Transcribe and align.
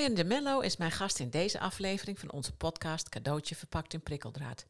Brian 0.00 0.14
de 0.14 0.24
Mello 0.24 0.60
is 0.60 0.76
mijn 0.76 0.90
gast 0.90 1.18
in 1.18 1.30
deze 1.30 1.60
aflevering 1.60 2.18
van 2.18 2.32
onze 2.32 2.52
podcast 2.52 3.08
Cadeautje 3.08 3.54
verpakt 3.54 3.94
in 3.94 4.02
prikkeldraad. 4.02 4.66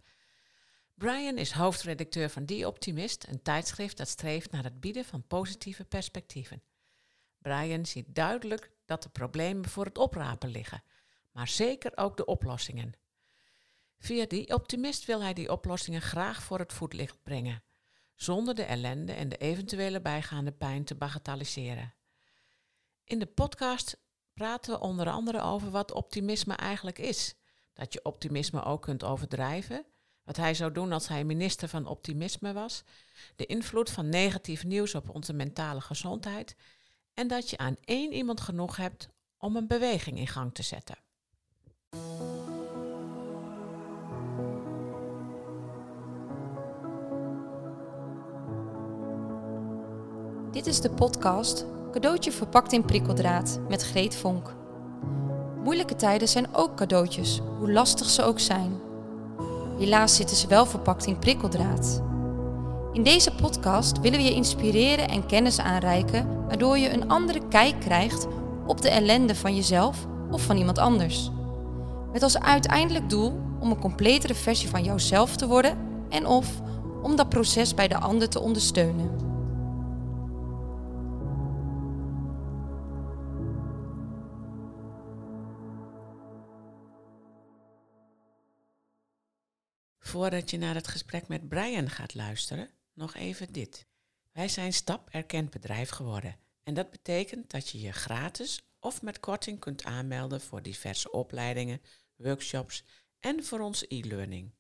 Brian 0.95 1.39
is 1.39 1.53
hoofdredacteur 1.53 2.31
van 2.31 2.45
Die 2.45 2.67
Optimist, 2.67 3.27
een 3.29 3.43
tijdschrift 3.43 3.97
dat 3.97 4.09
streeft 4.09 4.51
naar 4.51 4.65
het 4.65 4.81
bieden 4.81 5.05
van 5.05 5.27
positieve 5.27 5.85
perspectieven. 5.85 6.63
Brian 7.39 7.87
ziet 7.87 8.15
duidelijk 8.15 8.71
dat 8.85 9.03
de 9.03 9.09
problemen 9.09 9.69
voor 9.69 9.85
het 9.85 9.99
oprapen 9.99 10.49
liggen, 10.49 10.83
maar 11.33 11.49
zeker 11.49 11.93
ook 11.95 12.17
de 12.17 12.25
oplossingen. 12.25 12.93
Via 13.99 14.27
Die 14.27 14.55
Optimist 14.55 15.05
wil 15.05 15.23
hij 15.23 15.33
die 15.33 15.53
oplossingen 15.53 16.03
graag 16.03 16.43
voor 16.43 16.59
het 16.59 16.73
voetlicht 16.73 17.23
brengen, 17.23 17.63
zonder 18.15 18.55
de 18.55 18.65
ellende 18.65 19.13
en 19.13 19.29
de 19.29 19.37
eventuele 19.37 20.01
bijgaande 20.01 20.53
pijn 20.53 20.85
te 20.85 20.95
bagatelliseren. 20.95 21.95
In 23.05 23.19
de 23.19 23.27
podcast 23.27 23.99
praten 24.35 24.73
we 24.73 24.81
onder 24.81 25.11
andere 25.11 25.41
over 25.41 25.71
wat 25.71 25.93
optimisme 25.93 26.55
eigenlijk 26.55 26.99
is. 26.99 27.35
Dat 27.73 27.93
je 27.93 28.05
optimisme 28.05 28.65
ook 28.65 28.83
kunt 28.83 29.05
overdrijven. 29.05 29.85
Wat 30.25 30.37
hij 30.37 30.55
zou 30.55 30.73
doen 30.73 30.93
als 30.93 31.09
hij 31.09 31.25
minister 31.25 31.69
van 31.69 31.87
optimisme 31.87 32.53
was. 32.53 32.83
De 33.37 33.47
invloed 33.47 33.91
van 33.91 34.09
negatief 34.09 34.65
nieuws 34.65 34.95
op 34.95 35.09
onze 35.09 35.33
mentale 35.33 35.81
gezondheid. 35.81 36.57
En 37.15 37.29
dat 37.29 37.51
je 37.51 37.59
aan 37.59 37.77
één 37.85 38.13
iemand 38.13 38.41
genoeg 38.41 38.77
hebt 38.77 39.09
om 39.39 39.57
een 39.57 39.67
beweging 39.67 40.19
in 40.19 40.27
gang 40.27 40.55
te 40.55 40.63
zetten. 40.63 40.97
Dit 50.51 50.67
is 50.67 50.81
de 50.81 50.91
podcast 50.91 51.67
Cadeautje 51.91 52.33
verpakt 52.33 52.73
in 52.73 52.85
prikkeldraad 52.85 53.61
met 53.69 53.83
Greet 53.83 54.17
Vonk. 54.17 54.55
Moeilijke 55.65 55.97
tijden 55.97 56.29
zijn 56.29 56.55
ook 56.55 56.77
cadeautjes, 56.77 57.41
hoe 57.59 57.73
lastig 57.73 58.09
ze 58.09 58.23
ook 58.23 58.39
zijn. 58.39 58.73
Helaas 59.79 60.17
zitten 60.17 60.37
ze 60.37 60.47
wel 60.47 60.67
verpakt 60.67 61.07
in 61.07 61.19
prikkeldraad. 61.19 62.03
In 62.93 63.03
deze 63.03 63.35
podcast 63.35 64.01
willen 64.01 64.19
we 64.19 64.25
je 64.25 64.35
inspireren 64.35 65.09
en 65.09 65.27
kennis 65.27 65.59
aanreiken, 65.59 66.47
waardoor 66.47 66.79
je 66.79 66.93
een 66.93 67.09
andere 67.09 67.49
kijk 67.49 67.81
krijgt 67.81 68.27
op 68.67 68.81
de 68.81 68.91
ellende 68.91 69.35
van 69.35 69.55
jezelf 69.55 70.07
of 70.31 70.43
van 70.43 70.57
iemand 70.57 70.79
anders. 70.79 71.31
Met 72.13 72.23
als 72.23 72.39
uiteindelijk 72.39 73.11
doel 73.11 73.41
om 73.61 73.71
een 73.71 73.81
completere 73.81 74.35
versie 74.35 74.69
van 74.69 74.85
jouzelf 74.85 75.37
te 75.37 75.47
worden 75.47 75.79
en 76.09 76.27
of 76.27 76.49
om 77.03 77.17
dat 77.17 77.29
proces 77.29 77.75
bij 77.75 77.89
de 77.89 77.99
ander 77.99 78.29
te 78.29 78.41
ondersteunen. 78.41 79.30
Voordat 90.11 90.51
je 90.51 90.59
naar 90.59 90.75
het 90.75 90.89
gesprek 90.89 91.29
met 91.29 91.49
Brian 91.49 91.91
gaat 91.91 92.15
luisteren, 92.15 92.71
nog 92.95 93.15
even 93.15 93.53
dit. 93.53 93.87
Wij 94.33 94.49
zijn 94.49 94.73
Stap 94.73 95.09
Erkend 95.11 95.51
Bedrijf 95.51 95.91
geworden. 95.91 96.37
En 96.63 96.75
dat 96.75 96.91
betekent 96.91 97.51
dat 97.51 97.69
je 97.69 97.81
je 97.81 97.93
gratis 97.93 98.63
of 98.81 99.03
met 99.03 99.21
korting 99.21 99.61
kunt 99.61 99.85
aanmelden 99.85 100.41
voor 100.41 100.63
diverse 100.63 101.11
opleidingen, 101.11 101.81
workshops 102.17 102.85
en 103.21 103.45
voor 103.45 103.61
onze 103.61 103.87
e-learning. 103.89 104.55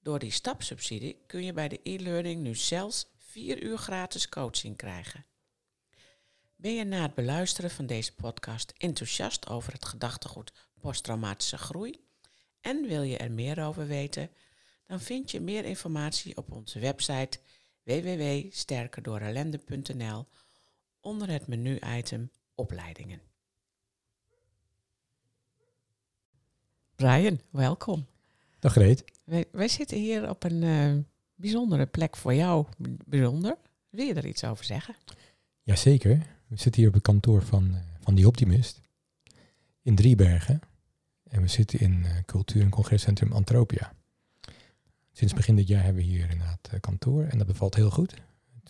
Door 0.00 0.18
die 0.18 0.30
stapsubsidie 0.30 1.22
kun 1.26 1.44
je 1.44 1.52
bij 1.52 1.68
de 1.68 1.80
e-learning 1.82 2.42
nu 2.42 2.54
zelfs 2.54 3.06
4 3.18 3.62
uur 3.62 3.78
gratis 3.78 4.28
coaching 4.28 4.76
krijgen. 4.76 5.26
Ben 6.54 6.74
je 6.74 6.84
na 6.84 7.02
het 7.02 7.14
beluisteren 7.14 7.70
van 7.70 7.86
deze 7.86 8.14
podcast 8.14 8.72
enthousiast 8.76 9.48
over 9.48 9.72
het 9.72 9.84
gedachtegoed 9.84 10.52
posttraumatische 10.80 11.58
groei 11.58 12.04
en 12.60 12.86
wil 12.86 13.02
je 13.02 13.16
er 13.16 13.30
meer 13.30 13.64
over 13.64 13.86
weten? 13.86 14.30
Dan 14.86 15.00
vind 15.00 15.30
je 15.30 15.40
meer 15.40 15.64
informatie 15.64 16.36
op 16.36 16.52
onze 16.52 16.78
website 16.78 17.38
www.sterkerdoorellende.nl 17.82 20.26
onder 21.00 21.28
het 21.28 21.46
menu-item 21.46 22.30
Opleidingen. 22.54 23.20
Brian, 26.94 27.40
welkom. 27.50 28.06
Dag 28.58 28.72
Greet. 28.72 29.04
Wij, 29.24 29.44
wij 29.52 29.68
zitten 29.68 29.98
hier 29.98 30.28
op 30.28 30.44
een 30.44 30.62
uh, 30.62 30.94
bijzondere 31.34 31.86
plek 31.86 32.16
voor 32.16 32.34
jou. 32.34 32.66
Bijzonder. 33.06 33.56
Wil 33.88 34.06
je 34.06 34.14
er 34.14 34.26
iets 34.26 34.44
over 34.44 34.64
zeggen? 34.64 34.96
Jazeker. 35.62 36.26
We 36.46 36.56
zitten 36.56 36.80
hier 36.80 36.88
op 36.88 36.94
het 36.94 37.02
kantoor 37.02 37.42
van, 37.42 37.70
uh, 37.70 37.76
van 38.00 38.14
Die 38.14 38.26
Optimist 38.26 38.80
in 39.82 39.94
Driebergen. 39.94 40.60
En 41.22 41.42
we 41.42 41.48
zitten 41.48 41.80
in 41.80 42.02
uh, 42.04 42.16
Cultuur- 42.26 42.62
en 42.62 42.70
Congrescentrum 42.70 43.32
Antropia. 43.32 43.94
Sinds 45.16 45.34
begin 45.34 45.56
dit 45.56 45.68
jaar 45.68 45.82
hebben 45.82 46.02
we 46.02 46.08
hier 46.08 46.30
inderdaad 46.30 46.68
uh, 46.74 46.80
kantoor 46.80 47.24
en 47.24 47.38
dat 47.38 47.46
bevalt 47.46 47.74
heel 47.74 47.90
goed. 47.90 48.14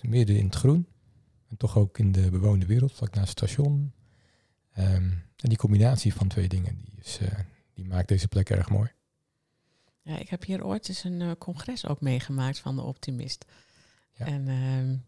Midden 0.02 0.36
in 0.36 0.44
het 0.44 0.54
groen. 0.54 0.86
En 1.48 1.56
toch 1.56 1.76
ook 1.76 1.98
in 1.98 2.12
de 2.12 2.30
bewoonde 2.30 2.66
wereld, 2.66 2.92
vlak 2.92 3.14
naast 3.14 3.28
het 3.28 3.38
station. 3.38 3.92
Um, 4.78 5.24
en 5.36 5.48
die 5.48 5.56
combinatie 5.56 6.14
van 6.14 6.28
twee 6.28 6.48
dingen, 6.48 6.80
die, 6.84 6.98
is, 6.98 7.18
uh, 7.20 7.28
die 7.74 7.84
maakt 7.84 8.08
deze 8.08 8.28
plek 8.28 8.50
erg 8.50 8.70
mooi. 8.70 8.92
Ja, 10.02 10.18
ik 10.18 10.28
heb 10.28 10.44
hier 10.44 10.64
ooit 10.64 10.88
eens 10.88 11.04
een 11.04 11.20
uh, 11.20 11.30
congres 11.38 11.86
ook 11.86 12.00
meegemaakt 12.00 12.58
van 12.58 12.76
de 12.76 12.82
Optimist. 12.82 13.44
Ja. 14.12 14.26
En 14.26 14.48
uh, 14.48 14.98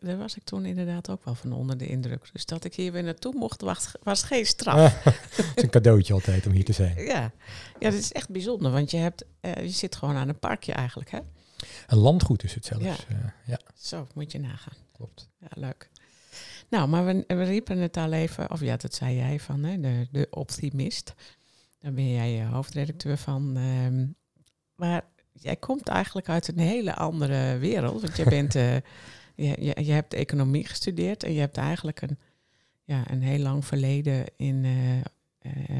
daar 0.00 0.16
was 0.16 0.36
ik 0.36 0.44
toen 0.44 0.64
inderdaad 0.64 1.10
ook 1.10 1.24
wel 1.24 1.34
van 1.34 1.52
onder 1.52 1.78
de 1.78 1.86
indruk. 1.86 2.28
Dus 2.32 2.46
dat 2.46 2.64
ik 2.64 2.74
hier 2.74 2.92
weer 2.92 3.02
naartoe 3.02 3.34
mocht, 3.34 3.60
was, 3.60 3.92
was 4.02 4.22
geen 4.22 4.46
straf. 4.46 5.04
het 5.04 5.52
is 5.54 5.62
een 5.62 5.70
cadeautje 5.70 6.12
altijd 6.12 6.46
om 6.46 6.52
hier 6.52 6.64
te 6.64 6.72
zijn. 6.72 7.04
Ja, 7.04 7.32
ja 7.78 7.90
dat 7.90 7.98
is 7.98 8.12
echt 8.12 8.28
bijzonder, 8.28 8.70
want 8.70 8.90
je, 8.90 8.96
hebt, 8.96 9.24
uh, 9.40 9.54
je 9.54 9.68
zit 9.68 9.96
gewoon 9.96 10.16
aan 10.16 10.28
een 10.28 10.38
parkje 10.38 10.72
eigenlijk. 10.72 11.10
Hè? 11.10 11.18
Een 11.86 11.98
landgoed 11.98 12.44
is 12.44 12.54
het 12.54 12.64
zelfs. 12.64 12.84
Ja. 12.84 12.96
Uh, 13.10 13.16
ja. 13.46 13.60
Zo, 13.74 14.06
moet 14.14 14.32
je 14.32 14.40
nagaan. 14.40 14.76
Klopt. 14.92 15.28
Ja, 15.38 15.48
leuk. 15.54 15.90
Nou, 16.68 16.88
maar 16.88 17.06
we, 17.06 17.24
we 17.26 17.42
riepen 17.42 17.78
het 17.78 17.96
al 17.96 18.12
even, 18.12 18.50
of 18.50 18.60
ja, 18.60 18.76
dat 18.76 18.94
zei 18.94 19.16
jij 19.16 19.40
van, 19.40 19.64
hè, 19.64 19.80
de, 19.80 20.08
de 20.10 20.26
optimist. 20.30 21.14
Daar 21.80 21.92
ben 21.92 22.12
jij 22.12 22.44
hoofdredacteur 22.44 23.16
van. 23.16 23.56
Um, 23.56 24.16
maar 24.74 25.04
jij 25.32 25.56
komt 25.56 25.88
eigenlijk 25.88 26.28
uit 26.28 26.48
een 26.48 26.58
hele 26.58 26.94
andere 26.94 27.58
wereld, 27.58 28.02
want 28.02 28.16
jij 28.16 28.24
bent... 28.24 28.54
Uh, 28.54 28.76
je, 29.42 29.64
je, 29.64 29.84
je, 29.84 29.92
hebt 29.92 30.14
economie 30.14 30.66
gestudeerd 30.66 31.22
en 31.22 31.32
je 31.32 31.40
hebt 31.40 31.56
eigenlijk 31.56 32.00
een, 32.00 32.18
ja, 32.84 33.10
een 33.10 33.22
heel 33.22 33.38
lang 33.38 33.64
verleden 33.64 34.24
in, 34.36 34.64
uh, 34.64 35.00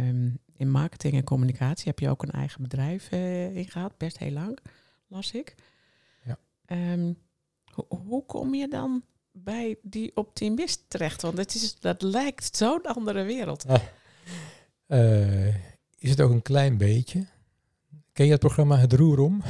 um, 0.09 0.39
in 0.57 0.71
marketing 0.71 1.15
en 1.15 1.25
communicatie. 1.25 1.89
Heb 1.89 1.99
je 1.99 2.09
ook 2.09 2.23
een 2.23 2.31
eigen 2.31 2.63
bedrijf 2.63 3.13
uh, 3.13 3.57
in 3.57 3.69
gehad, 3.69 3.97
best 3.97 4.19
heel 4.19 4.31
lang, 4.31 4.59
las 5.07 5.33
ik. 5.33 5.55
Ja. 6.25 6.39
Um, 6.93 7.17
ho 7.65 7.87
hoe 7.89 8.27
kom 8.27 8.55
je 8.55 8.69
dan 8.69 9.03
bij 9.33 9.77
die 9.83 10.17
optimist 10.17 10.85
terecht? 10.89 11.23
Want 11.23 11.39
het 11.39 11.55
is, 11.55 11.81
dat 11.81 12.03
lijkt 12.03 12.57
zo'n 12.57 12.83
andere 12.83 13.23
wereld. 13.23 13.65
Uh, 14.89 15.47
is 15.99 16.11
het 16.11 16.21
ook 16.21 16.31
een 16.31 16.43
klein 16.43 16.77
beetje? 16.77 17.27
Ken 18.19 18.27
je 18.27 18.33
het 18.33 18.43
programma 18.43 18.79
Het 18.79 18.93
Roer 18.93 19.19
om? 19.19 19.43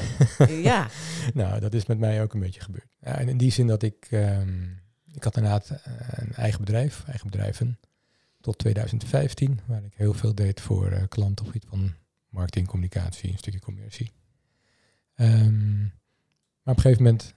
Ja. 0.49 0.89
nou, 1.35 1.61
dat 1.61 1.75
is 1.75 1.87
met 1.87 1.99
mij 1.99 2.23
ook 2.23 2.35
een 2.35 2.41
beetje 2.41 2.61
gebeurd. 2.61 2.89
Ja, 3.01 3.19
en 3.19 3.29
in 3.29 3.37
die 3.37 3.51
zin 3.51 3.67
dat 3.67 3.83
ik, 3.83 4.09
um, 4.11 4.81
ik 5.13 5.25
had 5.25 5.37
inderdaad 5.37 5.71
een 6.11 6.33
eigen 6.33 6.61
bedrijf, 6.61 7.05
eigen 7.07 7.31
bedrijven, 7.31 7.79
tot 8.41 8.59
2015, 8.59 9.61
waar 9.67 9.85
ik 9.85 9.95
heel 9.95 10.15
veel 10.15 10.35
deed 10.35 10.61
voor 10.61 10.93
uh, 10.93 11.03
klanten 11.09 11.47
op 11.47 11.53
het 11.53 11.63
gebied 11.63 11.67
van 11.69 11.95
marketing, 12.29 12.67
communicatie, 12.67 13.31
een 13.31 13.39
stukje 13.39 13.61
commercie. 13.61 14.13
Um, 15.17 15.93
maar 16.63 16.75
op 16.75 16.77
een 16.77 16.83
gegeven 16.83 17.03
moment 17.03 17.35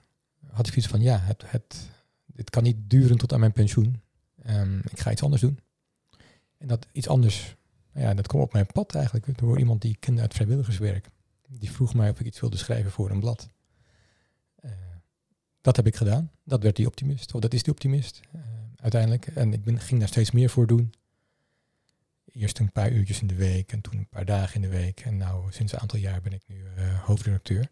had 0.50 0.66
ik 0.66 0.76
iets 0.76 0.86
van, 0.86 1.00
ja, 1.00 1.18
het, 1.18 1.42
het, 1.46 1.88
dit 2.26 2.50
kan 2.50 2.62
niet 2.62 2.76
duren 2.90 3.18
tot 3.18 3.32
aan 3.32 3.40
mijn 3.40 3.52
pensioen. 3.52 4.02
Um, 4.46 4.80
ik 4.90 5.00
ga 5.00 5.10
iets 5.10 5.22
anders 5.22 5.42
doen. 5.42 5.58
En 6.58 6.66
dat 6.66 6.86
iets 6.92 7.08
anders, 7.08 7.56
ja, 7.94 8.14
dat 8.14 8.26
kwam 8.26 8.40
op 8.40 8.52
mijn 8.52 8.66
pad 8.66 8.94
eigenlijk 8.94 9.38
door 9.38 9.58
iemand 9.58 9.82
die 9.82 9.90
ik 9.90 10.00
kende 10.00 10.20
uit 10.20 10.34
vrijwilligerswerk. 10.34 11.10
Die 11.58 11.70
vroeg 11.70 11.94
mij 11.94 12.10
of 12.10 12.20
ik 12.20 12.26
iets 12.26 12.40
wilde 12.40 12.56
schrijven 12.56 12.90
voor 12.90 13.10
een 13.10 13.20
blad. 13.20 13.48
Uh, 14.64 14.70
dat 15.60 15.76
heb 15.76 15.86
ik 15.86 15.96
gedaan. 15.96 16.30
Dat 16.44 16.62
werd 16.62 16.76
die 16.76 16.86
optimist. 16.86 17.34
Of 17.34 17.40
dat 17.40 17.54
is 17.54 17.62
die 17.62 17.72
optimist 17.72 18.20
uh, 18.34 18.42
uiteindelijk. 18.76 19.26
En 19.26 19.52
ik 19.52 19.64
ben, 19.64 19.80
ging 19.80 20.00
daar 20.00 20.08
steeds 20.08 20.30
meer 20.30 20.50
voor 20.50 20.66
doen. 20.66 20.92
Eerst 22.24 22.58
een 22.58 22.72
paar 22.72 22.90
uurtjes 22.90 23.20
in 23.20 23.26
de 23.26 23.34
week 23.34 23.72
en 23.72 23.80
toen 23.80 23.96
een 23.96 24.08
paar 24.08 24.24
dagen 24.24 24.54
in 24.54 24.62
de 24.62 24.76
week. 24.76 25.00
En 25.00 25.16
nou, 25.16 25.52
sinds 25.52 25.72
een 25.72 25.78
aantal 25.78 25.98
jaar 25.98 26.20
ben 26.20 26.32
ik 26.32 26.42
nu 26.46 26.56
uh, 26.56 27.04
hoofdredacteur. 27.04 27.70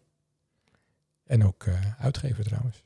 En 1.23 1.45
ook 1.45 1.67
uitgever 1.97 2.43
trouwens. 2.43 2.83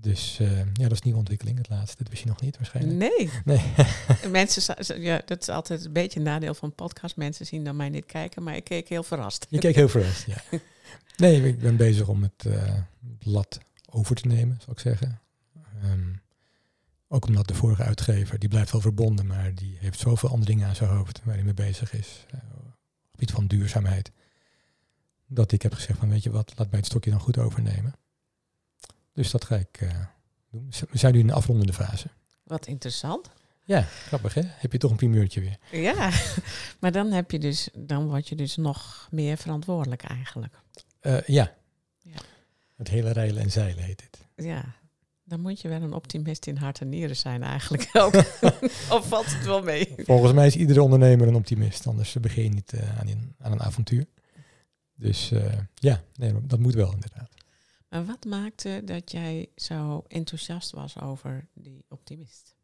Dus 0.00 0.38
uh, 0.40 0.58
ja, 0.58 0.82
dat 0.82 0.92
is 0.92 1.02
nieuwe 1.02 1.18
ontwikkeling, 1.18 1.58
het 1.58 1.68
laatste. 1.68 1.96
Dat 1.96 2.08
wist 2.08 2.22
je 2.22 2.28
nog 2.28 2.40
niet 2.40 2.56
waarschijnlijk. 2.56 2.98
Nee. 2.98 3.30
nee. 3.44 3.62
Mensen, 4.30 5.02
ja, 5.02 5.22
dat 5.24 5.40
is 5.40 5.48
altijd 5.48 5.84
een 5.84 5.92
beetje 5.92 6.18
een 6.18 6.24
nadeel 6.24 6.54
van 6.54 6.74
podcast. 6.74 7.16
Mensen 7.16 7.46
zien 7.46 7.64
dan 7.64 7.76
mij 7.76 7.88
niet 7.88 8.06
kijken, 8.06 8.42
maar 8.42 8.56
ik 8.56 8.64
keek 8.64 8.88
heel 8.88 9.02
verrast. 9.02 9.46
Je 9.48 9.58
keek 9.58 9.74
heel 9.74 9.88
verrast, 9.88 10.26
ja. 10.26 10.42
Nee, 11.16 11.48
ik 11.48 11.58
ben 11.58 11.76
bezig 11.76 12.08
om 12.08 12.22
het 12.22 12.44
uh, 12.46 12.74
blad 13.18 13.58
over 13.90 14.16
te 14.16 14.26
nemen, 14.26 14.58
zal 14.64 14.72
ik 14.72 14.78
zeggen. 14.78 15.20
Um, 15.84 16.20
Ook 17.08 17.26
omdat 17.26 17.48
de 17.48 17.54
vorige 17.54 17.82
uitgever, 17.82 18.38
die 18.38 18.48
blijft 18.48 18.72
wel 18.72 18.80
verbonden, 18.80 19.26
maar 19.26 19.54
die 19.54 19.76
heeft 19.80 19.98
zoveel 19.98 20.28
andere 20.28 20.50
dingen 20.50 20.68
aan 20.68 20.74
zijn 20.74 20.90
hoofd 20.90 21.20
waar 21.24 21.34
hij 21.34 21.44
mee 21.44 21.54
bezig 21.54 21.92
is. 21.92 22.26
Uh, 22.34 22.40
op 22.54 22.64
het 22.64 23.10
gebied 23.10 23.30
van 23.30 23.46
duurzaamheid. 23.46 24.10
Dat 25.26 25.52
ik 25.52 25.62
heb 25.62 25.74
gezegd 25.74 25.98
van 25.98 26.08
weet 26.08 26.22
je 26.22 26.30
wat, 26.30 26.52
laat 26.56 26.70
mij 26.70 26.78
het 26.78 26.88
stokje 26.88 27.10
dan 27.10 27.20
goed 27.20 27.38
overnemen. 27.38 27.94
Dus 29.12 29.30
dat 29.30 29.44
ga 29.44 29.56
ik 29.56 29.80
uh, 29.80 29.90
doen. 30.50 30.72
We 30.90 30.98
zijn 30.98 31.12
nu 31.12 31.18
in 31.18 31.26
de 31.26 31.32
afrondende 31.32 31.72
fase. 31.72 32.06
Wat 32.42 32.66
interessant. 32.66 33.30
Ja, 33.64 33.80
grappig 33.82 34.34
hè? 34.34 34.42
Heb 34.44 34.72
je 34.72 34.78
toch 34.78 34.90
een 34.90 34.96
primeurtje 34.96 35.40
weer. 35.40 35.82
Ja, 35.82 36.10
maar 36.80 36.92
dan 36.92 37.12
heb 37.12 37.30
je 37.30 37.38
dus, 37.38 37.68
dan 37.74 38.06
word 38.06 38.28
je 38.28 38.34
dus 38.34 38.56
nog 38.56 39.08
meer 39.10 39.36
verantwoordelijk 39.36 40.02
eigenlijk. 40.02 40.54
Uh, 41.02 41.20
ja. 41.20 41.54
ja. 41.98 42.18
Het 42.76 42.88
hele 42.88 43.10
rijlen 43.10 43.42
en 43.42 43.50
zeilen 43.50 43.84
heet 43.84 44.02
het. 44.02 44.46
Ja, 44.46 44.74
dan 45.24 45.40
moet 45.40 45.60
je 45.60 45.68
wel 45.68 45.82
een 45.82 45.92
optimist 45.92 46.46
in 46.46 46.56
hart 46.56 46.80
en 46.80 46.88
nieren 46.88 47.16
zijn 47.16 47.42
eigenlijk 47.42 47.90
of 48.96 49.08
valt 49.08 49.26
het 49.26 49.44
wel 49.44 49.62
mee? 49.62 49.94
Volgens 49.96 50.32
mij 50.32 50.46
is 50.46 50.56
iedere 50.56 50.82
ondernemer 50.82 51.28
een 51.28 51.34
optimist, 51.34 51.86
anders 51.86 52.12
begin 52.20 52.42
je 52.42 52.50
niet 52.50 52.72
uh, 52.72 52.98
aan, 53.00 53.08
een, 53.08 53.34
aan, 53.38 53.52
een 53.52 53.62
avontuur. 53.62 54.06
Dus 54.94 55.30
uh, 55.32 55.44
ja, 55.74 56.02
nee, 56.14 56.34
dat 56.42 56.58
moet 56.58 56.74
wel 56.74 56.92
inderdaad. 56.92 57.30
Maar 57.92 58.04
wat 58.04 58.24
maakte 58.24 58.82
dat 58.84 59.10
jij 59.10 59.48
zo 59.56 60.04
enthousiast 60.08 60.70
was 60.70 61.00
over 61.00 61.48
die 61.54 61.84
optimist? 61.88 62.54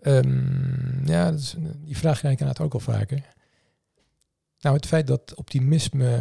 Um, 0.00 1.06
ja, 1.06 1.30
die 1.60 1.96
vraag 1.96 2.18
krijg 2.18 2.34
ik 2.34 2.40
inderdaad 2.40 2.60
ook 2.60 2.72
al 2.72 2.80
vaker. 2.80 3.34
Nou, 4.60 4.76
het 4.76 4.86
feit 4.86 5.06
dat 5.06 5.34
optimisme 5.34 6.14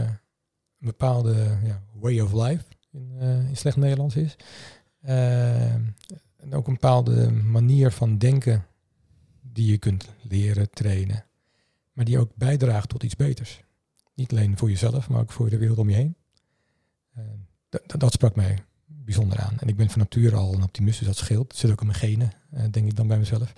een 0.80 0.88
bepaalde 0.88 1.60
ja, 1.64 1.82
way 1.94 2.20
of 2.20 2.34
life 2.34 2.64
in, 2.92 3.12
uh, 3.22 3.50
in 3.50 3.58
slecht 3.58 3.78
Nederlands 3.78 4.16
is. 4.16 4.36
Uh, 5.02 5.74
en 5.74 6.54
ook 6.54 6.68
een 6.68 6.74
bepaalde 6.74 7.32
manier 7.32 7.92
van 7.92 8.18
denken 8.18 8.66
die 9.42 9.72
je 9.72 9.78
kunt 9.78 10.10
leren, 10.22 10.70
trainen. 10.70 11.26
Maar 11.94 12.06
die 12.06 12.20
ook 12.20 12.36
bijdraagt 12.36 12.90
tot 12.90 13.04
iets 13.04 13.16
beters. 13.16 13.64
Niet 14.14 14.32
alleen 14.32 14.58
voor 14.58 14.70
jezelf, 14.70 15.10
maar 15.10 15.22
ook 15.22 15.32
voor 15.32 15.50
de 15.50 15.58
wereld 15.58 15.78
om 15.78 15.90
je 15.90 15.96
heen. 15.96 16.16
Uh, 17.18 17.24
dat 17.98 18.14
sprak 18.14 18.36
mij 18.36 18.64
bijzonder 18.86 19.40
aan. 19.40 19.60
En 19.60 19.68
ik 19.68 19.76
ben 19.76 19.90
van 19.90 20.00
nature 20.00 20.36
al 20.36 20.54
een 20.54 20.64
optimist, 20.64 20.98
dus 20.98 21.08
dat 21.08 21.18
scheelt. 21.18 21.48
Het 21.48 21.58
zit 21.58 21.72
ook 21.72 21.82
in 21.82 21.88
mijn 21.88 22.00
genen, 22.00 22.32
uh, 22.54 22.60
denk 22.72 22.88
ik 22.88 22.96
dan 22.96 23.08
bij 23.08 23.18
mezelf. 23.18 23.54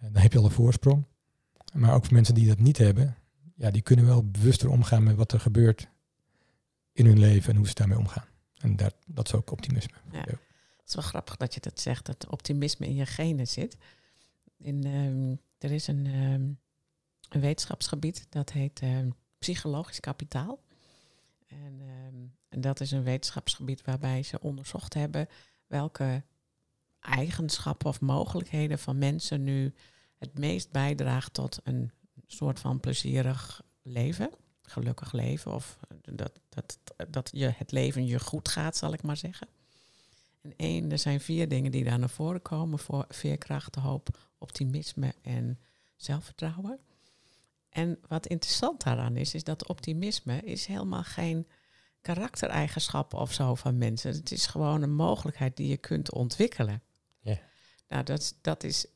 Dan 0.00 0.22
heb 0.22 0.32
je 0.32 0.38
al 0.38 0.44
een 0.44 0.50
voorsprong. 0.50 1.04
Maar 1.72 1.94
ook 1.94 2.04
voor 2.04 2.14
mensen 2.14 2.34
die 2.34 2.48
dat 2.48 2.58
niet 2.58 2.78
hebben, 2.78 3.16
ja, 3.54 3.70
die 3.70 3.82
kunnen 3.82 4.06
wel 4.06 4.30
bewuster 4.30 4.70
omgaan 4.70 5.02
met 5.02 5.16
wat 5.16 5.32
er 5.32 5.40
gebeurt 5.40 5.88
in 6.92 7.06
hun 7.06 7.18
leven 7.18 7.50
en 7.50 7.56
hoe 7.56 7.68
ze 7.68 7.74
daarmee 7.74 7.98
omgaan. 7.98 8.26
En 8.56 8.76
dat, 8.76 8.94
dat 9.06 9.26
is 9.26 9.34
ook 9.34 9.50
optimisme. 9.50 9.96
Ja. 10.12 10.18
Het 10.18 10.88
is 10.88 10.94
wel 10.94 11.04
grappig 11.04 11.36
dat 11.36 11.54
je 11.54 11.60
dat 11.60 11.80
zegt, 11.80 12.06
dat 12.06 12.26
optimisme 12.28 12.86
in 12.86 12.94
je 12.94 13.06
genen 13.06 13.48
zit. 13.48 13.76
In, 14.56 14.86
um, 14.86 15.40
er 15.58 15.70
is 15.70 15.86
een, 15.86 16.06
um, 16.06 16.58
een, 17.28 17.40
wetenschapsgebied 17.40 18.26
dat 18.28 18.52
heet 18.52 18.82
um, 18.82 19.14
psychologisch 19.38 20.00
kapitaal. 20.00 20.62
En, 21.46 21.80
en 22.50 22.60
dat 22.60 22.80
is 22.80 22.90
een 22.90 23.02
wetenschapsgebied 23.02 23.84
waarbij 23.84 24.22
ze 24.22 24.40
onderzocht 24.40 24.94
hebben 24.94 25.28
welke 25.66 26.22
eigenschappen 27.00 27.88
of 27.88 28.00
mogelijkheden 28.00 28.78
van 28.78 28.98
mensen 28.98 29.44
nu 29.44 29.74
het 30.18 30.38
meest 30.38 30.70
bijdraagt 30.70 31.34
tot 31.34 31.60
een 31.64 31.90
soort 32.26 32.60
van 32.60 32.80
plezierig 32.80 33.62
leven, 33.82 34.30
gelukkig 34.62 35.12
leven, 35.12 35.54
of 35.54 35.78
dat, 36.02 36.32
dat, 36.48 36.78
dat 37.08 37.30
je 37.32 37.52
het 37.56 37.72
leven 37.72 38.06
je 38.06 38.20
goed 38.20 38.48
gaat, 38.48 38.76
zal 38.76 38.92
ik 38.92 39.02
maar 39.02 39.16
zeggen. 39.16 39.48
En 40.40 40.52
één, 40.56 40.92
er 40.92 40.98
zijn 40.98 41.20
vier 41.20 41.48
dingen 41.48 41.70
die 41.70 41.84
daar 41.84 41.98
naar 41.98 42.10
voren 42.10 42.42
komen 42.42 42.78
voor 42.78 43.04
veerkracht, 43.08 43.74
hoop, 43.74 44.18
optimisme 44.38 45.14
en 45.22 45.58
zelfvertrouwen. 45.96 46.78
En 47.68 47.98
wat 48.08 48.26
interessant 48.26 48.82
daaraan 48.82 49.16
is, 49.16 49.34
is 49.34 49.44
dat 49.44 49.68
optimisme 49.68 50.40
is 50.40 50.66
helemaal 50.66 51.04
geen 51.04 51.46
karaktereigenschappen 52.00 53.18
of 53.18 53.32
zo 53.32 53.54
van 53.54 53.78
mensen. 53.78 54.12
Het 54.12 54.32
is 54.32 54.46
gewoon 54.46 54.82
een 54.82 54.94
mogelijkheid 54.94 55.56
die 55.56 55.68
je 55.68 55.76
kunt 55.76 56.12
ontwikkelen. 56.12 56.82
Ja. 57.20 57.38
Nou, 57.88 58.04
dat, 58.04 58.34
dat 58.40 58.64
is. 58.64 58.86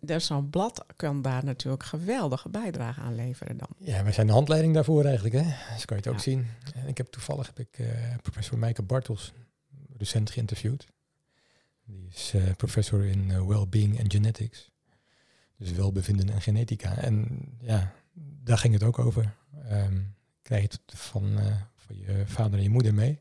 Dus 0.00 0.26
zo'n 0.26 0.50
blad 0.50 0.84
kan 0.96 1.22
daar 1.22 1.44
natuurlijk 1.44 1.82
geweldige 1.82 2.48
bijdrage 2.48 3.00
aan 3.00 3.14
leveren 3.14 3.56
dan. 3.56 3.68
Ja, 3.78 4.02
wij 4.02 4.12
zijn 4.12 4.26
de 4.26 4.32
handleiding 4.32 4.74
daarvoor 4.74 5.04
eigenlijk, 5.04 5.34
hè? 5.34 5.42
Dus 5.74 5.84
kan 5.84 5.96
je 5.96 6.02
het 6.02 6.06
ook 6.06 6.20
zien. 6.20 6.46
Ik 6.86 6.96
heb 6.96 7.06
toevallig 7.06 7.46
heb 7.46 7.58
ik 7.58 7.78
uh, 7.78 7.88
professor 8.22 8.58
Meike 8.58 8.82
Bartels 8.82 9.32
recent 9.96 10.30
geïnterviewd. 10.30 10.86
Die 11.84 12.06
is 12.08 12.32
uh, 12.34 12.42
professor 12.56 13.04
in 13.04 13.28
uh, 13.28 13.46
well-being 13.46 13.98
en 13.98 14.10
genetics. 14.10 14.70
Dus 15.56 15.72
welbevinden 15.72 16.30
en 16.30 16.40
genetica. 16.40 16.96
En 16.96 17.38
ja, 17.60 17.92
daar 18.44 18.58
ging 18.58 18.74
het 18.74 18.82
ook 18.82 18.98
over. 18.98 19.34
Um, 19.70 20.16
krijg 20.48 20.62
je 20.62 20.68
het 20.68 20.98
van, 20.98 21.38
van 21.74 21.96
je 21.96 22.22
vader 22.26 22.58
en 22.58 22.62
je 22.62 22.70
moeder 22.70 22.94
mee? 22.94 23.20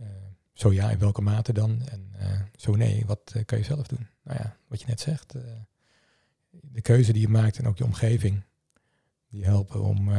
Uh, 0.00 0.06
zo 0.52 0.72
ja, 0.72 0.90
in 0.90 0.98
welke 0.98 1.22
mate 1.22 1.52
dan? 1.52 1.82
En 1.88 2.12
uh, 2.20 2.40
zo 2.56 2.74
nee, 2.74 3.06
wat 3.06 3.34
kan 3.44 3.58
je 3.58 3.64
zelf 3.64 3.86
doen? 3.86 4.06
Nou 4.22 4.38
ja, 4.38 4.56
wat 4.66 4.80
je 4.80 4.86
net 4.86 5.00
zegt, 5.00 5.34
de 6.50 6.80
keuze 6.80 7.12
die 7.12 7.22
je 7.22 7.28
maakt 7.28 7.58
en 7.58 7.66
ook 7.66 7.78
je 7.78 7.84
omgeving, 7.84 8.42
die 9.28 9.44
helpen 9.44 9.82
om 9.82 10.10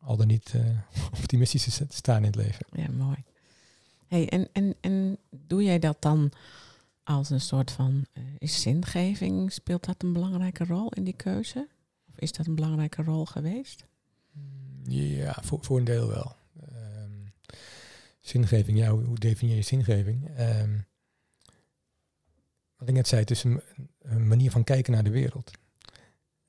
al 0.00 0.16
dan 0.16 0.26
niet 0.26 0.54
optimistisch 1.20 1.76
te 1.76 1.86
staan 1.88 2.18
in 2.18 2.24
het 2.24 2.36
leven. 2.36 2.66
Ja, 2.72 2.90
mooi. 2.90 3.24
Hey, 4.06 4.28
en, 4.28 4.48
en, 4.52 4.74
en 4.80 5.18
doe 5.30 5.62
jij 5.62 5.78
dat 5.78 5.96
dan 6.02 6.32
als 7.04 7.30
een 7.30 7.40
soort 7.40 7.70
van, 7.70 8.06
is 8.38 8.60
zingeving, 8.60 9.52
speelt 9.52 9.84
dat 9.84 10.02
een 10.02 10.12
belangrijke 10.12 10.64
rol 10.64 10.88
in 10.92 11.04
die 11.04 11.16
keuze? 11.16 11.68
Of 12.08 12.18
is 12.18 12.32
dat 12.32 12.46
een 12.46 12.54
belangrijke 12.54 13.02
rol 13.02 13.24
geweest? 13.24 13.86
Ja, 14.84 15.36
voor, 15.42 15.58
voor 15.64 15.78
een 15.78 15.84
deel 15.84 16.08
wel. 16.08 16.36
Zingeving, 18.20 18.78
ja, 18.78 18.90
hoe, 18.90 19.18
definieer 19.18 19.56
je 19.56 19.62
zingeving? 19.62 20.40
Um, 20.40 20.86
wat 22.76 22.88
ik 22.88 22.94
net 22.94 23.08
zei, 23.08 23.20
het 23.20 23.30
is 23.30 23.44
een, 23.44 23.62
een 23.98 24.28
manier 24.28 24.50
van 24.50 24.64
kijken 24.64 24.92
naar 24.92 25.04
de 25.04 25.10
wereld. 25.10 25.50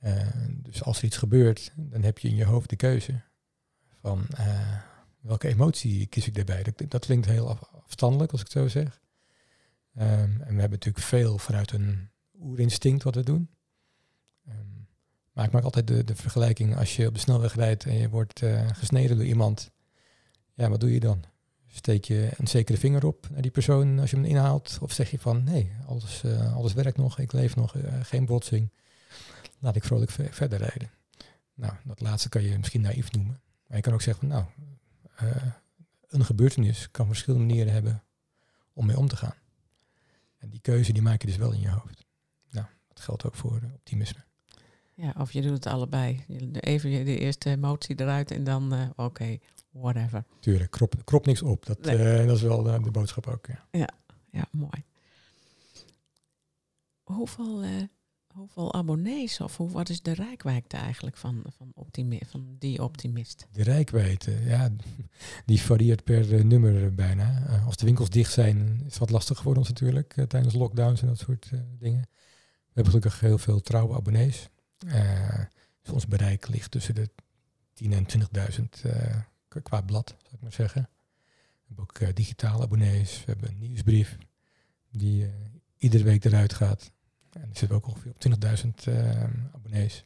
Uh, 0.02 0.28
dus 0.54 0.84
als 0.84 0.98
er 0.98 1.04
iets 1.04 1.18
gebeurt, 1.18 1.72
dan 1.76 2.04
heb 2.04 2.18
je 2.18 2.28
in 2.28 2.36
je 2.36 2.46
hoofd 2.46 2.70
de 2.70 2.76
keuze 2.76 3.22
van 3.94 4.28
uh, 4.40 4.78
welke 5.20 5.48
emotie 5.48 6.08
kies 6.08 6.28
ik 6.28 6.36
daarbij. 6.36 6.64
Dat, 6.64 6.92
dat 6.92 7.06
klinkt 7.06 7.26
heel 7.26 7.50
af, 7.50 7.62
afstandelijk 7.84 8.32
als 8.32 8.42
ik 8.42 8.48
het 8.48 8.58
zo 8.58 8.68
zeg. 8.68 9.02
Um, 9.96 10.04
en 10.04 10.38
we 10.38 10.60
hebben 10.60 10.70
natuurlijk 10.70 11.06
veel 11.06 11.38
vanuit 11.38 11.72
een 11.72 12.10
oerinstinct 12.40 13.04
wat 13.04 13.16
we 13.16 13.24
doen. 13.24 13.50
Maar 15.40 15.48
ik 15.48 15.54
maak 15.54 15.64
altijd 15.64 15.88
de, 15.88 16.04
de 16.04 16.16
vergelijking 16.16 16.78
als 16.78 16.96
je 16.96 17.08
op 17.08 17.14
de 17.14 17.20
snelweg 17.20 17.56
rijdt 17.56 17.86
en 17.86 17.94
je 17.94 18.10
wordt 18.10 18.42
uh, 18.42 18.68
gesneden 18.74 19.18
door 19.18 19.26
iemand. 19.26 19.72
Ja, 20.54 20.70
wat 20.70 20.80
doe 20.80 20.94
je 20.94 21.00
dan? 21.00 21.24
Steek 21.68 22.06
je 22.06 22.32
een 22.38 22.48
zekere 22.48 22.78
vinger 22.78 23.06
op 23.06 23.28
naar 23.32 23.42
die 23.42 23.52
persoon 23.52 24.00
als 24.00 24.10
je 24.10 24.16
hem 24.16 24.26
inhaalt? 24.26 24.78
Of 24.82 24.92
zeg 24.92 25.12
je 25.12 25.20
van 25.20 25.44
nee, 25.44 25.72
alles, 25.86 26.24
uh, 26.26 26.56
alles 26.56 26.74
werkt 26.74 26.98
nog, 26.98 27.20
ik 27.20 27.32
leef 27.32 27.56
nog, 27.56 27.76
uh, 27.76 27.84
geen 28.02 28.26
botsing. 28.26 28.72
Laat 29.60 29.76
ik 29.76 29.84
vrolijk 29.84 30.12
verder 30.12 30.60
rijden. 30.60 30.92
Nou, 31.54 31.74
dat 31.84 32.02
laatste 32.02 32.30
kan 32.30 32.42
je 32.42 32.58
misschien 32.58 32.82
naïef 32.82 33.12
noemen. 33.12 33.42
Maar 33.68 33.78
je 33.78 33.84
kan 33.84 33.94
ook 33.94 34.02
zeggen 34.02 34.28
nou, 34.28 34.46
een 36.08 36.26
gebeurtenis 36.26 36.92
kan 36.92 37.08
verschillende 37.08 37.46
manieren 37.46 37.74
hebben 37.74 38.04
om 38.74 38.86
mee 38.86 38.98
om 38.98 39.08
te 39.08 39.16
gaan. 39.16 39.36
En 40.38 40.50
die 40.50 40.62
keuze 40.62 40.94
die 40.94 41.02
maak 41.02 41.22
je 41.22 41.28
dus 41.28 41.38
wel 41.38 41.52
in 41.52 41.62
je 41.62 41.70
hoofd. 41.70 42.06
Nou, 42.50 42.66
dat 42.88 43.00
geldt 43.00 43.26
ook 43.26 43.36
voor 43.36 43.62
optimisme. 43.74 44.28
Ja, 45.02 45.14
of 45.18 45.32
je 45.32 45.42
doet 45.42 45.52
het 45.52 45.66
allebei. 45.66 46.24
Even 46.54 47.06
de 47.06 47.18
eerste 47.18 47.50
emotie 47.50 48.02
eruit 48.02 48.32
en 48.32 48.44
dan 48.44 48.74
oké, 48.74 49.02
okay, 49.04 49.42
whatever. 49.72 50.24
Tuurlijk, 50.40 50.72
krop, 50.72 50.96
krop 51.04 51.26
niks 51.26 51.42
op. 51.42 51.66
Dat, 51.66 51.82
nee. 51.82 52.22
uh, 52.22 52.28
dat 52.28 52.36
is 52.36 52.42
wel 52.42 52.64
de, 52.64 52.80
de, 52.82 52.92
boodschap 52.92 53.28
ook. 53.28 53.48
Ja, 53.48 53.66
ja, 53.72 53.90
ja 54.32 54.46
mooi. 54.52 54.84
Hoeveel, 57.04 57.64
uh, 57.64 57.70
hoeveel 58.28 58.74
abonnees 58.74 59.42
of 59.42 59.58
hoe, 59.58 59.70
wat 59.70 59.90
is 59.90 60.02
de 60.02 60.14
rijkwijde 60.14 60.78
eigenlijk 60.78 61.18
van, 61.18 61.44
van, 61.58 61.72
optimi 61.74 62.20
van 62.26 62.56
die 62.58 62.84
optimist? 62.84 63.48
De 63.52 63.64
rijkwijde, 63.64 64.44
ja, 64.44 64.70
die 65.46 65.62
varieert 65.62 66.04
per 66.04 66.46
nummer 66.46 66.94
bijna. 66.94 67.62
als 67.66 67.78
de 67.78 67.86
winkels 67.86 68.10
dicht 68.10 68.34
zijn, 68.34 68.78
is 68.78 68.84
het 68.86 68.98
wat 68.98 69.10
lastig 69.10 69.42
voor 69.42 69.56
ons 69.56 69.68
natuurlijk 69.68 70.26
tijdens 70.28 70.54
lockdowns 70.54 71.02
en 71.02 71.08
dat 71.08 71.18
soort 71.18 71.50
dingen. 71.80 72.02
We 72.02 72.76
hebben 72.76 72.94
gelukkig 72.94 73.20
heel 73.20 73.38
veel 73.38 73.62
trouwe 73.62 73.96
abonnees. 73.96 74.50
Dus 75.82 75.94
ons 75.94 76.08
bereik 76.08 76.48
ligt 76.48 76.72
tussen 76.72 76.96
de 76.96 77.10
10.000 77.84 77.90
en 77.90 78.06
20.000 79.48 79.64
qua 79.64 79.82
blad, 79.82 80.16
zou 80.22 80.34
ik 80.34 80.42
maar 80.42 80.54
zeggen. 80.54 80.90
We 81.32 81.66
hebben 81.68 81.84
ook 81.84 82.00
uh, 82.00 82.10
digitale 82.14 82.64
abonnees. 82.64 83.20
We 83.26 83.32
hebben 83.32 83.50
een 83.50 83.60
nieuwsbrief 83.60 84.18
die 84.92 85.32
iedere 85.78 86.04
week 86.04 86.26
eruit 86.26 86.54
gaat. 86.54 86.92
En 87.30 87.42
er 87.42 87.58
zitten 87.58 87.78
ook 87.78 87.88
ongeveer 87.88 88.12
op 88.12 88.64
20.000 88.64 88.88
uh, 88.88 89.24
abonnees. 89.54 90.06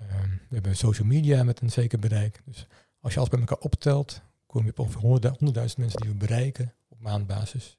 Um, 0.00 0.40
we 0.48 0.54
hebben 0.54 0.76
social 0.76 1.06
media 1.06 1.42
met 1.42 1.60
een 1.60 1.70
zeker 1.70 1.98
bereik. 1.98 2.42
Dus 2.44 2.66
als 3.00 3.12
je 3.12 3.18
alles 3.18 3.30
bij 3.30 3.40
elkaar 3.40 3.58
optelt, 3.58 4.22
kom 4.46 4.64
je 4.64 4.70
op 4.70 4.78
ongeveer 4.78 5.30
100.000 5.32 5.38
100 5.38 5.76
mensen 5.76 6.00
die 6.00 6.10
we 6.10 6.16
bereiken 6.16 6.74
op 6.88 7.00
maandbasis. 7.00 7.78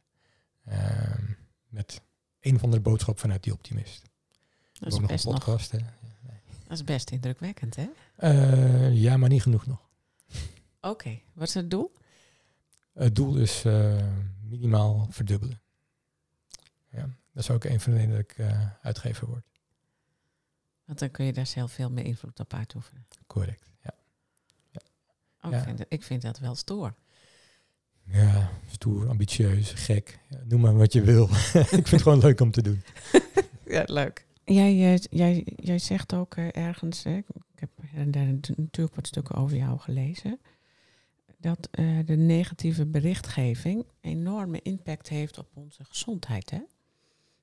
Um, 0.70 1.38
met 1.68 2.02
een 2.40 2.56
of 2.56 2.64
andere 2.64 2.82
boodschap 2.82 3.20
vanuit 3.20 3.44
die 3.44 3.54
optimist. 3.54 4.12
Dat 4.84 4.94
is, 4.94 5.00
nog 5.00 5.08
best 5.10 5.26
een 5.26 5.32
nog, 5.32 5.40
podcast, 5.44 5.72
hè? 5.72 5.78
dat 6.68 6.78
is 6.78 6.84
best 6.84 7.12
indrukwekkend, 7.12 7.76
hè? 7.76 7.90
Eh, 8.16 8.94
ja, 9.02 9.18
maar 9.18 9.30
niet 9.30 9.42
genoeg 9.42 9.66
nog. 9.66 9.90
Oké, 10.82 11.20
wat 11.34 11.48
is 11.48 11.54
het 11.54 11.72
doel? 11.72 11.92
Het 12.94 13.16
doel 13.16 13.36
is 13.38 13.66
eh, 13.66 14.08
minimaal 14.42 15.08
verdubbelen. 15.10 15.62
Ja, 16.90 17.02
dat 17.32 17.44
is 17.44 17.50
ook 17.50 17.64
een 17.64 17.80
van 17.80 17.92
de 17.92 17.98
redenen 17.98 18.22
dat 18.22 18.32
ik 18.32 18.38
eh, 18.38 18.68
uitgever 18.82 19.28
word. 19.28 19.46
Want 20.86 21.00
dan 21.00 21.12
kun 21.12 21.26
je 21.26 21.34
daar 21.34 21.48
zelf 21.48 21.72
veel 21.72 21.90
meer 21.92 22.06
invloed 22.06 22.40
op 22.40 22.54
uitoefenen. 22.54 23.06
Correct. 23.28 23.72
Ja, 23.82 23.92
Oh, 25.42 25.52
Ja. 25.52 25.58
ik, 25.58 25.64
vind, 25.64 25.86
ik 25.90 26.04
vind 26.04 26.22
dat 26.22 26.40
wel 26.40 26.56
stoer. 26.56 26.94
ja 28.04 28.50
stoer, 28.72 29.10
ambitieus, 29.10 29.72
gek. 29.72 30.20
Ja, 30.30 30.40
noem 30.44 30.62
maar 30.62 30.76
wat 30.78 30.94
je 30.94 31.02
wil. 31.02 31.24
ik 31.54 31.68
vind 31.68 31.90
het 31.90 32.02
gewoon 32.02 32.20
leuk 32.20 32.40
om 32.40 32.52
te 32.52 32.62
doen. 32.62 32.84
Ja, 33.66 33.84
leuk. 33.86 34.26
Jij, 34.46 34.94
eh, 34.94 35.00
jij, 35.10 35.48
jij 35.56 35.80
zegt 35.80 36.14
ook 36.14 36.36
eh, 36.36 36.48
ergens, 36.56 37.04
hè, 37.04 37.18
ik 37.18 37.26
heb 37.56 37.70
nat- 38.06 38.58
natuurlijk 38.58 38.96
wat 38.96 39.08
stukken 39.08 39.36
over 39.36 39.58
jou 39.58 39.80
gelezen, 39.80 40.40
dat 41.38 41.68
eh, 41.72 42.00
de 42.06 42.16
negatieve 42.16 42.86
berichtgeving 42.86 43.86
enorme 44.02 44.60
impact 44.62 45.10
heeft 45.10 45.38
op 45.38 45.48
onze 45.54 45.84
gezondheid. 45.84 46.50
Hè? 46.50 46.60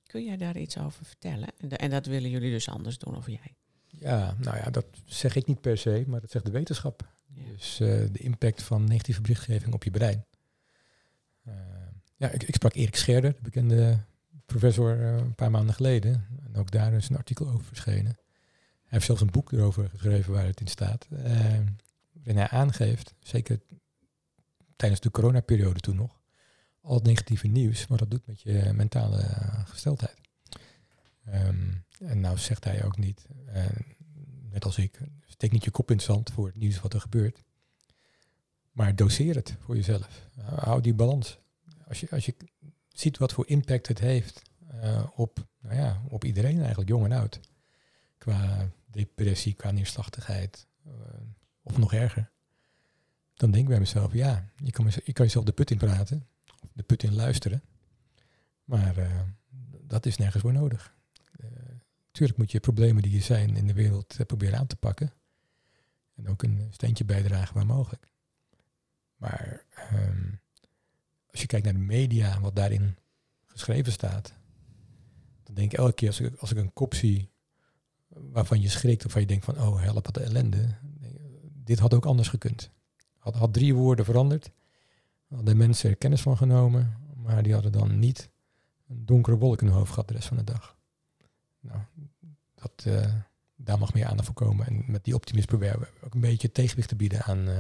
Kun 0.07 0.25
jij 0.25 0.37
daar 0.37 0.57
iets 0.59 0.79
over 0.79 1.05
vertellen? 1.05 1.49
En, 1.59 1.69
da- 1.69 1.77
en 1.77 1.91
dat 1.91 2.07
willen 2.07 2.31
jullie 2.31 2.51
dus 2.51 2.69
anders 2.69 2.99
doen, 2.99 3.17
of 3.17 3.27
jij? 3.27 3.55
Ja, 3.87 4.37
nou 4.39 4.57
ja, 4.57 4.71
dat 4.71 4.87
zeg 5.05 5.35
ik 5.37 5.47
niet 5.47 5.61
per 5.61 5.79
se, 5.79 6.05
maar 6.07 6.21
dat 6.21 6.31
zegt 6.31 6.45
de 6.45 6.51
wetenschap. 6.51 7.09
Ja. 7.27 7.43
Dus 7.53 7.77
de 7.77 8.11
impact 8.13 8.63
van 8.63 8.85
negatieve 8.85 9.21
berichtgeving 9.21 9.75
op 9.75 9.85
je 9.85 9.91
brein. 9.91 10.25
Ja, 12.17 12.29
ik, 12.31 12.43
ik 12.43 12.55
sprak 12.55 12.75
Erik 12.75 12.97
Scherder, 12.97 13.33
de 13.33 13.43
bekende 13.43 14.01
professor, 14.51 15.01
eh, 15.01 15.17
een 15.17 15.35
paar 15.35 15.51
maanden 15.51 15.75
geleden. 15.75 16.27
En 16.45 16.57
ook 16.57 16.71
daar 16.71 16.93
is 16.93 17.09
een 17.09 17.17
artikel 17.17 17.49
over 17.49 17.65
verschenen. 17.65 18.19
Hij 18.83 18.99
heeft 18.99 19.05
zelfs 19.05 19.21
een 19.21 19.31
boek 19.31 19.53
erover 19.53 19.89
geschreven 19.89 20.33
waar 20.33 20.47
het 20.47 20.61
in 20.61 20.67
staat. 20.67 21.07
eh, 21.11 21.61
waarin 22.13 22.37
hij 22.37 22.49
aangeeft, 22.49 23.15
zeker 23.21 23.61
tijdens 24.77 25.01
de 25.01 25.11
coronaperiode 25.11 25.81
toen 25.81 25.97
nog, 25.97 26.21
al 26.81 26.95
het 26.95 27.05
negatieve 27.05 27.47
nieuws, 27.47 27.87
wat 27.87 27.99
dat 27.99 28.11
doet 28.11 28.27
met 28.27 28.41
je 28.41 28.73
mentale 28.75 29.21
eh, 29.21 29.67
gesteldheid. 29.67 30.21
Ehm, 31.25 31.73
en 31.99 32.21
nou 32.21 32.39
zegt 32.39 32.65
hij 32.65 32.85
ook 32.85 32.99
niet, 32.99 33.27
eh, 33.47 33.65
net 34.51 34.65
als 34.65 34.79
ik, 34.79 34.99
steek 35.27 35.53
niet 35.53 35.65
je 35.65 35.71
kop 35.71 35.91
in 35.91 35.97
het 35.97 36.05
zand 36.05 36.31
voor 36.31 36.47
het 36.47 36.57
nieuws 36.57 36.81
wat 36.81 36.95
er 36.95 37.01
gebeurt. 37.01 37.43
Maar 38.73 38.97
doseer 38.97 39.35
het 39.35 39.57
voor 39.61 39.77
jezelf. 39.77 40.29
Hou 40.41 40.81
die 40.81 40.95
balans. 40.95 41.39
Als 41.89 42.01
je, 42.01 42.11
als 42.11 42.27
je 42.27 42.35
ziet 43.01 43.19
wat 43.19 43.33
voor 43.33 43.47
impact 43.47 43.87
het 43.89 43.99
heeft 43.99 44.43
eh, 44.81 45.07
op, 45.15 45.47
nou 45.61 45.77
ja, 45.77 46.03
op 46.09 46.25
iedereen 46.25 46.59
eigenlijk, 46.59 46.89
jong 46.89 47.05
en 47.05 47.13
oud. 47.13 47.41
Qua 48.19 48.69
depressie, 48.87 49.55
qua 49.55 49.71
neerslachtigheid, 49.71 50.67
eh, 50.85 50.93
of 51.63 51.79
nog 51.79 51.93
erger. 51.93 52.31
Dan 53.35 53.51
denk 53.51 53.63
ik 53.63 53.71
bij 53.71 53.79
mezelf, 53.79 54.13
ja, 54.13 54.49
je 54.57 54.71
kan, 54.71 54.87
je 55.05 55.13
jezelf 55.13 55.45
de 55.45 55.53
put 55.53 55.71
in 55.71 55.79
praten, 55.79 56.27
of 56.63 56.69
de 56.73 56.83
put 56.83 57.03
in 57.03 57.15
luisteren. 57.15 57.63
Maar 58.65 58.97
eh, 58.97 59.21
dat 59.87 60.07
is 60.07 60.17
nergens 60.17 60.43
voor 60.43 60.53
nodig. 60.53 60.99
Tuurlijk 62.11 62.39
moet 62.39 62.53
je 62.53 62.61
problemen 62.61 63.03
die 63.03 63.17
er 63.17 63.23
zijn 63.23 63.57
in 63.57 63.67
de 63.67 63.73
wereld 63.73 64.17
proberen 64.27 64.59
aan 64.59 64.67
te 64.67 64.77
pakken. 64.77 65.13
En 66.17 66.29
ook 66.29 66.43
een 66.43 66.69
steentje 66.71 67.05
bijdragen 67.05 67.55
waar 67.55 67.67
mogelijk. 67.67 68.07
Maar 69.17 69.65
ehm, 69.75 70.33
als 71.31 71.41
je 71.41 71.47
kijkt 71.47 71.65
naar 71.65 71.75
de 71.75 71.81
media 71.81 72.35
en 72.35 72.41
wat 72.41 72.57
daarin 72.57 72.97
geschreven 73.47 73.93
staat, 73.93 74.35
dan 75.43 75.55
denk 75.55 75.73
ik 75.73 75.79
elke 75.79 75.93
keer 75.93 76.09
als 76.09 76.21
ik, 76.21 76.37
als 76.37 76.51
ik 76.51 76.57
een 76.57 76.73
kop 76.73 76.95
zie 76.95 77.31
waarvan 78.09 78.61
je 78.61 78.69
schrikt 78.69 79.05
of 79.07 79.13
waar 79.13 79.23
je 79.23 79.29
denkt 79.29 79.45
van 79.45 79.61
oh 79.61 79.83
help 79.83 80.05
wat 80.05 80.15
de 80.15 80.21
ellende, 80.21 80.75
dit 81.65 81.79
had 81.79 81.95
ook 81.95 82.07
anders 82.07 82.29
gekund. 82.29 82.71
Had, 83.19 83.35
had 83.35 83.53
drie 83.53 83.75
woorden 83.75 84.05
veranderd, 84.05 84.51
hadden 85.29 85.57
mensen 85.57 85.91
er 85.91 85.97
kennis 85.97 86.21
van 86.21 86.37
genomen, 86.37 86.97
maar 87.17 87.43
die 87.43 87.53
hadden 87.53 87.73
dan 87.73 87.99
niet 87.99 88.31
een 88.89 89.07
donkere 89.07 89.37
wolk 89.37 89.61
in 89.61 89.67
hun 89.67 89.77
hoofd 89.77 89.91
gehad 89.91 90.09
de 90.09 90.15
rest 90.15 90.29
van 90.29 90.37
de 90.37 90.45
dag. 90.45 90.77
Nou, 91.61 91.81
dat, 92.55 92.85
eh, 92.85 93.15
daar 93.57 93.79
mag 93.79 93.95
meer 93.95 94.07
aandacht 94.07 94.27
voor 94.27 94.35
komen. 94.35 94.67
En 94.67 94.85
met 94.87 95.05
die 95.05 95.15
optimisme 95.15 95.57
proberen 95.57 95.81
we 95.81 96.07
ook 96.07 96.15
een 96.15 96.21
beetje 96.21 96.53
tegenwicht 96.53 96.89
te 96.89 96.97
bieden 96.97 97.23
aan, 97.23 97.49
eh, 97.49 97.59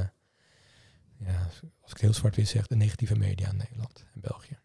ja, 1.25 1.51
als 1.81 1.93
ik 1.93 1.99
heel 1.99 2.15
zwart-wit 2.15 2.49
zeg, 2.49 2.67
de 2.67 2.77
negatieve 2.77 3.17
media 3.17 3.51
in 3.51 3.57
Nederland 3.57 4.05
en 4.15 4.21
België. 4.21 4.59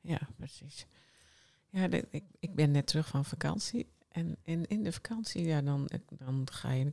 Ja, 0.00 0.20
precies. 0.36 0.86
Ja, 1.68 1.88
ik, 2.10 2.24
ik 2.38 2.54
ben 2.54 2.70
net 2.70 2.86
terug 2.86 3.08
van 3.08 3.24
vakantie. 3.24 3.92
En 4.08 4.36
in, 4.42 4.66
in 4.66 4.82
de 4.82 4.92
vakantie, 4.92 5.44
ja, 5.44 5.62
dan, 5.62 5.90
dan 6.08 6.46
ga, 6.52 6.70
je, 6.70 6.92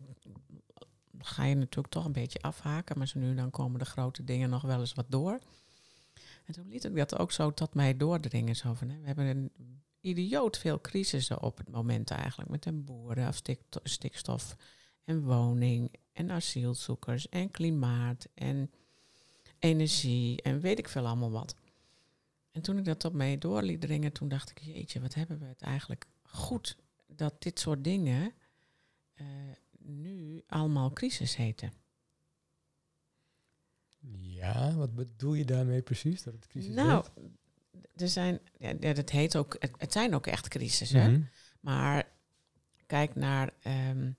ga 1.17 1.43
je 1.43 1.55
natuurlijk 1.55 1.93
toch 1.93 2.05
een 2.05 2.11
beetje 2.11 2.41
afhaken. 2.41 2.97
Maar 2.97 3.07
zo 3.07 3.19
nu 3.19 3.29
en 3.29 3.35
dan 3.35 3.49
komen 3.49 3.79
de 3.79 3.85
grote 3.85 4.23
dingen 4.23 4.49
nog 4.49 4.61
wel 4.61 4.79
eens 4.79 4.93
wat 4.93 5.11
door. 5.11 5.39
En 6.45 6.53
toen 6.53 6.67
liet 6.67 6.83
ik 6.83 6.95
dat 6.95 7.17
ook 7.17 7.31
zo 7.31 7.53
tot 7.53 7.73
mij 7.73 7.97
doordringen. 7.97 8.55
Zo 8.55 8.73
van, 8.73 8.89
hè, 8.89 8.99
we 8.99 9.05
hebben 9.05 9.25
een 9.25 9.51
idioot 10.01 10.57
veel 10.57 10.81
crisissen 10.81 11.41
op 11.41 11.57
het 11.57 11.69
moment 11.69 12.11
eigenlijk. 12.11 12.49
Met 12.49 12.63
de 12.63 12.71
boeren, 12.71 13.27
of 13.27 13.35
stik- 13.35 13.79
stikstof 13.83 14.55
en 15.03 15.23
woning 15.23 15.91
en 16.13 16.31
asielzoekers 16.31 17.29
en 17.29 17.51
klimaat 17.51 18.27
en 18.33 18.71
energie 19.59 20.41
en 20.41 20.59
weet 20.59 20.79
ik 20.79 20.87
veel 20.89 21.07
allemaal 21.07 21.31
wat. 21.31 21.55
En 22.51 22.61
toen 22.61 22.77
ik 22.77 22.85
dat 22.85 23.05
op 23.05 23.13
mij 23.13 23.37
door 23.37 23.61
liet 23.61 23.81
dringen, 23.81 24.11
toen 24.11 24.27
dacht 24.27 24.49
ik, 24.49 24.59
jeetje, 24.59 25.01
wat 25.01 25.13
hebben 25.13 25.39
we 25.39 25.45
het 25.45 25.61
eigenlijk 25.61 26.05
goed 26.21 26.77
dat 27.07 27.41
dit 27.41 27.59
soort 27.59 27.83
dingen 27.83 28.33
eh, 29.13 29.25
nu 29.77 30.43
allemaal 30.47 30.91
crisis 30.91 31.35
heten. 31.35 31.73
Ja, 34.19 34.73
wat 34.73 34.95
bedoel 34.95 35.33
je 35.33 35.45
daarmee 35.45 35.81
precies? 35.81 36.23
Dat 36.23 36.33
het 36.33 36.47
crisis 36.47 36.75
nou, 36.75 37.05
heet? 37.15 38.01
er 38.01 38.09
zijn, 38.09 38.39
ja, 38.57 38.93
dat 38.93 39.09
heet 39.09 39.35
ook, 39.35 39.55
het, 39.59 39.71
het 39.77 39.91
zijn 39.91 40.15
ook 40.15 40.27
echt 40.27 40.47
crisissen. 40.47 41.11
Mhm. 41.11 41.21
Maar 41.59 42.11
kijk 42.85 43.15
naar, 43.15 43.53
ehm, 43.61 44.11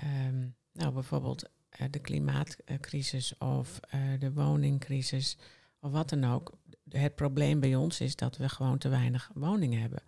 ehm, 0.00 0.46
nou 0.72 0.92
bijvoorbeeld 0.92 1.48
eh, 1.68 1.86
de 1.90 1.98
klimaatcrisis 1.98 3.38
of 3.38 3.80
eh, 3.88 4.00
de 4.18 4.32
woningcrisis 4.32 5.36
of 5.80 5.90
wat 5.90 6.08
dan 6.08 6.24
ook. 6.24 6.52
Het 6.88 7.14
probleem 7.14 7.60
bij 7.60 7.74
ons 7.74 8.00
is 8.00 8.16
dat 8.16 8.36
we 8.36 8.48
gewoon 8.48 8.78
te 8.78 8.88
weinig 8.88 9.30
woningen 9.34 9.80
hebben. 9.80 10.02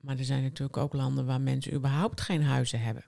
Maar 0.00 0.18
er 0.18 0.24
zijn 0.24 0.42
natuurlijk 0.42 0.76
ook 0.76 0.92
landen 0.92 1.26
waar 1.26 1.40
mensen 1.40 1.74
überhaupt 1.74 2.20
geen 2.20 2.42
huizen 2.42 2.80
hebben. 2.80 3.04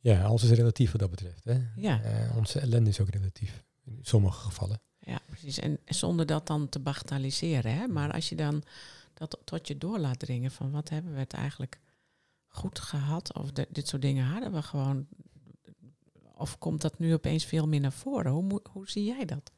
Ja, 0.00 0.22
alles 0.22 0.42
is 0.42 0.50
relatief 0.50 0.90
wat 0.90 1.00
dat 1.00 1.10
betreft. 1.10 1.44
Hè? 1.44 1.58
Ja. 1.76 2.02
Eh, 2.02 2.36
onze 2.36 2.60
ellende 2.60 2.90
is 2.90 3.00
ook 3.00 3.08
relatief. 3.08 3.64
In 3.84 3.98
sommige 4.02 4.40
gevallen. 4.40 4.80
Ja, 4.98 5.18
precies. 5.26 5.58
En 5.58 5.78
zonder 5.84 6.26
dat 6.26 6.46
dan 6.46 6.68
te 6.68 6.80
bagatelliseren. 6.80 7.74
Hè? 7.74 7.86
Maar 7.86 8.12
als 8.12 8.28
je 8.28 8.36
dan 8.36 8.62
dat 9.14 9.38
tot 9.44 9.68
je 9.68 9.78
door 9.78 9.98
laat 9.98 10.18
dringen 10.18 10.50
van 10.50 10.70
wat 10.70 10.88
hebben 10.88 11.12
we 11.12 11.18
het 11.18 11.32
eigenlijk 11.32 11.80
goed 12.50 12.78
gehad? 12.78 13.34
Of 13.34 13.52
dit 13.52 13.88
soort 13.88 14.02
dingen 14.02 14.24
hadden 14.24 14.52
we 14.52 14.62
gewoon. 14.62 15.06
Of 16.34 16.58
komt 16.58 16.80
dat 16.80 16.98
nu 16.98 17.12
opeens 17.12 17.44
veel 17.44 17.68
meer 17.68 17.80
naar 17.80 17.92
voren? 17.92 18.32
Hoe, 18.32 18.62
hoe 18.70 18.90
zie 18.90 19.04
jij 19.04 19.24
dat? 19.24 19.50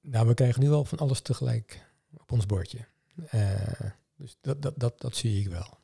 Nou, 0.00 0.26
we 0.26 0.34
krijgen 0.34 0.60
nu 0.60 0.70
al 0.70 0.84
van 0.84 0.98
alles 0.98 1.20
tegelijk 1.20 1.86
op 2.16 2.32
ons 2.32 2.46
bordje. 2.46 2.86
Eh, 3.28 3.80
dus 4.16 4.36
dat, 4.40 4.62
dat, 4.62 4.74
dat, 4.76 5.00
dat 5.00 5.16
zie 5.16 5.40
ik 5.40 5.48
wel. 5.48 5.78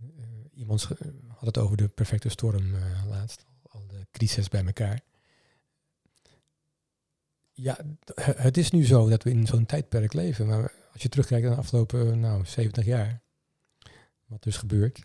Eh, 0.00 0.08
iemand 0.54 0.88
had 1.28 1.46
het 1.46 1.58
over 1.58 1.76
de 1.76 1.88
perfecte 1.88 2.28
storm 2.28 2.74
eh, 2.74 3.06
laatst. 3.08 3.46
Al 3.62 3.86
de 3.86 4.06
crises 4.10 4.48
bij 4.48 4.64
elkaar. 4.64 5.00
Ja, 7.52 7.78
het 8.20 8.56
is 8.56 8.70
nu 8.70 8.84
zo 8.84 9.08
dat 9.08 9.22
we 9.22 9.30
in 9.30 9.46
zo'n 9.46 9.66
tijdperk 9.66 10.12
leven. 10.12 10.46
Maar 10.46 10.72
als 10.92 11.02
je 11.02 11.08
terugkijkt 11.08 11.44
naar 11.44 11.54
de 11.54 11.60
afgelopen 11.60 12.20
nou, 12.20 12.46
70 12.46 12.84
jaar, 12.84 13.22
wat 14.34 14.42
dus 14.42 14.56
gebeurt, 14.56 15.02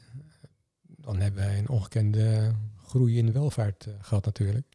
dan 0.82 1.20
hebben 1.20 1.44
wij 1.44 1.58
een 1.58 1.70
ongekende 1.70 2.56
groei 2.84 3.18
in 3.18 3.26
de 3.26 3.32
welvaart 3.32 3.86
eh, 3.86 3.94
gehad 4.02 4.26
natuurlijk. 4.26 4.68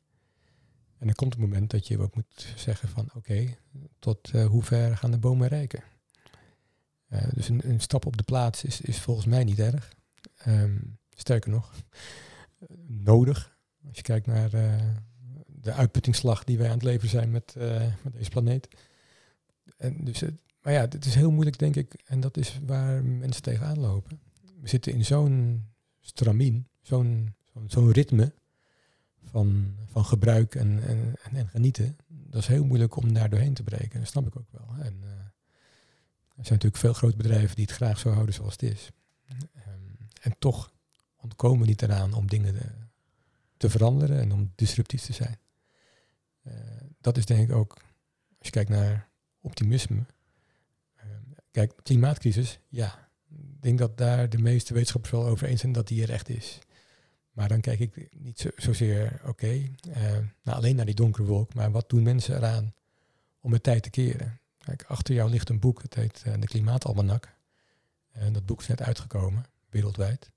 En 0.99 1.09
er 1.09 1.15
komt 1.15 1.35
een 1.35 1.41
moment 1.41 1.71
dat 1.71 1.87
je 1.87 1.99
ook 1.99 2.15
moet 2.15 2.47
zeggen 2.57 2.89
van 2.89 3.09
oké, 3.15 3.57
tot 3.99 4.31
eh, 4.31 4.47
hoe 4.47 4.63
ver 4.63 4.97
gaan 4.97 5.11
de 5.11 5.19
bomen 5.19 5.49
reiken? 5.49 5.83
Eh, 7.07 7.29
dus 7.33 7.49
een, 7.49 7.69
een 7.69 7.81
stap 7.81 8.07
op 8.07 8.17
de 8.17 8.23
plaats 8.23 8.65
is, 8.65 8.81
is 8.81 9.01
volgens 9.01 9.27
mij 9.27 9.45
niet 9.45 9.59
erg. 9.59 9.93
Ehm, 10.37 10.77
sterker 11.11 11.51
nog, 11.51 11.73
nodig. 12.87 13.57
Als 13.87 13.97
je 13.97 14.03
kijkt 14.03 14.27
naar 14.27 14.51
de 15.47 15.73
uitputtingsslag 15.73 16.45
die 16.45 16.59
wij 16.59 16.67
aan 16.69 16.75
het 16.75 16.83
leven 16.83 17.09
zijn 17.09 17.31
met, 17.31 17.55
met 18.03 18.13
deze 18.13 18.31
planeet. 18.31 18.69
En 19.77 20.05
dus, 20.05 20.21
het- 20.21 20.41
maar 20.63 20.73
ja, 20.73 20.81
het 20.81 21.05
is 21.05 21.15
heel 21.15 21.31
moeilijk 21.31 21.59
denk 21.59 21.77
ik. 21.77 21.95
En 22.05 22.21
dat 22.21 22.37
is 22.37 22.61
waar 22.67 23.05
mensen 23.05 23.43
tegenaan 23.43 23.79
lopen. 23.81 24.21
We 24.65 24.71
zitten 24.71 24.93
in 24.93 25.05
zo'n 25.05 25.67
stramien, 26.01 26.69
zo'n 26.83 27.93
ritme 27.93 28.33
van, 29.25 29.77
van 29.87 30.05
gebruik 30.05 30.55
en, 30.55 30.83
en, 30.83 31.15
en, 31.23 31.37
en 31.37 31.49
genieten. 31.49 31.97
Dat 32.07 32.41
is 32.41 32.47
heel 32.47 32.65
moeilijk 32.65 32.97
om 32.97 33.13
daar 33.13 33.31
doorheen 33.31 33.55
te 33.55 33.63
breken. 33.63 33.99
Dat 33.99 34.09
snap 34.09 34.27
ik 34.27 34.37
ook 34.37 34.51
wel. 34.51 34.69
En, 34.79 34.99
eh, 35.03 35.11
Er 36.37 36.45
zijn 36.45 36.59
natuurlijk 36.59 36.77
veel 36.77 36.93
grote 36.93 37.17
bedrijven 37.17 37.57
die 37.57 37.65
het 37.65 37.75
graag 37.75 37.99
zo 37.99 38.11
houden 38.11 38.35
zoals 38.35 38.53
het 38.53 38.63
is. 38.63 38.91
Ehm, 39.27 39.81
en 40.21 40.35
toch 40.39 40.73
ontkomen 41.17 41.61
we 41.61 41.67
niet 41.67 41.83
eraan 41.83 42.13
om 42.13 42.29
dingen 42.29 42.55
te, 42.55 42.71
te 43.57 43.71
veranderen 43.71 44.21
en 44.21 44.33
om 44.33 44.53
disruptief 44.55 45.03
te 45.03 45.13
zijn. 45.13 45.39
Eh, 46.43 46.55
dat 47.01 47.17
is 47.17 47.27
denk 47.27 47.49
ik 47.49 47.57
ook, 47.57 47.73
als 48.39 48.47
je 48.47 48.51
kijkt 48.51 48.71
naar 48.71 49.09
optimisme. 49.41 50.05
Ehm, 50.97 51.23
kijk, 51.51 51.73
klimaatcrisis, 51.83 52.59
ja. 52.69 53.04
Ik 53.65 53.71
denk 53.71 53.89
dat 53.89 53.99
daar 53.99 54.29
de 54.29 54.39
meeste 54.39 54.73
wetenschappers 54.73 55.13
wel 55.13 55.27
over 55.27 55.47
eens 55.47 55.61
zijn 55.61 55.73
dat 55.73 55.89
die 55.89 56.03
er 56.03 56.11
echt 56.11 56.29
is. 56.29 56.59
Maar 57.33 57.49
dan 57.49 57.61
kijk 57.61 57.79
ik 57.79 58.09
niet 58.13 58.39
zo, 58.39 58.49
zozeer, 58.57 59.21
oké, 59.27 59.71
eh, 59.93 60.03
nou, 60.43 60.57
alleen 60.57 60.77
naar 60.77 60.85
die 60.85 60.95
donkere 60.95 61.27
wolk, 61.27 61.55
maar 61.55 61.71
wat 61.71 61.89
doen 61.89 62.03
mensen 62.03 62.37
eraan 62.37 62.75
om 63.41 63.53
het 63.53 63.63
tijd 63.63 63.83
te 63.83 63.91
keren? 63.91 64.41
Kijk, 64.59 64.85
achter 64.89 65.15
jou 65.15 65.31
ligt 65.31 65.49
een 65.49 65.59
boek, 65.59 65.83
het 65.83 65.95
heet 65.95 66.25
uh, 66.27 66.35
De 66.41 66.47
Klimaatalmanak. 66.47 67.37
En 68.11 68.33
dat 68.33 68.47
boek 68.47 68.61
is 68.61 68.67
net 68.67 68.83
uitgekomen, 68.83 69.45
wereldwijd. 69.71 70.31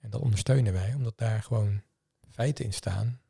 En 0.00 0.10
dat 0.10 0.20
ondersteunen 0.20 0.72
wij, 0.72 0.94
omdat 0.94 1.18
daar 1.18 1.42
gewoon 1.42 1.82
feiten 2.30 2.64
in 2.64 2.72
staan, 2.72 3.20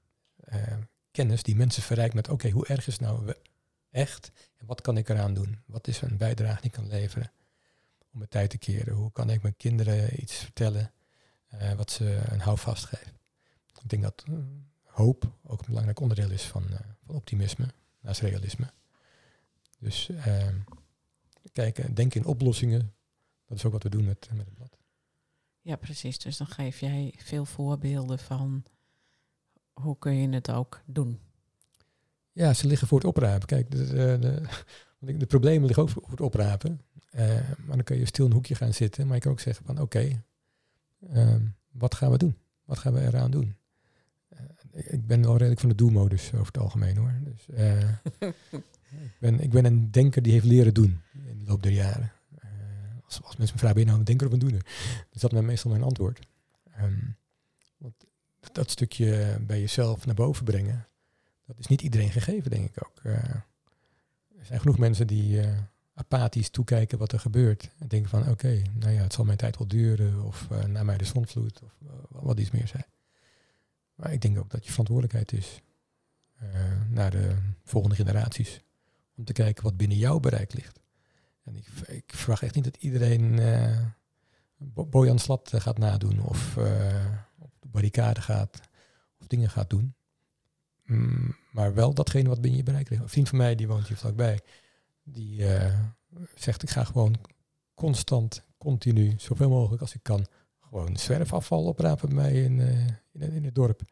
uh, 0.53 0.63
kennis 1.11 1.43
die 1.43 1.57
mensen 1.57 1.83
verrijkt 1.83 2.15
met, 2.15 2.29
oké, 2.29 2.51
hoe 2.51 2.67
erg 2.67 2.87
is 2.87 2.99
nou 2.99 3.35
echt? 3.91 4.33
En 4.57 4.67
wat 4.67 4.81
kan 4.81 4.97
ik 4.97 5.09
eraan 5.09 5.35
doen? 5.35 5.59
Wat 5.67 5.89
is 5.89 6.01
een 6.01 6.17
bijdrage 6.17 6.61
die 6.61 6.71
ik 6.71 6.77
kan 6.77 6.89
leveren 6.89 7.33
om 8.13 8.21
het 8.21 8.31
tijd 8.31 8.51
te 8.51 8.59
keren? 8.59 8.95
Hoe 8.95 9.13
kan 9.13 9.31
ik 9.31 9.43
mijn 9.43 9.57
kinderen 9.57 10.23
iets 10.23 10.35
vertellen 10.35 10.93
uh, 11.55 11.73
wat 11.73 11.91
ze 11.91 12.23
een 12.29 12.41
houvast 12.41 12.85
geeft? 12.85 13.13
Ik 13.83 13.89
denk 13.89 14.03
dat 14.03 14.25
hoop 14.85 15.33
ook 15.43 15.61
een 15.61 15.67
belangrijk 15.67 16.01
onderdeel 16.01 16.31
is 16.31 16.43
van, 16.43 16.65
van 17.07 17.15
optimisme 17.15 17.67
naast 18.01 18.21
realisme. 18.21 18.67
Dus 19.79 20.09
uh, 20.09 20.49
kijken, 21.53 21.95
denken 21.95 22.21
in 22.21 22.27
oplossingen. 22.27 22.95
Dat 23.47 23.57
is 23.57 23.65
ook 23.65 23.73
wat 23.73 23.83
we 23.83 23.89
doen 23.89 24.05
met, 24.05 24.29
met 24.33 24.47
het 24.47 24.55
blad. 24.55 24.77
Ja, 25.61 25.77
precies. 25.77 26.19
Dus 26.19 26.37
dan 26.37 26.47
geef 26.47 26.81
jij 26.81 27.15
veel 27.17 27.45
voorbeelden 27.45 28.19
van 28.19 28.65
hoe 29.73 29.99
kun 29.99 30.15
je 30.15 30.29
het 30.29 30.51
ook 30.51 30.83
doen. 30.87 31.21
Ja, 32.33 32.55
ze 32.55 32.67
liggen 32.67 32.89
voor 32.89 32.99
het 32.99 33.07
oprapen. 33.07 33.47
Kijk, 33.47 33.71
de, 33.71 33.87
de, 33.87 34.47
de, 34.99 35.17
de 35.19 35.27
problemen 35.27 35.67
liggen 35.67 35.83
ook 35.83 35.91
voor 35.91 36.11
het 36.11 36.21
oprapen. 36.21 36.81
Uh, 37.15 37.27
maar 37.67 37.77
dan 37.77 37.85
kun 37.85 37.99
je 37.99 38.07
stil 38.07 38.25
in 38.25 38.31
een 38.31 38.37
hoekje 38.37 38.55
gaan 38.55 38.75
zitten. 38.75 39.07
Maar 39.07 39.15
je 39.15 39.23
kan 39.23 39.33
ook 39.33 39.41
zeggen 39.41 39.65
van 39.65 39.81
oké, 39.81 39.83
okay, 39.83 40.23
uh, 41.15 41.37
wat 41.71 41.95
gaan 41.95 42.11
we 42.11 42.19
doen? 42.19 42.37
Wat 42.65 42.79
gaan 42.79 42.93
we 42.93 43.01
eraan 43.01 43.31
doen? 43.31 43.57
Uh, 44.33 44.39
ik 44.93 45.07
ben 45.07 45.23
wel 45.23 45.37
redelijk 45.37 45.61
van 45.61 45.69
de 45.69 45.75
doelmodus 45.75 46.33
over 46.33 46.47
het 46.47 46.59
algemeen 46.59 46.97
hoor. 46.97 47.15
Dus 47.25 47.47
ik 48.91 49.19
ben, 49.19 49.41
ik 49.41 49.51
ben 49.51 49.65
een 49.65 49.91
denker 49.91 50.23
die 50.23 50.33
heeft 50.33 50.45
leren 50.45 50.75
doen 50.75 51.01
in 51.27 51.39
de 51.39 51.45
loop 51.45 51.63
der 51.63 51.73
jaren. 51.73 52.13
Als, 53.05 53.23
als 53.23 53.37
mensen 53.37 53.55
me 53.55 53.61
vragen, 53.61 53.75
ben 53.75 53.81
je 53.81 53.89
nou 53.89 53.99
een 53.99 54.05
denker 54.05 54.27
of 54.27 54.33
een 54.33 54.39
doener? 54.39 54.63
Dus 55.11 55.21
dat 55.21 55.33
is 55.33 55.41
meestal 55.41 55.71
mijn 55.71 55.83
antwoord. 55.83 56.27
Um, 56.81 57.17
want 57.79 57.95
dat 58.53 58.71
stukje 58.71 59.39
bij 59.41 59.61
jezelf 59.61 60.07
naar 60.07 60.15
boven 60.15 60.45
brengen, 60.45 60.89
dat 61.47 61.59
is 61.59 61.67
niet 61.67 61.83
iedereen 61.83 62.11
gegeven, 62.11 62.51
denk 62.51 62.69
ik 62.69 62.87
ook. 62.87 63.05
Er 63.05 63.45
zijn 64.43 64.61
genoeg 64.61 64.79
mensen 64.79 65.07
die 65.07 65.41
apathisch 65.95 66.51
toekijken 66.51 66.99
wat 66.99 67.13
er 67.13 67.21
gebeurt. 67.21 67.71
En 67.79 67.89
denken 67.89 68.11
van, 68.11 68.29
oké, 68.29 68.63
nou 68.73 68.93
ja, 68.93 69.03
het 69.03 69.13
zal 69.13 69.25
mijn 69.25 69.39
tijd 69.39 69.59
wel 69.59 69.69
duren. 69.69 70.23
Of 70.23 70.49
naar 70.67 70.85
mij 70.85 70.97
de 70.97 71.05
zonvloed, 71.05 71.63
of 71.63 71.73
wat 72.09 72.39
iets 72.39 72.51
meer 72.51 72.69
zijn. 72.69 72.87
Maar 73.95 74.13
ik 74.13 74.21
denk 74.21 74.39
ook 74.39 74.51
dat 74.51 74.65
je 74.65 74.71
verantwoordelijkheid 74.71 75.33
is 75.33 75.61
naar 76.89 77.11
de 77.11 77.37
volgende 77.65 77.97
generaties 77.97 78.61
om 79.17 79.25
te 79.25 79.33
kijken 79.33 79.65
wat 79.65 79.77
binnen 79.77 79.99
jouw 79.99 80.21
bereik 80.21 80.55
ligt. 80.55 80.81
En 81.43 81.57
ik, 81.57 81.67
ik 81.87 82.13
verwacht 82.15 82.43
echt 82.43 82.55
niet 82.55 82.65
dat 82.65 82.77
iedereen 82.77 83.41
Bojan 84.91 85.19
Slat 85.19 85.53
gaat 85.57 85.79
nadoen 85.79 86.21
of 86.21 86.57
op 87.39 87.53
de 87.61 87.69
barricade 87.69 88.21
gaat 88.21 88.61
of 89.21 89.27
dingen 89.27 89.51
gaat 89.51 89.71
doen. 89.71 89.95
Mm, 90.85 91.37
maar 91.53 91.75
wel 91.75 91.95
datgene 91.95 92.29
wat 92.29 92.41
binnen 92.41 92.59
je 92.59 92.65
bereik 92.65 92.89
ligt. 92.89 93.03
Een 93.03 93.09
vriend 93.09 93.29
van 93.29 93.39
mij, 93.39 93.55
die 93.55 93.69
woont 93.69 93.89
hier 93.89 93.97
vlakbij, 93.97 94.41
die 95.03 95.41
uh, 95.41 95.79
zegt 96.35 96.63
ik 96.63 96.71
ga 96.71 96.85
gewoon 96.85 97.17
constant, 97.75 98.43
continu, 98.59 99.15
zoveel 99.17 99.49
mogelijk 99.49 99.83
als 99.83 99.95
ik 99.95 100.03
kan, 100.03 100.27
gewoon 100.61 100.97
zwerfafval 100.97 101.65
oprapen 101.65 102.09
bij 102.09 102.17
mij 102.17 102.43
in, 102.43 102.59
in, 103.13 103.33
in 103.33 103.45
het 103.45 103.55
dorp. 103.55 103.83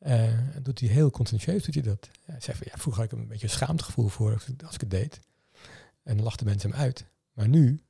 Uh, 0.00 0.38
doet 0.62 0.80
hij 0.80 0.88
heel 0.88 1.10
conscientieus 1.10 1.64
doet 1.64 1.74
hij 1.74 1.82
dat. 1.82 2.10
Hij 2.24 2.40
van, 2.40 2.66
ja, 2.70 2.78
vroeger 2.78 3.02
had 3.02 3.12
ik 3.12 3.18
een 3.18 3.26
beetje 3.26 3.46
een 3.46 3.52
schaamtegevoel 3.52 4.08
voor 4.08 4.32
als 4.32 4.48
ik, 4.48 4.62
als 4.62 4.74
ik 4.74 4.80
het 4.80 4.90
deed. 4.90 5.20
En 6.02 6.16
dan 6.16 6.24
lachten 6.24 6.46
mensen 6.46 6.70
hem 6.70 6.80
uit. 6.80 7.06
Maar 7.32 7.48
nu, 7.48 7.82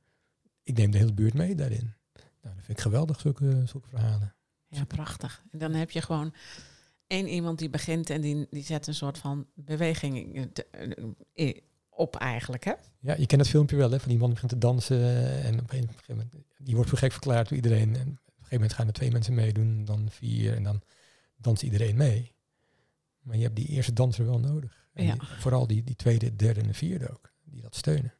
ik 0.63 0.77
neem 0.77 0.91
de 0.91 0.97
hele 0.97 1.13
buurt 1.13 1.33
mee 1.33 1.55
daarin. 1.55 1.93
Nou, 2.13 2.55
dat 2.55 2.65
vind 2.65 2.77
ik 2.77 2.83
geweldig, 2.83 3.19
zulke, 3.19 3.61
zulke 3.65 3.89
verhalen. 3.89 4.35
Ja, 4.67 4.85
prachtig. 4.85 5.43
En 5.51 5.59
dan 5.59 5.73
heb 5.73 5.91
je 5.91 6.01
gewoon 6.01 6.33
één 7.07 7.27
iemand 7.27 7.59
die 7.59 7.69
begint 7.69 8.09
en 8.09 8.21
die, 8.21 8.47
die 8.49 8.63
zet 8.63 8.87
een 8.87 8.95
soort 8.95 9.17
van 9.17 9.47
beweging 9.53 10.51
op 11.95 12.15
eigenlijk, 12.15 12.63
hè? 12.63 12.73
Ja, 12.99 13.15
je 13.17 13.25
kent 13.25 13.41
het 13.41 13.49
filmpje 13.49 13.75
wel, 13.75 13.91
hè? 13.91 13.99
Van 13.99 14.09
die 14.09 14.17
man 14.17 14.25
die 14.29 14.33
begint 14.41 14.51
te 14.51 14.67
dansen 14.67 14.99
en 15.43 15.53
op 15.59 15.71
een 15.71 15.87
gegeven 15.89 15.97
moment, 16.07 16.33
die 16.57 16.75
wordt 16.75 16.89
voor 16.89 16.99
gek 16.99 17.11
verklaard 17.11 17.47
door 17.49 17.55
iedereen. 17.57 17.95
En 17.95 18.01
op 18.01 18.07
een 18.07 18.17
gegeven 18.27 18.49
moment 18.51 18.73
gaan 18.73 18.87
er 18.87 18.93
twee 18.93 19.11
mensen 19.11 19.33
meedoen, 19.33 19.85
dan 19.85 20.07
vier 20.11 20.55
en 20.55 20.63
dan 20.63 20.81
danst 21.37 21.63
iedereen 21.63 21.95
mee. 21.95 22.33
Maar 23.21 23.35
je 23.35 23.43
hebt 23.43 23.55
die 23.55 23.67
eerste 23.67 23.93
danser 23.93 24.25
wel 24.25 24.39
nodig. 24.39 24.87
En 24.93 25.05
Ja. 25.05 25.13
die- 25.13 25.27
vooral 25.27 25.67
die, 25.67 25.83
die 25.83 25.95
tweede, 25.95 26.35
derde 26.35 26.61
en 26.61 26.73
vierde 26.73 27.09
ook, 27.09 27.31
die 27.43 27.61
dat 27.61 27.75
steunen. 27.75 28.13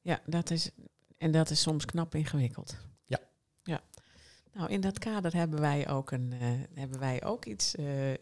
Ja, 0.00 0.20
dat 0.26 0.50
is, 0.50 0.70
en 1.18 1.30
dat 1.32 1.50
is 1.50 1.60
soms 1.60 1.84
knap 1.84 2.14
ingewikkeld. 2.14 2.76
Ja. 3.06 3.18
ja. 3.62 3.80
Nou, 4.52 4.70
in 4.70 4.80
dat 4.80 4.98
kader 4.98 5.34
hebben 5.34 5.60
wij 5.60 5.88
ook, 5.88 6.10
een, 6.10 6.32
eh, 6.32 6.48
hebben 6.74 6.98
wij 6.98 7.24
ook 7.24 7.44
iets 7.44 7.74
eh, 7.74 8.12
eh, 8.12 8.18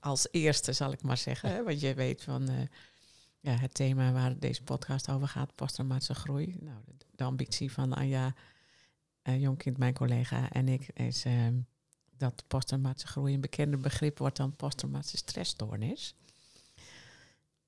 als 0.00 0.28
eerste, 0.30 0.72
zal 0.72 0.92
ik 0.92 1.02
maar 1.02 1.16
zeggen. 1.16 1.50
Hè? 1.50 1.62
Want 1.62 1.80
je 1.80 1.94
weet 1.94 2.22
van 2.22 2.48
ja, 3.46 3.52
het 3.52 3.74
thema 3.74 4.12
waar 4.12 4.38
deze 4.38 4.62
podcast 4.62 5.10
over 5.10 5.28
gaat, 5.28 5.54
posttraumatische 5.54 6.14
groei. 6.14 6.56
Nou, 6.60 6.78
de, 7.14 7.24
ambitie 7.24 7.72
van 7.72 7.92
Anja 7.92 8.34
eh 9.22 9.40
Jonkind, 9.40 9.78
mijn 9.78 9.94
collega, 9.94 10.50
en 10.50 10.68
ik, 10.68 10.88
is 10.94 11.24
eh, 11.24 11.46
dat 12.16 12.44
posttraumatische 12.46 13.06
groei 13.08 13.34
een 13.34 13.40
bekende 13.40 13.76
begrip 13.76 14.18
wordt 14.18 14.36
dan 14.36 14.56
posttraumatische 14.56 15.16
stressstoornis. 15.16 16.14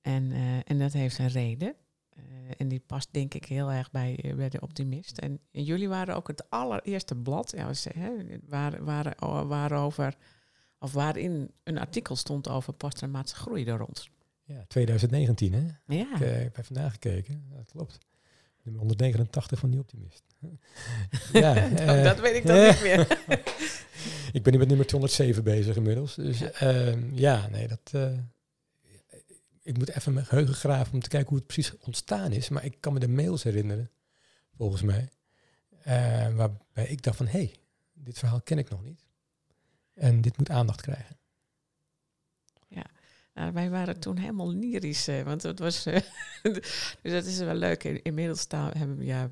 En, 0.01 0.31
eh, 0.31 0.69
en 0.69 0.79
dat 0.79 0.93
heeft 0.93 1.17
een 1.17 1.27
reden. 1.27 1.75
Eh, 2.09 2.23
en 2.57 2.67
die 2.67 2.79
past 2.79 3.07
denk 3.11 3.33
ik 3.33 3.45
heel 3.45 3.71
erg 3.71 3.91
bij, 3.91 4.33
bij 4.35 4.49
de 4.49 4.61
optimist. 4.61 5.17
En, 5.17 5.39
jullie 5.51 5.89
waren 5.89 6.15
ook 6.15 6.27
het 6.27 6.49
allereerste 6.49 7.15
blad 7.15 7.51
ja, 7.51 7.71
hè, 7.93 8.11
waar, 8.47 8.83
waar, 8.83 9.15
waarover, 9.47 10.15
of 10.79 10.93
waarin 10.93 11.51
een 11.63 11.77
artikel 11.77 12.15
stond 12.15 12.49
over 12.49 12.73
posttraumatische 12.73 13.41
groei 13.41 13.63
door 13.63 13.79
ons. 13.79 14.11
Ja, 14.49 14.65
2019 14.67 15.53
hè? 15.53 15.59
Ja, 15.95 16.15
Ik 16.15 16.21
eh, 16.21 16.31
heb 16.37 16.57
even 16.57 16.75
nagekeken, 16.75 17.45
Ja, 17.49 17.55
dat 17.55 17.71
klopt. 17.71 17.97
Nummer 18.61 18.81
189 18.81 19.59
van 19.59 19.69
die 19.69 19.79
optimist. 19.79 20.23
ja, 21.33 21.55
eh, 21.77 22.03
dat 22.03 22.19
weet 22.19 22.35
ik 22.35 22.45
dan 22.45 22.63
niet 22.67 22.81
meer. 22.81 23.07
ik 24.31 24.43
ben 24.43 24.53
nu 24.53 24.59
met 24.59 24.67
nummer 24.67 24.85
207 24.85 25.43
bezig 25.43 25.75
inmiddels. 25.75 26.15
Dus 26.15 26.41
ehm, 26.41 27.13
ja, 27.13 27.47
nee, 27.47 27.67
dat. 27.67 27.79
eh, 27.91 28.17
ik 29.61 29.77
moet 29.77 29.89
even 29.95 30.13
mijn 30.13 30.25
geheugen 30.25 30.53
graven 30.55 30.93
om 30.93 30.99
te 31.01 31.09
kijken 31.09 31.29
hoe 31.29 31.37
het 31.37 31.47
precies 31.47 31.77
ontstaan 31.77 32.31
is. 32.31 32.49
Maar 32.49 32.65
ik 32.65 32.77
kan 32.79 32.93
me 32.93 32.99
de 32.99 33.07
mails 33.07 33.43
herinneren, 33.43 33.91
volgens 34.57 34.81
mij. 34.81 35.09
waarbij 36.35 36.87
ik 36.87 37.01
dacht 37.01 37.17
van, 37.17 37.25
hé, 37.27 37.31
hey, 37.31 37.55
dit 37.93 38.19
verhaal 38.19 38.41
ken 38.41 38.57
ik 38.57 38.69
nog 38.69 38.83
niet. 38.83 39.05
En 39.93 40.21
dit 40.21 40.37
moet 40.37 40.49
aandacht 40.49 40.81
krijgen. 40.81 41.17
Nou, 43.39 43.51
wij 43.53 43.69
waren 43.69 43.99
toen 43.99 44.17
helemaal 44.17 44.53
lyrisch, 44.53 45.05
want 45.05 45.43
het 45.43 45.59
was. 45.59 45.85
eh, 45.85 46.01
dus 47.01 47.11
dat 47.11 47.25
is 47.25 47.37
wel 47.37 47.53
leuk. 47.55 47.83
In- 47.83 48.03
Inmiddels 48.03 48.39
staan, 48.39 48.71
hebben, 48.77 48.97
we, 48.97 49.05
ja, 49.05 49.29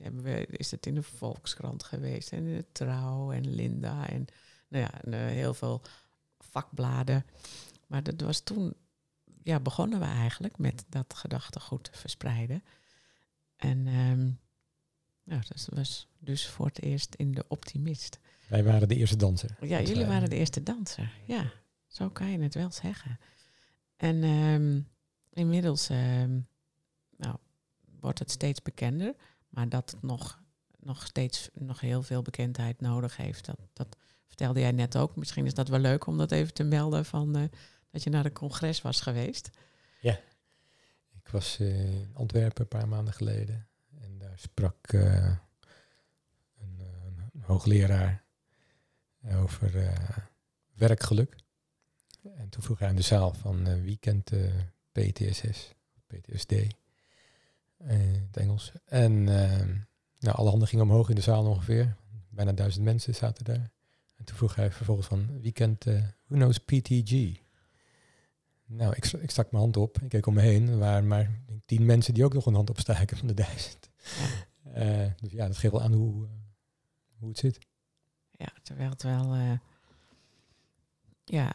hebben 0.00 0.22
we, 0.22 0.46
is 0.46 0.70
het 0.70 0.86
in 0.86 0.94
de 0.94 1.02
Volkskrant 1.02 1.82
geweest 1.82 2.32
en 2.32 2.38
in 2.46 2.56
de 2.56 2.64
Trouw 2.72 3.32
en 3.32 3.54
Linda 3.54 4.08
en, 4.08 4.26
nou 4.68 4.84
ja, 4.84 5.02
en, 5.02 5.12
eh, 5.12 5.20
heel 5.20 5.54
veel 5.54 5.82
vakbladen. 6.38 7.24
Maar 7.86 8.02
dat 8.02 8.20
was 8.20 8.40
toen, 8.40 8.74
ja, 9.42 9.60
begonnen 9.60 9.98
we 9.98 10.04
eigenlijk 10.04 10.58
met 10.58 10.84
dat 10.88 11.14
gedachtegoed 11.14 11.84
te 11.84 11.98
verspreiden. 11.98 12.62
En 13.56 13.82
nou, 15.24 15.42
dat 15.48 15.68
was 15.74 16.08
dus 16.18 16.48
voor 16.48 16.66
het 16.66 16.82
eerst 16.82 17.14
in 17.14 17.32
de 17.32 17.44
Optimist. 17.48 18.18
Wij 18.48 18.64
waren 18.64 18.88
de 18.88 18.94
eerste 18.94 19.16
danser. 19.16 19.56
Ja, 19.60 19.80
jullie 19.80 20.06
waren 20.06 20.30
de 20.30 20.36
eerste 20.36 20.62
danser. 20.62 21.12
Ja, 21.26 21.52
zo 21.86 22.08
kan 22.10 22.30
je 22.30 22.38
het 22.38 22.54
wel 22.54 22.70
zeggen. 22.72 23.18
En 24.00 24.22
ehm, 24.22 24.80
inmiddels 25.32 25.88
ehm, 25.88 26.40
nou, 27.16 27.36
wordt 28.00 28.18
het 28.18 28.30
steeds 28.30 28.62
bekender. 28.62 29.14
Maar 29.48 29.68
dat 29.68 29.90
het 29.90 30.02
nog, 30.02 30.42
nog 30.78 31.06
steeds 31.06 31.50
nog 31.54 31.80
heel 31.80 32.02
veel 32.02 32.22
bekendheid 32.22 32.80
nodig 32.80 33.16
heeft. 33.16 33.44
Dat, 33.44 33.58
dat 33.72 33.96
vertelde 34.26 34.60
jij 34.60 34.72
net 34.72 34.96
ook. 34.96 35.16
Misschien 35.16 35.46
is 35.46 35.54
dat 35.54 35.68
wel 35.68 35.78
leuk 35.78 36.06
om 36.06 36.18
dat 36.18 36.32
even 36.32 36.54
te 36.54 36.64
melden 36.64 37.04
van 37.04 37.36
eh, 37.36 37.44
dat 37.90 38.02
je 38.02 38.10
naar 38.10 38.22
de 38.22 38.32
congres 38.32 38.82
was 38.82 39.00
geweest. 39.00 39.50
Ik 41.24 41.28
was 41.28 41.58
in 41.58 42.10
Antwerpen 42.12 42.62
een 42.62 42.68
paar 42.68 42.88
maanden 42.88 43.14
geleden. 43.14 43.68
En 44.00 44.18
daar 44.18 44.38
sprak 44.38 44.92
een, 44.92 45.38
een, 46.58 47.40
hoogleraar 47.40 48.24
over 49.24 49.92
werkgeluk. 50.74 51.36
En 52.34 52.48
toen 52.48 52.62
vroeg 52.62 52.78
hij 52.78 52.88
aan 52.88 52.96
de 52.96 53.02
zaal 53.02 53.34
van 53.34 53.82
wie 53.82 53.96
kent 53.96 54.32
PTSS, 54.92 55.74
PTSD, 56.06 56.52
in 56.52 58.26
het 58.26 58.36
Engels. 58.36 58.72
En 58.84 59.24
nou, 60.18 60.36
alle 60.36 60.50
handen 60.50 60.68
gingen 60.68 60.84
omhoog 60.84 61.08
in 61.08 61.14
de 61.14 61.20
zaal 61.20 61.46
ongeveer. 61.46 61.96
Bijna 62.28 62.52
duizend 62.52 62.84
mensen 62.84 63.14
zaten 63.14 63.44
daar. 63.44 63.70
En 64.16 64.24
toen 64.24 64.36
vroeg 64.36 64.54
hij 64.54 64.72
vervolgens 64.72 65.06
van, 65.06 65.28
uh, 65.42 66.02
who 66.26 66.36
knows 66.36 66.58
PTG? 66.58 67.38
Nou, 68.66 68.94
ik, 68.96 69.06
ik 69.06 69.30
stak 69.30 69.50
mijn 69.50 69.62
hand 69.62 69.76
op. 69.76 69.98
Ik 70.00 70.08
keek 70.08 70.26
om 70.26 70.34
me 70.34 70.40
heen. 70.40 70.68
Er 70.68 70.78
waren 70.78 71.06
maar 71.06 71.30
tien 71.64 71.86
mensen 71.86 72.14
die 72.14 72.24
ook 72.24 72.32
nog 72.32 72.46
een 72.46 72.54
hand 72.54 72.70
opstaken 72.70 73.16
van 73.16 73.26
de 73.26 73.34
duizend. 73.34 73.90
Uh, 74.76 75.06
dus 75.20 75.32
ja, 75.32 75.46
dat 75.46 75.56
geeft 75.56 75.72
wel 75.72 75.82
aan 75.82 75.92
hoe, 75.92 76.24
uh, 76.24 76.30
hoe 77.18 77.28
het 77.28 77.38
zit. 77.38 77.58
Ja, 78.30 78.48
terwijl 78.62 78.90
het 78.90 79.02
wel 79.02 79.36
uh, 79.36 79.52
ja, 81.24 81.52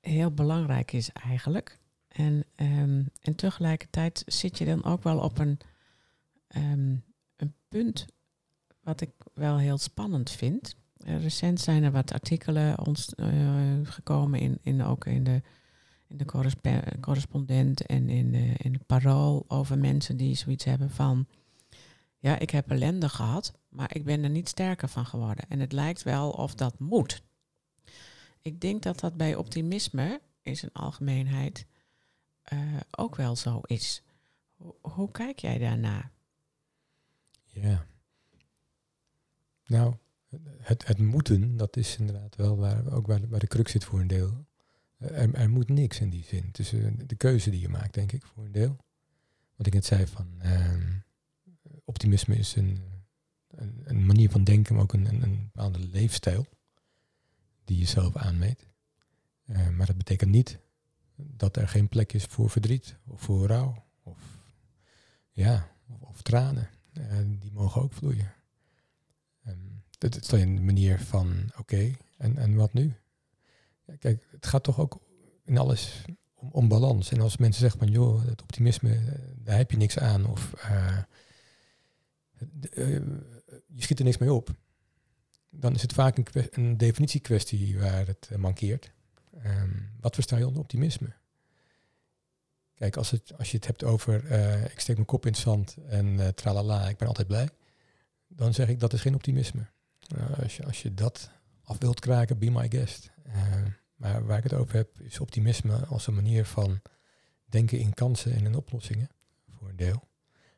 heel 0.00 0.30
belangrijk 0.30 0.92
is 0.92 1.10
eigenlijk. 1.12 1.78
En, 2.08 2.44
um, 2.56 3.08
en 3.20 3.34
tegelijkertijd 3.34 4.22
zit 4.26 4.58
je 4.58 4.64
dan 4.64 4.84
ook 4.84 5.02
wel 5.02 5.18
op 5.18 5.38
een, 5.38 5.58
um, 6.56 7.04
een 7.36 7.54
punt 7.68 8.06
wat 8.80 9.00
ik 9.00 9.10
wel 9.34 9.58
heel 9.58 9.78
spannend 9.78 10.30
vind. 10.30 10.76
Uh, 11.06 11.22
recent 11.22 11.60
zijn 11.60 11.82
er 11.82 11.92
wat 11.92 12.12
artikelen 12.12 12.86
ons, 12.86 13.12
uh, 13.16 13.78
gekomen, 13.82 14.40
in, 14.40 14.58
in, 14.62 14.82
ook 14.82 15.06
in 15.06 15.24
de, 15.24 15.42
in 16.06 16.16
de 16.16 16.24
correspondent 17.00 17.86
en 17.86 18.08
in 18.08 18.32
de, 18.32 18.52
in 18.56 18.80
parool 18.86 19.44
over 19.48 19.78
mensen 19.78 20.16
die 20.16 20.34
zoiets 20.34 20.64
hebben 20.64 20.90
van, 20.90 21.26
ja, 22.18 22.38
ik 22.38 22.50
heb 22.50 22.70
ellende 22.70 23.08
gehad, 23.08 23.52
maar 23.68 23.94
ik 23.94 24.04
ben 24.04 24.22
er 24.22 24.30
niet 24.30 24.48
sterker 24.48 24.88
van 24.88 25.06
geworden. 25.06 25.44
En 25.48 25.60
het 25.60 25.72
lijkt 25.72 26.02
wel 26.02 26.30
of 26.30 26.54
dat 26.54 26.78
moet. 26.78 27.22
Ik 28.48 28.60
denk 28.60 28.82
dat 28.82 29.00
dat 29.00 29.16
bij 29.16 29.34
optimisme 29.34 30.20
in 30.42 30.56
zijn 30.56 30.72
algemeenheid 30.72 31.66
uh, 32.52 32.76
ook 32.90 33.16
wel 33.16 33.36
zo 33.36 33.60
is. 33.60 34.02
Hoe, 34.80 35.10
kijk 35.10 35.38
jij 35.38 35.58
daarnaar? 35.58 36.10
Ja. 37.44 37.86
Nou, 39.66 39.94
het, 40.60 40.86
het 40.86 40.98
moeten, 40.98 41.56
dat 41.56 41.76
is 41.76 41.96
inderdaad 41.96 42.36
wel 42.36 42.56
waar, 42.56 42.92
ook 42.92 43.06
waar, 43.06 43.38
de 43.38 43.46
crux 43.46 43.72
zit 43.72 43.84
voor 43.84 44.00
een 44.00 44.06
deel. 44.06 44.46
Er, 44.98 45.34
er 45.34 45.50
moet 45.50 45.68
niks 45.68 46.00
in 46.00 46.10
die 46.10 46.24
zin. 46.24 46.50
Tussen 46.50 47.06
de 47.06 47.16
keuze 47.16 47.50
die 47.50 47.60
je 47.60 47.68
maakt, 47.68 47.94
denk 47.94 48.12
ik, 48.12 48.24
voor 48.26 48.44
een 48.44 48.52
deel. 48.52 48.76
Wat 49.56 49.66
ik 49.66 49.74
net 49.74 49.84
zei 49.84 50.06
van 50.06 50.40
uh, 50.42 50.74
optimisme 51.84 52.36
is 52.36 52.56
een, 52.56 52.78
een, 53.48 53.82
een, 53.84 54.06
manier 54.06 54.30
van 54.30 54.44
denken, 54.44 54.74
maar 54.74 54.82
ook 54.82 54.92
een, 54.92 55.06
een, 55.06 55.22
een 55.22 55.50
bepaalde 55.52 55.78
leefstijl 55.78 56.46
die 57.68 57.78
je 57.78 57.86
zelf 57.86 58.16
aanmeet. 58.16 58.66
Uh, 59.46 59.68
maar 59.68 59.86
dat 59.86 59.96
betekent 59.96 60.30
niet 60.30 60.58
dat 61.14 61.56
er 61.56 61.68
geen 61.68 61.88
plek 61.88 62.12
is 62.12 62.24
voor 62.24 62.50
verdriet 62.50 62.96
of 63.06 63.20
voor 63.20 63.46
rouw 63.46 63.84
of, 64.02 64.18
ja, 65.30 65.68
of, 66.00 66.22
tranen. 66.22 66.68
Uh, 66.92 67.04
die 67.38 67.52
mogen 67.52 67.82
ook 67.82 67.92
vloeien. 67.92 68.32
Um, 69.46 69.82
dat 69.98 70.16
is 70.16 70.26
dan 70.26 70.40
een 70.40 70.64
manier 70.64 71.00
van, 71.00 71.50
oké, 71.58 71.92
en, 72.16 72.36
en 72.36 72.54
wat 72.54 72.72
nu? 72.72 72.94
Ja, 73.84 73.96
kijk, 73.96 74.26
het 74.30 74.46
gaat 74.46 74.62
toch 74.62 74.78
ook 74.78 75.00
in 75.44 75.58
alles 75.58 76.04
om, 76.34 76.48
om, 76.50 76.68
balans. 76.68 77.10
En 77.10 77.20
als 77.20 77.36
mensen 77.36 77.60
zeggen 77.60 77.78
van, 77.78 77.90
joh, 77.90 78.24
het 78.24 78.42
optimisme, 78.42 78.94
eh, 78.94 79.12
daar 79.36 79.56
heb 79.56 79.70
je 79.70 79.76
niks 79.76 79.98
aan. 79.98 80.26
Of 80.26 80.52
je 83.66 83.82
schiet 83.82 83.98
er 83.98 84.04
niks 84.04 84.18
mee 84.18 84.32
op. 84.32 84.56
Dan 85.50 85.74
is 85.74 85.82
het 85.82 85.92
vaak 85.92 86.16
een, 86.16 86.26
een 86.50 86.76
definitiekwestie 86.76 87.78
waar 87.78 88.06
het 88.06 88.30
mankeert. 88.36 88.92
Um, 89.44 89.90
wat 90.00 90.14
versta 90.14 90.36
je 90.36 90.46
onder 90.46 90.62
optimisme? 90.62 91.12
Kijk, 92.74 92.96
als, 92.96 93.10
het, 93.10 93.38
als 93.38 93.50
je 93.50 93.56
het 93.56 93.66
hebt 93.66 93.84
over 93.84 94.32
ik 94.72 94.80
steek 94.80 94.94
mijn 94.94 95.06
kop 95.06 95.26
in 95.26 95.32
het 95.32 95.40
zand 95.40 95.76
en 95.88 96.34
tralala, 96.34 96.88
ik 96.88 96.96
ben 96.96 97.08
altijd 97.08 97.26
blij. 97.26 97.48
Dan 98.26 98.54
zeg 98.54 98.68
ik 98.68 98.80
dat 98.80 98.92
is 98.92 99.00
geen 99.00 99.14
optimisme. 99.14 99.66
Uh, 100.16 100.38
als, 100.38 100.56
je, 100.56 100.64
als 100.64 100.82
je 100.82 100.94
dat 100.94 101.30
af 101.62 101.78
wilt 101.78 102.00
kraken, 102.00 102.38
be 102.38 102.50
my 102.50 102.68
guest. 102.70 103.10
Uh, 103.26 103.34
maar 103.94 104.26
waar 104.26 104.38
ik 104.38 104.42
het 104.42 104.52
over 104.52 104.74
heb, 104.74 105.00
is 105.00 105.20
optimisme 105.20 105.86
als 105.86 106.06
een 106.06 106.14
manier 106.14 106.44
van 106.44 106.80
denken 107.44 107.78
in 107.78 107.94
kansen 107.94 108.32
en 108.32 108.44
in 108.44 108.54
oplossingen, 108.54 109.08
voor 109.50 109.68
een 109.68 109.76
deel. 109.76 110.08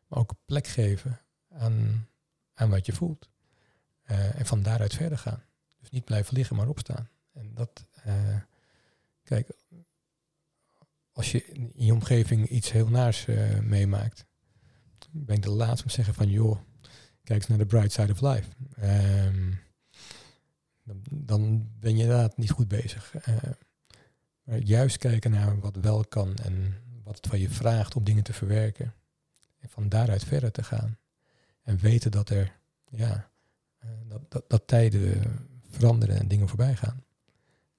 Maar 0.07 0.18
ook 0.18 0.35
plek 0.44 0.66
geven 0.66 1.20
aan, 1.48 2.09
aan 2.55 2.70
wat 2.70 2.87
je 2.87 2.92
voelt. 2.92 3.29
Uh, 4.10 4.38
en 4.38 4.46
van 4.46 4.62
daaruit 4.62 4.94
verder 4.94 5.18
gaan. 5.18 5.42
Dus 5.80 5.90
niet 5.90 6.04
blijven 6.04 6.34
liggen, 6.34 6.56
maar 6.56 6.68
opstaan. 6.68 7.08
En 7.32 7.54
dat, 7.54 7.84
kijk, 9.22 9.50
als 11.12 11.32
je 11.32 11.44
in 11.52 11.72
je 11.84 11.92
omgeving 11.92 12.48
iets 12.48 12.72
heel 12.72 12.88
naars 12.88 13.26
meemaakt, 13.60 14.26
ben 15.10 15.36
ik 15.36 15.42
de 15.42 15.50
laatste 15.50 15.82
om 15.82 15.88
te 15.88 15.94
zeggen 15.94 16.14
van, 16.14 16.30
joh, 16.30 16.58
kijk 17.22 17.38
eens 17.40 17.46
naar 17.46 17.58
de 17.58 17.66
bright 17.66 17.92
side 17.92 18.12
of 18.12 18.20
life. 18.20 18.48
Um, 18.82 19.60
dan, 20.82 21.02
dan, 21.10 21.70
ben 21.78 21.96
je 21.96 22.02
inderdaad 22.02 22.36
niet 22.36 22.50
goed 22.50 22.68
bezig. 22.68 23.14
Maar 24.42 24.58
juist 24.58 24.96
kijken 24.96 25.30
naar 25.30 25.60
wat 25.60 25.76
wel 25.76 26.04
kan 26.04 26.36
en 26.36 26.74
wat 27.04 27.16
het 27.16 27.26
van 27.26 27.40
je 27.40 27.50
vraagt 27.50 27.96
om 27.96 28.04
dingen 28.04 28.22
te 28.22 28.32
verwerken. 28.32 28.94
En 29.58 29.68
van 29.68 29.88
daaruit 29.88 30.24
verder 30.24 30.52
te 30.52 30.62
gaan. 30.62 30.98
En 31.62 31.78
weten 31.78 32.10
dat 32.10 32.30
er, 32.30 32.56
ja, 32.90 33.29
dat, 34.08 34.30
dat, 34.30 34.44
dat, 34.48 34.66
tijden 34.66 35.22
veranderen 35.68 36.18
en 36.18 36.28
dingen 36.28 36.48
voorbij 36.48 36.76
gaan. 36.76 37.04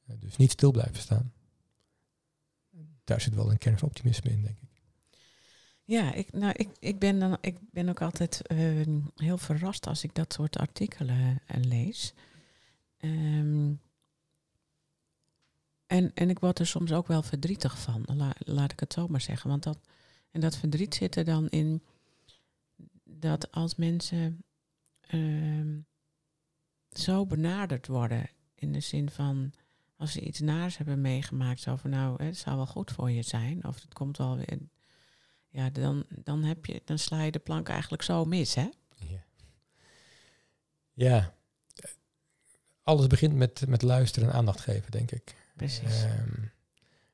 Uh, 0.09 0.15
dus 0.19 0.37
niet 0.37 0.51
stil 0.51 0.71
blijven 0.71 1.01
staan. 1.01 1.33
Daar 3.03 3.21
zit 3.21 3.35
wel 3.35 3.51
een 3.51 3.57
kern 3.57 3.77
van 3.77 3.87
optimisme 3.87 4.29
in, 4.29 4.41
denk 4.41 4.57
ik. 4.61 4.69
Ja, 5.83 6.13
ik, 6.13 6.31
nou, 6.31 6.53
ik, 6.57 6.69
ik, 6.79 6.99
ben, 6.99 7.19
dan, 7.19 7.37
ik 7.41 7.57
ben 7.71 7.89
ook 7.89 8.01
altijd 8.01 8.41
uh, 8.51 8.97
heel 9.15 9.37
verrast 9.37 9.87
als 9.87 10.03
ik 10.03 10.15
dat 10.15 10.33
soort 10.33 10.57
artikelen 10.57 11.41
uh, 11.55 11.63
lees. 11.63 12.13
Um, 12.97 13.79
en, 15.91 16.11
en 16.13 16.29
ik 16.29 16.39
word 16.39 16.59
er 16.59 16.67
soms 16.67 16.91
ook 16.91 17.07
wel 17.07 17.21
verdrietig 17.21 17.79
van, 17.79 18.03
la, 18.05 18.33
laat 18.39 18.71
ik 18.71 18.79
het 18.79 18.93
zo 18.93 19.07
maar 19.07 19.21
zeggen. 19.21 19.49
Want 19.49 19.63
dat, 19.63 19.79
en 20.31 20.41
dat 20.41 20.57
verdriet 20.57 20.95
zit 20.95 21.15
er 21.15 21.25
dan 21.25 21.49
in 21.49 21.83
dat 23.03 23.51
als 23.51 23.75
mensen 23.75 24.43
uh, 25.13 25.77
zo 26.91 27.25
benaderd 27.25 27.87
worden, 27.87 28.29
in 28.55 28.71
de 28.71 28.79
zin 28.79 29.09
van 29.09 29.53
als 29.97 30.11
ze 30.11 30.21
iets 30.21 30.39
naars 30.39 30.77
hebben 30.77 31.01
meegemaakt, 31.01 31.59
zo 31.59 31.75
van 31.75 31.89
nou, 31.89 32.23
het 32.23 32.37
zou 32.37 32.55
wel 32.55 32.67
goed 32.67 32.91
voor 32.91 33.11
je 33.11 33.21
zijn, 33.21 33.65
of 33.65 33.81
het 33.81 33.93
komt 33.93 34.17
wel 34.17 34.37
weer 34.37 34.59
ja, 35.51 35.69
dan, 35.69 36.05
dan, 36.09 36.43
heb 36.43 36.65
je, 36.65 36.81
dan 36.85 36.99
sla 36.99 37.21
je 37.21 37.31
de 37.31 37.39
plank 37.39 37.69
eigenlijk 37.69 38.03
zo 38.03 38.25
mis, 38.25 38.55
hè? 38.55 38.69
Ja. 38.95 39.23
ja. 40.93 41.33
Alles 42.83 43.07
begint 43.07 43.35
met, 43.35 43.67
met 43.67 43.81
luisteren 43.81 44.29
en 44.29 44.35
aandacht 44.35 44.59
geven, 44.59 44.91
denk 44.91 45.11
ik. 45.11 45.35
Precies. 45.55 46.03
Um, 46.03 46.51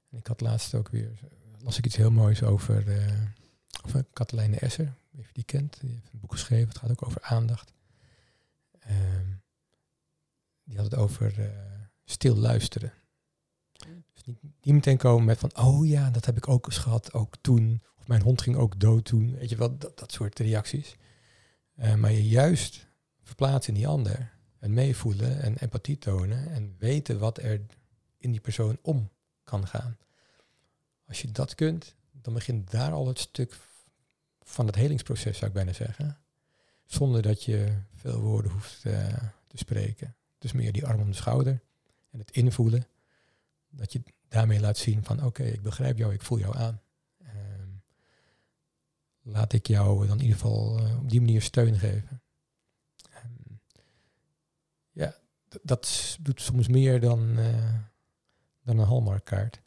ik 0.09 0.27
had 0.27 0.41
laatst 0.41 0.75
ook 0.75 0.89
weer, 0.89 1.11
las 1.59 1.77
ik 1.77 1.85
iets 1.85 1.95
heel 1.95 2.11
moois 2.11 2.43
over, 2.43 2.87
uh, 2.87 3.21
over 3.85 4.05
Katelijne 4.13 4.57
Esser, 4.57 4.93
wie 5.11 5.25
die 5.31 5.43
kent. 5.43 5.79
Die 5.79 5.91
heeft 5.91 6.09
een 6.13 6.19
boek 6.19 6.31
geschreven, 6.31 6.67
het 6.67 6.77
gaat 6.77 6.91
ook 6.91 7.05
over 7.05 7.21
aandacht. 7.21 7.73
Um, 8.89 9.36
die 10.67 10.77
had 10.77 10.91
het 10.91 10.95
over 10.95 11.39
uh, 11.39 11.45
stil 12.05 12.35
luisteren. 12.35 12.93
Dus 14.13 14.23
niet, 14.61 14.73
meteen 14.73 14.97
komen 14.97 15.25
met 15.25 15.39
van, 15.39 15.57
oh 15.57 15.87
ja, 15.87 16.09
dat 16.09 16.25
heb 16.25 16.37
ik 16.37 16.47
ook 16.47 16.65
eens 16.65 16.77
gehad, 16.77 17.13
ook 17.13 17.35
toen 17.41 17.81
mijn 18.07 18.21
hond 18.21 18.41
ging 18.41 18.55
ook 18.55 18.79
dood 18.79 19.05
toen. 19.05 19.35
Weet 19.35 19.49
je 19.49 19.55
wel, 19.55 19.77
dat, 19.77 19.99
dat 19.99 20.11
soort 20.11 20.39
reacties. 20.39 20.95
Uh, 21.75 21.95
maar 21.95 22.11
je 22.11 22.27
juist 22.27 22.87
verplaatsen 23.21 23.73
in 23.73 23.79
die 23.79 23.87
ander. 23.87 24.35
En 24.59 24.73
meevoelen 24.73 25.41
en 25.41 25.57
empathie 25.57 25.97
tonen. 25.97 26.51
En 26.51 26.75
weten 26.79 27.19
wat 27.19 27.37
er 27.37 27.61
in 28.17 28.31
die 28.31 28.39
persoon 28.39 28.77
om 28.81 29.09
kan 29.43 29.67
gaan. 29.67 29.97
Als 31.07 31.21
je 31.21 31.31
dat 31.31 31.55
kunt, 31.55 31.95
dan 32.11 32.33
begint 32.33 32.71
daar 32.71 32.91
al 32.91 33.07
het 33.07 33.19
stuk 33.19 33.57
van 34.41 34.65
het 34.65 34.75
helingsproces, 34.75 35.37
zou 35.37 35.47
ik 35.47 35.55
bijna 35.55 35.73
zeggen. 35.73 36.17
Zonder 36.85 37.21
dat 37.21 37.43
je 37.43 37.73
veel 37.95 38.19
woorden 38.19 38.51
hoeft 38.51 38.85
uh, 38.85 39.07
te 39.47 39.57
spreken. 39.57 40.15
Dus 40.37 40.51
meer 40.51 40.71
die 40.71 40.85
arm 40.85 41.01
om 41.01 41.09
de 41.09 41.15
schouder 41.15 41.61
en 42.11 42.19
het 42.19 42.31
invoelen. 42.31 42.87
Dat 43.69 43.93
je 43.93 44.01
daarmee 44.27 44.59
laat 44.59 44.77
zien 44.77 45.03
van 45.03 45.23
oké, 45.23 45.43
ik 45.43 45.61
begrijp 45.61 45.97
jou, 45.97 46.13
ik 46.13 46.21
voel 46.21 46.39
jou 46.39 46.57
aan 46.57 46.81
laat 49.27 49.53
ik 49.53 49.67
jou 49.67 50.07
dan 50.07 50.17
in 50.17 50.23
ieder 50.23 50.39
geval 50.39 50.79
uh, 50.79 50.99
op 50.99 51.09
die 51.09 51.19
manier 51.19 51.41
steun 51.41 51.79
geven. 51.79 52.21
Um, 53.25 53.59
ja, 54.91 55.15
dat 55.61 56.17
doet 56.21 56.41
soms 56.41 56.67
meer 56.67 56.99
dan, 56.99 57.39
uh, 57.39 57.73
dan 58.63 58.79
een 58.79 58.87
Hallmark 58.87 59.25
kaart. 59.25 59.61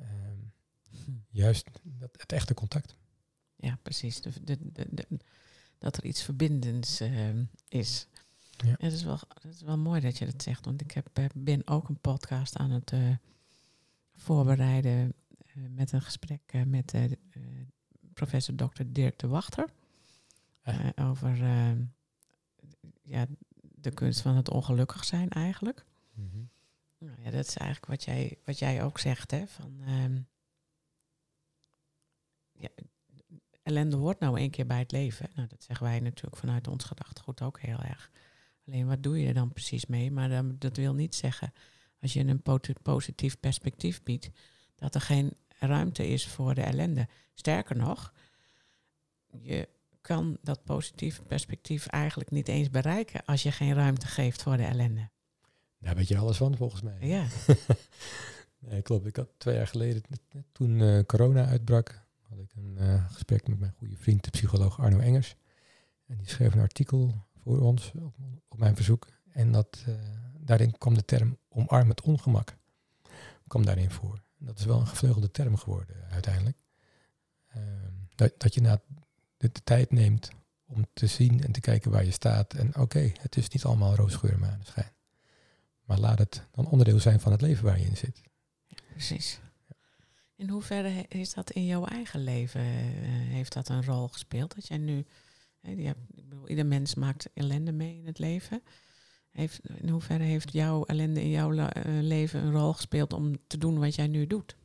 Um, 0.00 0.52
juist 1.30 1.68
dat, 1.82 2.10
het 2.16 2.32
echte 2.32 2.54
contact. 2.54 2.96
Ja, 3.56 3.78
precies. 3.82 4.20
De, 4.20 4.32
de, 4.44 4.58
de, 4.90 5.06
dat 5.78 5.96
er 5.96 6.04
iets 6.04 6.22
verbindends 6.22 7.00
ehm, 7.00 7.44
is. 7.68 8.06
Ja. 8.66 8.74
Het, 8.78 8.92
is 8.92 9.02
wel, 9.02 9.18
het 9.28 9.54
is 9.54 9.62
wel 9.62 9.78
mooi 9.78 10.00
dat 10.00 10.18
je 10.18 10.24
dat 10.24 10.42
zegt, 10.42 10.64
want 10.64 10.80
ik 10.80 10.90
heb, 10.90 11.08
eh, 11.12 11.24
ben 11.34 11.66
ook 11.66 11.88
een 11.88 12.00
podcast 12.00 12.56
aan 12.56 12.70
het 12.70 12.92
uh, 12.92 13.16
voorbereiden 14.16 15.14
met 15.68 15.92
een 15.92 16.02
gesprek 16.02 16.52
met 16.66 16.94
professor 18.14 18.54
Dr. 18.54 18.82
Dirk 18.86 19.18
de 19.18 19.26
Wachter. 19.26 19.68
over 20.96 21.42
ehm, 21.42 21.82
ja, 23.02 23.26
de 23.60 23.90
kunst 23.90 24.20
van 24.20 24.36
het 24.36 24.50
ongelukkig 24.50 25.04
zijn 25.04 25.28
eigenlijk. 25.28 25.84
Mhm. 26.14 26.42
nou, 26.98 27.22
ja, 27.22 27.30
dat 27.30 27.46
is 27.46 27.56
eigenlijk 27.56 27.86
wat 27.86 28.04
jij, 28.04 28.38
wat 28.44 28.58
jij 28.58 28.82
ook 28.82 28.98
zegt, 28.98 29.30
hè? 29.30 29.46
Van, 29.46 29.80
um, 29.88 30.26
ja, 32.52 32.68
ellende 33.62 33.96
hoort 33.96 34.20
nou 34.20 34.40
een 34.40 34.50
keer 34.50 34.66
bij 34.66 34.78
het 34.78 34.92
leven. 34.92 35.30
Nou, 35.34 35.48
dat 35.48 35.62
zeggen 35.62 35.86
wij 35.86 36.00
natuurlijk 36.00 36.36
vanuit 36.36 36.68
ons 36.68 36.84
gedachtegoed 36.84 37.42
ook 37.42 37.60
heel 37.60 37.78
erg. 37.82 38.10
Alleen 38.68 38.86
wat 38.86 39.02
doe 39.02 39.20
je 39.20 39.26
er 39.26 39.34
dan 39.34 39.52
precies 39.52 39.86
mee? 39.86 40.10
Maar 40.10 40.58
dat 40.58 40.76
wil 40.76 40.94
niet 40.94 41.14
zeggen, 41.14 41.52
als 42.00 42.12
je 42.12 42.20
een 42.20 42.42
positief 42.82 43.40
perspectief 43.40 44.02
biedt, 44.02 44.30
dat 44.74 44.94
er 44.94 45.00
geen 45.00 45.36
ruimte 45.58 46.06
is 46.06 46.26
voor 46.26 46.54
de 46.54 46.62
ellende. 46.62 47.08
Sterker 47.34 47.76
nog, 47.76 48.12
je 49.40 49.68
kan 50.00 50.38
dat 50.42 50.64
positieve 50.64 51.22
perspectief 51.22 51.86
eigenlijk 51.86 52.30
niet 52.30 52.48
eens 52.48 52.70
bereiken 52.70 53.24
als 53.24 53.42
je 53.42 53.52
geen 53.52 53.74
ruimte 53.74 54.06
geeft 54.06 54.42
voor 54.42 54.56
de 54.56 54.64
ellende. 54.64 55.08
Daar 55.78 55.94
weet 55.94 56.08
je 56.08 56.18
alles 56.18 56.36
van, 56.36 56.56
volgens 56.56 56.82
mij. 56.82 56.96
Ja. 57.00 57.26
nee, 58.68 58.82
klopt. 58.82 59.06
Ik 59.06 59.16
had 59.16 59.28
twee 59.36 59.54
jaar 59.54 59.66
geleden, 59.66 60.02
toen 60.52 60.70
uh, 60.70 61.02
corona 61.06 61.46
uitbrak, 61.46 62.02
had 62.20 62.38
ik 62.38 62.52
een 62.56 62.76
uh, 62.78 63.10
gesprek 63.10 63.48
met 63.48 63.58
mijn 63.58 63.72
goede 63.76 63.96
vriend, 63.96 64.24
de 64.24 64.30
psycholoog 64.30 64.80
Arno 64.80 64.98
Engers. 64.98 65.36
En 66.06 66.16
die 66.16 66.28
schreef 66.28 66.54
een 66.54 66.60
artikel 66.60 67.14
voor 67.48 67.60
ons 67.60 67.92
op, 68.48 68.58
mijn 68.58 68.76
verzoek. 68.76 69.06
En 69.32 69.52
dat, 69.52 69.84
uh, 69.88 69.94
daarin 70.38 70.78
kwam 70.78 70.94
de 70.94 71.04
term 71.04 71.38
omarm 71.48 71.88
het 71.88 72.00
ongemak. 72.00 72.56
kwam 73.46 73.64
daarin 73.64 73.90
voor. 73.90 74.22
Dat 74.38 74.58
is 74.58 74.64
wel 74.64 74.80
een 74.80 74.86
gevleugelde 74.86 75.30
term 75.30 75.56
geworden 75.56 75.96
uiteindelijk. 76.10 76.56
Ehm, 77.48 77.92
dat, 78.14 78.32
dat 78.38 78.54
je 78.54 78.60
na 78.60 78.80
de, 79.36 79.52
tijd 79.64 79.90
neemt 79.90 80.30
om 80.66 80.86
te 80.92 81.06
zien 81.06 81.42
en 81.42 81.52
te 81.52 81.60
kijken 81.60 81.90
waar 81.90 82.04
je 82.04 82.10
staat. 82.10 82.54
En 82.54 82.76
oké, 82.76 83.12
het 83.20 83.36
is 83.36 83.48
niet 83.48 83.64
allemaal 83.64 83.94
roosgeur 83.94 84.32
en 84.32 84.38
maneschijn. 84.38 84.92
Maar 85.84 85.98
laat 85.98 86.18
het 86.18 86.46
dan 86.50 86.68
onderdeel 86.68 87.00
zijn 87.00 87.20
van 87.20 87.32
het 87.32 87.40
leven 87.40 87.64
waar 87.64 87.78
je 87.78 87.86
in 87.86 87.96
zit. 87.96 88.20
precies. 88.90 89.40
In 90.36 90.48
hoeverre 90.48 91.04
is 91.08 91.34
dat 91.34 91.50
in 91.50 91.64
jouw 91.66 91.84
eigen 91.84 92.24
leven, 92.24 92.60
uh, 92.60 93.08
heeft 93.08 93.52
dat 93.52 93.68
een 93.68 93.84
rol 93.84 94.08
gespeeld? 94.08 94.54
Dat 94.54 94.66
jij 94.66 94.78
nu, 94.78 95.06
ik 95.76 95.94
bedoel, 96.14 96.48
ieder 96.48 96.66
mens 96.66 96.94
maakt 96.94 97.28
ellende 97.34 97.72
mee 97.72 97.98
in 97.98 98.06
het 98.06 98.18
leven. 98.18 98.62
Heeft, 99.30 99.60
in 99.74 99.88
hoeverre 99.88 100.24
heeft 100.24 100.52
jouw 100.52 100.84
ellende 100.84 101.22
in 101.22 101.30
jouw 101.30 101.52
uh, 101.52 101.66
leven 101.84 102.42
een 102.42 102.52
rol 102.52 102.72
gespeeld 102.72 103.12
om 103.12 103.36
te 103.46 103.58
doen 103.58 103.78
wat 103.78 103.94
jij 103.94 104.06
nu 104.06 104.26
doet? 104.26 104.56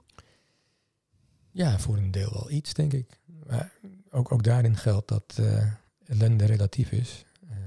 Ja, 1.52 1.80
voor 1.80 1.98
een 1.98 2.12
deel 2.12 2.34
wel 2.34 2.52
iets, 2.52 2.74
denk 2.74 2.94
ik. 2.94 3.20
Maar 3.46 3.72
ook, 4.10 4.32
ook 4.32 4.44
daarin 4.44 4.78
geldt 4.78 5.08
dat 5.08 5.38
uh, 5.40 5.74
ellende 6.06 6.46
relatief 6.46 6.92
is. 6.92 7.26
Uh, 7.44 7.58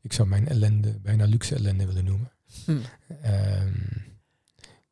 ik 0.00 0.12
zou 0.12 0.28
mijn 0.28 0.48
ellende 0.48 0.98
bijna 0.98 1.24
luxe 1.24 1.54
ellende 1.54 1.86
willen 1.86 2.04
noemen. 2.04 2.32
Hm. 2.64 2.70
Um, 2.70 4.04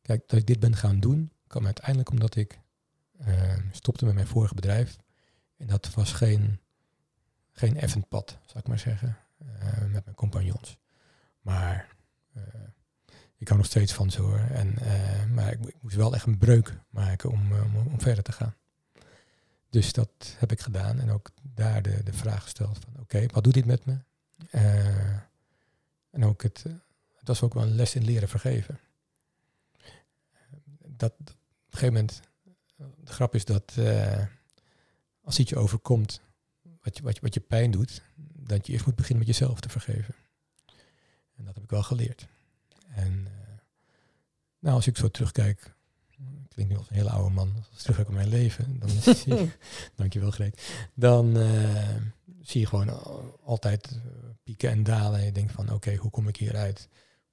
kijk, 0.01 0.27
dat 0.27 0.39
ik 0.39 0.47
dit 0.47 0.59
ben 0.59 0.75
gaan 0.75 0.99
doen, 0.99 1.31
kwam 1.47 1.65
uiteindelijk 1.65 2.09
omdat 2.09 2.35
ik 2.35 2.59
uh, 3.27 3.57
stopte 3.71 4.05
met 4.05 4.13
mijn 4.13 4.27
vorige 4.27 4.55
bedrijf. 4.55 4.97
En 5.57 5.67
dat 5.67 5.93
was 5.93 6.13
geen, 6.13 6.59
geen 7.53 7.77
effend 7.77 8.07
pad, 8.07 8.37
zou 8.45 8.59
ik 8.59 8.67
maar 8.67 8.79
zeggen, 8.79 9.17
met 9.91 10.05
mijn 10.05 10.15
compagnons. 10.15 10.77
Maar 11.41 11.87
ik 13.37 13.47
hou 13.47 13.59
nog 13.59 13.69
steeds 13.69 13.93
van 13.93 14.11
ze 14.11 14.21
hoor. 14.21 14.39
En, 14.39 14.77
maar 15.33 15.51
ik, 15.51 15.65
ik, 15.65 15.75
moest 15.81 15.95
wel 15.95 16.13
echt 16.13 16.25
een 16.25 16.37
breuk 16.37 16.77
maken 16.89 17.29
om, 17.29 17.51
om, 17.51 17.75
om 17.75 18.01
verder 18.01 18.23
te 18.23 18.31
gaan. 18.31 18.55
Dus 19.69 19.93
dat 19.93 20.35
heb 20.37 20.51
ik 20.51 20.59
gedaan 20.59 20.99
en 20.99 21.11
ook 21.11 21.29
daar 21.41 21.81
de, 21.81 22.03
de 22.03 22.13
vraag 22.13 22.43
gesteld 22.43 22.79
van 22.79 23.01
oké, 23.01 23.25
wat 23.25 23.43
doet 23.43 23.53
dit 23.53 23.65
met 23.65 23.85
me? 23.85 23.97
En 26.09 26.25
ook 26.25 26.43
het, 26.43 26.63
het 27.13 27.27
was 27.27 27.41
ook 27.41 27.53
wel 27.53 27.63
een 27.63 27.75
les 27.75 27.95
in 27.95 28.03
leren 28.03 28.29
vergeven. 28.29 28.79
Dat, 30.85 31.13
op 31.19 31.27
een 31.29 31.35
gegeven 31.69 31.93
moment, 31.93 32.21
de 32.75 33.11
grap 33.11 33.35
is 33.35 33.45
dat 33.45 33.73
als 35.23 35.39
iets 35.39 35.49
je 35.49 35.57
overkomt, 35.57 36.21
wat 36.83 36.97
je, 36.97 37.03
wat, 37.03 37.15
je, 37.15 37.21
wat 37.21 37.33
je 37.33 37.39
pijn 37.39 37.71
doet, 37.71 38.01
dat 38.33 38.67
je 38.67 38.73
eerst 38.73 38.85
moet 38.85 38.95
beginnen 38.95 39.25
met 39.25 39.37
jezelf 39.37 39.59
te 39.59 39.69
vergeven. 39.69 40.15
En 41.35 41.45
dat 41.45 41.53
heb 41.53 41.63
ik 41.63 41.69
wel 41.69 41.83
geleerd. 41.83 42.27
En 42.89 43.11
uh, 43.11 43.31
nou, 44.59 44.75
als 44.75 44.87
ik 44.87 44.97
zo 44.97 45.07
terugkijk 45.07 45.73
klinkt 46.53 46.71
nu 46.71 46.77
als 46.77 46.89
een 46.89 46.95
hele 46.95 47.09
oude 47.09 47.33
man, 47.33 47.53
als 47.55 47.67
ik 47.71 47.77
terug 47.77 47.99
op 47.99 48.13
mijn 48.13 48.27
leven, 48.27 48.79
dan 48.79 48.89
zie 49.15 49.35
je, 49.35 49.49
dankjewel 49.95 50.31
Greet, 50.31 50.61
dan 50.93 51.37
uh, 51.37 51.95
zie 52.41 52.61
je 52.61 52.67
gewoon 52.67 52.89
altijd 53.43 53.91
uh, 53.91 54.01
pieken 54.43 54.69
en 54.69 54.83
dalen 54.83 55.19
en 55.19 55.25
je 55.25 55.31
denkt 55.31 55.51
van 55.51 55.73
oké, 55.73 55.95
hoe 55.95 56.11
kom 56.11 56.27
ik 56.27 56.35
hieruit? 56.35 56.89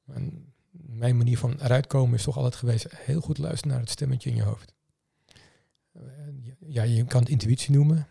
En 0.07 0.53
mijn 0.71 1.17
manier 1.17 1.39
van 1.39 1.61
eruit 1.61 1.87
komen 1.87 2.15
is 2.15 2.23
toch 2.23 2.37
altijd 2.37 2.55
geweest 2.55 2.87
heel 2.97 3.21
goed 3.21 3.39
luisteren 3.39 3.73
naar 3.73 3.81
het 3.81 3.91
stemmetje 3.91 4.31
in 4.31 4.37
je 4.37 4.43
hoofd. 4.43 4.75
Ja, 6.67 6.83
je 6.83 7.05
kan 7.05 7.21
het 7.21 7.29
intuïtie 7.29 7.75
noemen, 7.75 8.07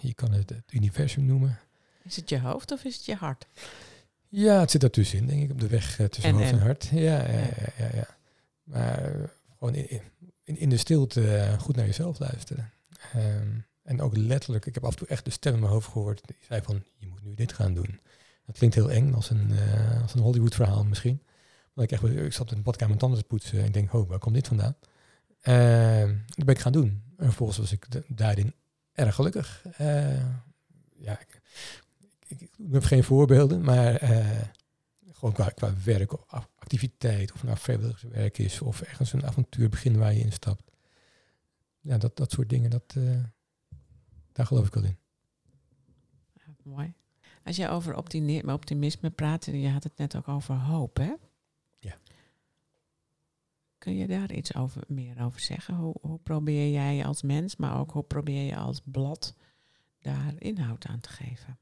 je 0.00 0.14
kan 0.14 0.32
het, 0.32 0.48
het 0.48 0.72
universum 0.72 1.24
noemen. 1.24 1.58
Is 2.02 2.16
het 2.16 2.28
je 2.28 2.40
hoofd 2.40 2.72
of 2.72 2.84
is 2.84 2.96
het 2.96 3.04
je 3.04 3.14
hart? 3.14 3.46
Ja, 4.28 4.60
het 4.60 4.70
zit 4.70 4.82
ertussenin, 4.82 5.26
denk 5.26 5.42
ik, 5.42 5.50
op 5.50 5.60
de 5.60 5.66
weg 5.66 5.96
tussen 6.10 6.34
hoofd 6.34 6.50
en 6.50 6.58
hart. 6.58 6.88
Ja, 6.92 6.98
ja, 6.98 7.38
ja, 7.38 7.72
ja, 7.78 7.88
ja. 7.94 8.16
Maar 8.62 9.12
gewoon 9.58 9.74
in, 9.74 10.00
in, 10.44 10.56
in 10.58 10.68
de 10.68 10.76
stilte 10.76 11.36
eh, 11.36 11.58
goed 11.58 11.76
naar 11.76 11.86
jezelf 11.86 12.18
luisteren. 12.18 12.70
Um, 13.16 13.66
en 13.82 14.00
ook 14.00 14.16
letterlijk, 14.16 14.66
ik 14.66 14.74
heb 14.74 14.84
af 14.84 14.90
en 14.90 14.96
toe 14.98 15.06
echt 15.06 15.24
de 15.24 15.30
stem 15.30 15.54
in 15.54 15.60
mijn 15.60 15.72
hoofd 15.72 15.88
gehoord 15.88 16.20
die 16.26 16.36
zei 16.48 16.62
van, 16.62 16.84
je 16.96 17.06
moet 17.06 17.24
nu 17.24 17.34
dit 17.34 17.52
gaan 17.52 17.74
doen. 17.74 18.00
Dat 18.46 18.56
klinkt 18.56 18.74
heel 18.74 18.90
eng, 18.90 19.12
als 19.12 19.30
een, 19.30 19.50
uh, 19.50 20.02
als 20.02 20.14
een 20.14 20.20
Hollywood 20.20 20.54
verhaal 20.54 20.84
misschien. 20.84 21.22
Maar 21.72 21.84
ik, 21.84 21.92
echt, 21.92 22.04
ik 22.04 22.32
zat 22.32 22.50
in 22.50 22.56
de 22.56 22.62
badkamer 22.62 22.88
mijn 22.88 22.98
tanden 22.98 23.18
te 23.20 23.26
poetsen 23.26 23.58
en 23.58 23.64
ik 23.64 23.72
denk, 23.72 23.92
oh, 23.92 24.08
waar 24.08 24.18
komt 24.18 24.34
dit 24.34 24.48
vandaan? 24.48 24.76
Uh, 25.42 26.14
dat 26.26 26.44
ben 26.44 26.54
ik 26.54 26.58
gaan 26.60 26.72
doen. 26.72 27.02
En 27.16 27.24
vervolgens 27.24 27.58
was 27.58 27.72
ik 27.72 27.86
daarin 28.06 28.54
erg 28.98 29.14
gelukkig. 29.14 29.64
Uh, 29.80 30.24
ja, 30.96 31.20
ik, 31.20 31.40
ik, 32.26 32.40
ik, 32.40 32.72
heb 32.72 32.84
geen 32.84 33.04
voorbeelden, 33.04 33.60
maar 33.60 34.00
gewoon 35.12 35.34
qua, 35.34 35.48
qua 35.48 35.72
werk 35.84 36.12
of 36.12 36.48
activiteit, 36.58 37.32
of 37.32 37.42
nou 37.42 37.56
vrijwilligerswerk 37.56 38.38
is, 38.38 38.60
of 38.60 38.80
ergens 38.80 39.12
een 39.12 39.26
avontuur 39.26 39.68
beginnen 39.68 40.00
waar 40.00 40.14
je 40.14 40.20
instapt. 40.20 40.70
Ja, 41.80 41.98
dat, 41.98 42.16
dat 42.16 42.30
soort 42.30 42.48
dingen, 42.48 42.70
dat, 42.70 42.94
uh, 42.98 43.24
daar 44.32 44.46
geloof 44.46 44.66
ik 44.66 44.74
wel 44.74 44.84
in. 44.84 44.98
Mooi. 46.62 46.94
Als 47.44 47.56
je 47.56 47.68
over 47.68 47.96
optimisme, 47.96 49.10
praat, 49.10 49.44
je 49.44 49.68
had 49.68 49.84
het 49.84 49.96
net 49.96 50.16
ook 50.16 50.28
over 50.28 50.54
hoop, 50.54 50.96
hè? 50.96 51.12
Kun 53.88 53.96
je 53.96 54.06
daar 54.06 54.32
iets 54.32 54.54
over, 54.54 54.82
meer 54.88 55.24
over 55.24 55.40
zeggen? 55.40 55.74
Hoe, 55.74 55.94
hoe 56.00 56.18
probeer 56.18 56.70
jij 56.70 57.04
als 57.04 57.22
mens, 57.22 57.56
maar 57.56 57.78
ook 57.78 57.90
hoe 57.90 58.02
probeer 58.02 58.42
je 58.42 58.56
als 58.56 58.80
blad 58.84 59.34
daar 60.00 60.34
inhoud 60.38 60.86
aan 60.86 61.00
te 61.00 61.08
geven? 61.08 61.58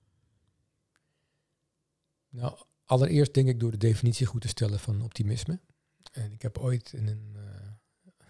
Nou, 2.29 2.59
Allereerst 2.85 3.35
denk 3.35 3.49
ik 3.49 3.61
door 3.61 3.71
de 3.71 3.77
definitie 3.77 4.27
goed 4.27 4.41
te 4.41 4.49
stellen 4.49 4.79
van 4.79 5.03
optimisme. 5.03 5.61
En 6.13 6.33
ik 6.33 6.43
heb 6.43 6.59
ooit 6.59 6.93
in 6.93 7.07
een, 7.07 7.33
uh, 7.37 7.43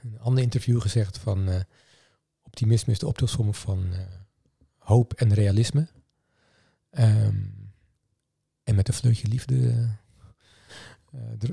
een 0.03 0.19
ander 0.19 0.43
interview 0.43 0.81
gezegd 0.81 1.19
van 1.19 1.49
uh, 1.49 1.61
optimisme 2.43 2.93
is 2.93 2.99
de 2.99 3.07
optelsom 3.07 3.55
van 3.55 3.87
uh, 3.93 4.01
hoop 4.79 5.13
en 5.13 5.35
realisme. 5.35 5.89
Um, 6.91 7.73
en 8.63 8.75
met 8.75 8.89
een 8.89 8.95
vleugje 8.95 9.29
liefde 9.29 9.89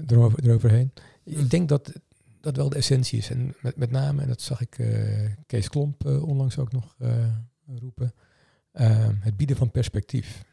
erover, 0.08 0.44
eroverheen. 0.44 0.94
Ik 1.24 1.50
denk 1.50 1.70
dat 1.70 1.94
dat 2.44 2.56
wel 2.56 2.70
de 2.70 2.76
essentie 2.76 3.18
is. 3.18 3.30
En 3.30 3.56
met, 3.62 3.76
met 3.76 3.92
name, 3.92 4.22
en 4.22 4.28
dat 4.28 4.42
zag 4.42 4.62
ik 4.62 4.70
Kees 5.46 5.70
Klomp 5.70 6.06
onlangs 6.06 6.58
ook 6.58 6.72
nog 6.72 6.96
roepen, 7.66 8.14
ehm, 8.72 9.16
het 9.20 9.38
bieden 9.38 9.56
van 9.56 9.72
perspectief. 9.72 10.44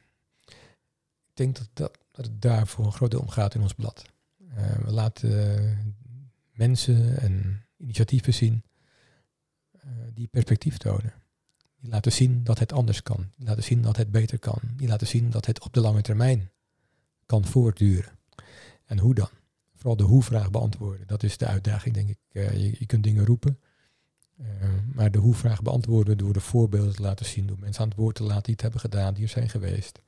Ik 1.29 1.37
denk 1.37 1.57
dat 1.57 1.69
dat 1.73 1.99
dat 2.13 2.25
het 2.25 2.43
daar 2.43 2.67
voor 2.67 2.85
een 2.85 2.93
groot 2.93 3.11
deel 3.11 3.21
om 3.21 3.29
gaat 3.29 3.55
in 3.55 3.61
ons 3.61 3.75
blad. 3.75 4.05
Uh, 4.41 4.71
we 4.85 4.91
laten 4.91 5.97
mensen 6.53 7.19
en 7.19 7.65
initiatieven 7.77 8.35
zien 8.35 8.63
die 10.15 10.27
perspectief 10.27 10.77
tonen. 10.77 11.13
Die 11.81 11.91
laten 11.91 12.13
zien 12.13 12.45
dat 12.45 12.59
het 12.59 12.73
anders 12.73 13.03
kan. 13.03 13.31
Die 13.37 13.47
laten 13.47 13.63
zien 13.63 13.83
dat 13.83 13.97
het 13.97 14.11
beter 14.11 14.39
kan. 14.39 14.59
Die 14.77 14.89
laten 14.89 15.07
zien 15.07 15.31
dat 15.31 15.47
het 15.47 15.61
op 15.61 15.73
de 15.73 15.81
lange 15.81 16.03
termijn 16.03 16.51
kan 17.27 17.45
voortduren. 17.45 18.19
En 18.85 18.99
hoe 18.99 19.15
dan? 19.15 19.29
Vooral 19.81 19.97
de 19.97 20.05
hoe-vraag 20.05 20.51
beantwoorden. 20.51 21.07
Dat 21.07 21.23
is 21.23 21.37
de 21.37 21.47
uitdaging, 21.47 21.95
denk 21.95 22.09
ik. 22.09 22.19
Je, 22.29 22.77
je, 22.79 22.87
kunt 22.87 23.03
dingen 23.03 23.25
roepen. 23.25 23.61
Eh, 24.37 24.47
maar 24.93 25.11
de 25.11 25.19
hoe-vraag 25.19 25.63
beantwoorden 25.63 26.19
door 26.19 26.33
de 26.33 26.41
voorbeelden 26.41 26.95
te 26.95 27.03
laten 27.03 27.27
zien, 27.27 27.47
door 27.47 27.59
mensen 27.59 27.83
aan 27.83 27.89
het 27.89 27.99
woord 27.99 28.15
te 28.15 28.23
laten 28.23 28.43
die 28.43 28.53
het 28.53 28.63
hebben 28.63 28.81
gedaan, 28.81 29.15
die 29.15 29.23
er 29.23 29.29
zijn 29.29 29.49
geweest. 29.49 30.01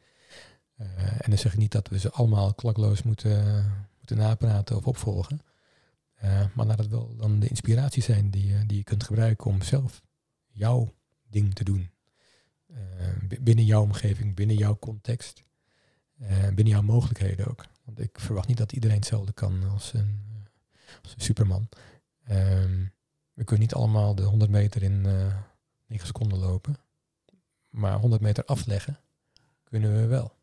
Eh, 0.76 0.87
en 1.06 1.30
dan 1.30 1.38
zeg 1.38 1.52
ik 1.52 1.58
niet 1.58 1.72
dat 1.72 1.88
we 1.88 1.98
ze 1.98 2.11
allemaal 2.11 2.54
klakloos 2.54 3.02
moeten, 3.02 3.64
moeten 3.96 4.16
napraten 4.16 4.76
of 4.76 4.87
opvolgen. 4.87 5.40
Maar 6.54 6.66
laat 6.66 6.78
het 6.78 6.88
wel 6.88 7.16
dan 7.16 7.40
de 7.40 7.48
inspiratie 7.48 8.02
zijn 8.02 8.30
die, 8.30 8.66
die 8.66 8.76
je 8.76 8.85
kunt 8.85 9.04
gebruiken 9.04 9.50
om 9.50 9.62
zelf 9.62 10.02
jouw 10.46 10.94
ding 11.30 11.54
te 11.54 11.64
doen. 11.64 11.90
binnen 13.40 13.64
jouw 13.64 13.82
omgeving, 13.82 14.35
binnen 14.35 14.56
jouw 14.56 14.78
context, 14.78 15.42
binnen 16.54 16.68
jouw 16.68 16.82
mogelijkheden 16.82 17.46
ook. 17.46 17.64
Want 17.85 18.01
ik 18.01 18.21
verwacht 18.21 18.49
niet 18.49 18.57
dat 18.57 18.73
iedereen 18.73 18.97
hetzelfde 18.97 19.33
kan 19.33 19.71
als 19.71 19.92
een, 19.92 20.21
als 21.03 21.14
een 21.14 21.21
superman. 21.21 21.68
Um, 22.31 22.92
we 23.33 23.45
kunnen 23.45 23.66
niet 23.66 23.75
allemaal 23.75 24.14
de 24.14 24.23
100 24.23 24.51
meter 24.51 24.83
in 24.83 25.05
uh, 25.05 25.27
eh, 25.27 25.37
9 25.87 26.07
seconden 26.07 26.38
lopen. 26.38 26.77
Maar 27.71 27.99
100 27.99 28.23
meter 28.23 28.45
afleggen 28.45 28.99
kunnen 29.64 29.92
we 29.92 30.07
wel. 30.07 30.35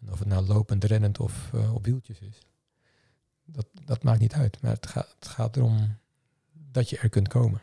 En 0.00 0.12
of 0.12 0.18
het 0.18 0.28
nou 0.28 0.46
lopend, 0.46 0.84
rennend 0.84 1.18
of 1.18 1.50
uh, 1.54 1.74
op 1.74 1.84
wieltjes 1.84 2.18
is. 2.20 2.38
Dat, 3.44 3.66
dat 3.84 4.02
maakt 4.02 4.20
niet 4.20 4.32
uit. 4.32 4.62
Maar 4.62 4.70
het 4.70 4.86
gaat, 4.86 5.14
het 5.18 5.28
gaat 5.28 5.56
erom 5.56 5.96
dat 6.52 6.90
je 6.90 6.98
er 6.98 7.08
kunt 7.08 7.28
komen. 7.28 7.60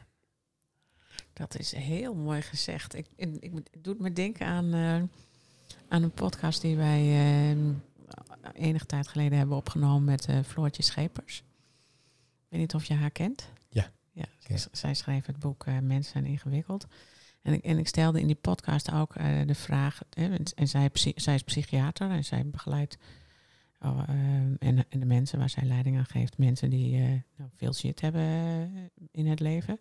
Dat 1.34 1.60
is 1.60 1.72
heel 1.72 2.16
mooi 2.16 2.42
gezegd. 2.42 2.96
Ik, 2.96 3.08
ik, 3.16 3.84
doet 3.84 4.00
me 4.00 4.14
denken 4.14 4.46
aan, 4.48 4.74
aan 5.88 6.04
een 6.04 6.12
podcast 6.12 6.62
die 6.62 6.76
wij 6.76 7.02
uh, 7.54 7.76
enige 8.54 8.86
tijd 8.86 9.08
geleden 9.08 9.38
hebben 9.38 9.58
opgenomen 9.58 10.04
met 10.04 10.28
Floortje 10.46 10.84
Schepers. 10.84 11.38
Ik 11.38 12.48
weet 12.50 12.60
niet 12.60 12.76
of 12.76 12.86
je 12.86 12.94
haar 12.94 13.12
kent. 13.12 13.50
Ja, 14.16 14.28
zij 14.72 14.94
schreef 14.94 15.26
het 15.26 15.40
boek 15.40 15.66
uh, 15.66 15.80
Mensen 15.80 16.12
zijn 16.12 16.26
ingewikkeld. 16.26 16.88
En 17.42 17.54
ik, 17.54 17.64
en 17.64 17.78
ik 17.78 17.88
stelde 17.88 18.20
in 18.20 18.28
die 18.28 18.36
podcast 18.36 18.92
ook 18.92 19.18
uh, 19.18 19.42
de 19.46 19.56
vraag, 19.56 20.02
hè, 20.10 20.36
en 20.56 20.68
zij, 20.68 20.90
zij, 21.16 21.36
is 21.36 21.44
psychiater 21.44 22.10
en 22.10 22.26
zij 22.26 22.50
begeleidt 22.50 22.98
oh, 23.80 24.04
uh, 24.10 24.16
en, 24.60 24.86
en, 24.90 25.00
de 25.00 25.06
mensen 25.06 25.40
waar 25.40 25.50
zij 25.50 25.64
leiding 25.64 25.98
aan 25.98 26.06
geeft, 26.06 26.38
mensen 26.38 26.70
die 26.70 27.00
nou, 27.38 27.50
veel 27.56 27.74
shit 27.74 28.02
hebben 28.02 28.22
in 29.12 29.28
het 29.28 29.40
leven. 29.40 29.80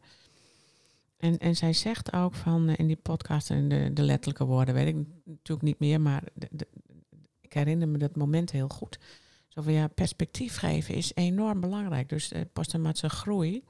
En, 1.17 1.39
en 1.39 1.57
zij 1.57 1.73
zegt 1.73 2.13
ook 2.13 2.35
van 2.35 2.69
in 2.69 2.87
die 2.87 2.97
podcast, 2.97 3.51
en 3.51 3.69
de, 3.69 3.91
de 3.93 4.03
letterlijke 4.03 4.45
woorden 4.45 4.75
weet 4.75 4.87
ik 4.87 5.07
natuurlijk 5.25 5.63
niet 5.63 5.79
meer, 5.79 6.01
maar 6.01 6.23
de, 6.35 6.67
herinner 7.55 7.89
me 7.89 7.99
dat 7.99 8.17
moment 8.17 8.51
heel 8.51 8.69
goed. 8.69 8.99
Zo 9.49 9.63
van 9.63 9.73
ja, 9.73 9.89
perspectief 9.89 10.57
geven 10.57 10.95
is 10.95 11.15
enorm 11.15 11.61
belangrijk. 11.61 12.09
Dus 12.09 12.33
uh, 12.33 12.41
posttraumatische 12.53 13.09
groei 13.09 13.65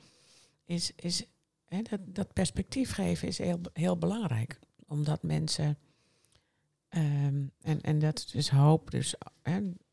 is, 0.65 0.93
is 0.97 1.27
hè, 1.65 1.83
dat, 1.83 2.01
dat 2.05 2.33
perspectief 2.33 2.93
geven 2.93 3.29
is 3.29 3.39
heel, 3.39 3.61
heel 3.73 3.99
belangrijk. 3.99 4.59
Omdat 4.87 5.23
mensen, 5.23 5.79
um, 6.89 7.51
en, 7.61 7.81
en 7.81 7.99
dat 7.99 8.31
is 8.35 8.49
hoop, 8.49 8.91
dus 8.91 9.15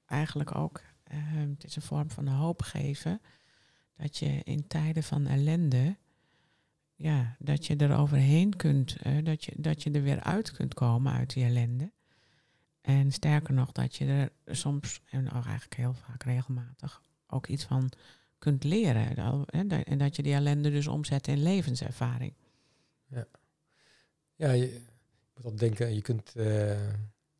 eigenlijk 0.06 0.56
ook, 0.56 0.82
um, 1.14 1.50
het 1.50 1.64
is 1.64 1.76
een 1.76 1.82
vorm 1.82 2.12
van 2.12 2.28
hoop 2.28 2.62
geven, 2.62 3.22
dat 3.98 4.18
je 4.18 4.42
in 4.44 4.68
tijden 4.68 5.04
van 5.04 5.28
ellende, 5.28 5.98
ja, 6.96 7.36
dat 7.40 7.66
je 7.66 7.76
er 7.76 7.98
overheen 7.98 8.56
kunt, 8.56 8.98
dat, 9.24 9.44
je, 9.46 9.54
dat 9.58 9.84
je 9.84 9.92
er 9.92 10.04
weer 10.04 10.24
uit 10.24 10.52
kunt 10.52 10.74
komen 10.74 11.14
uit 11.14 11.34
die 11.34 11.44
ellende. 11.44 11.92
En 12.82 13.12
sterker 13.12 13.54
nog, 13.54 13.72
dat 13.72 13.96
je 13.96 14.06
er 14.44 14.56
soms, 14.56 15.02
en 15.10 15.28
eigenlijk 15.28 15.76
heel 15.76 15.94
vaak 15.94 16.24
regelmatig, 16.24 17.02
ook 17.28 17.48
iets 17.48 17.64
van 17.64 17.92
kunt 18.40 18.64
leren. 18.64 19.16
En 19.84 19.98
dat 19.98 20.16
je 20.16 20.24
die 20.24 20.34
ellende 20.34 20.72
dus 20.72 20.88
omzet 20.88 21.28
in 21.28 21.44
levenservaring. 21.44 22.34
Ja, 23.08 23.26
ja 24.36 24.52
je 24.52 24.82
moet 25.36 25.46
al 25.46 25.56
denken, 25.56 25.94
je 25.94 26.02
kunt 26.02 26.34
uh, 26.36 26.80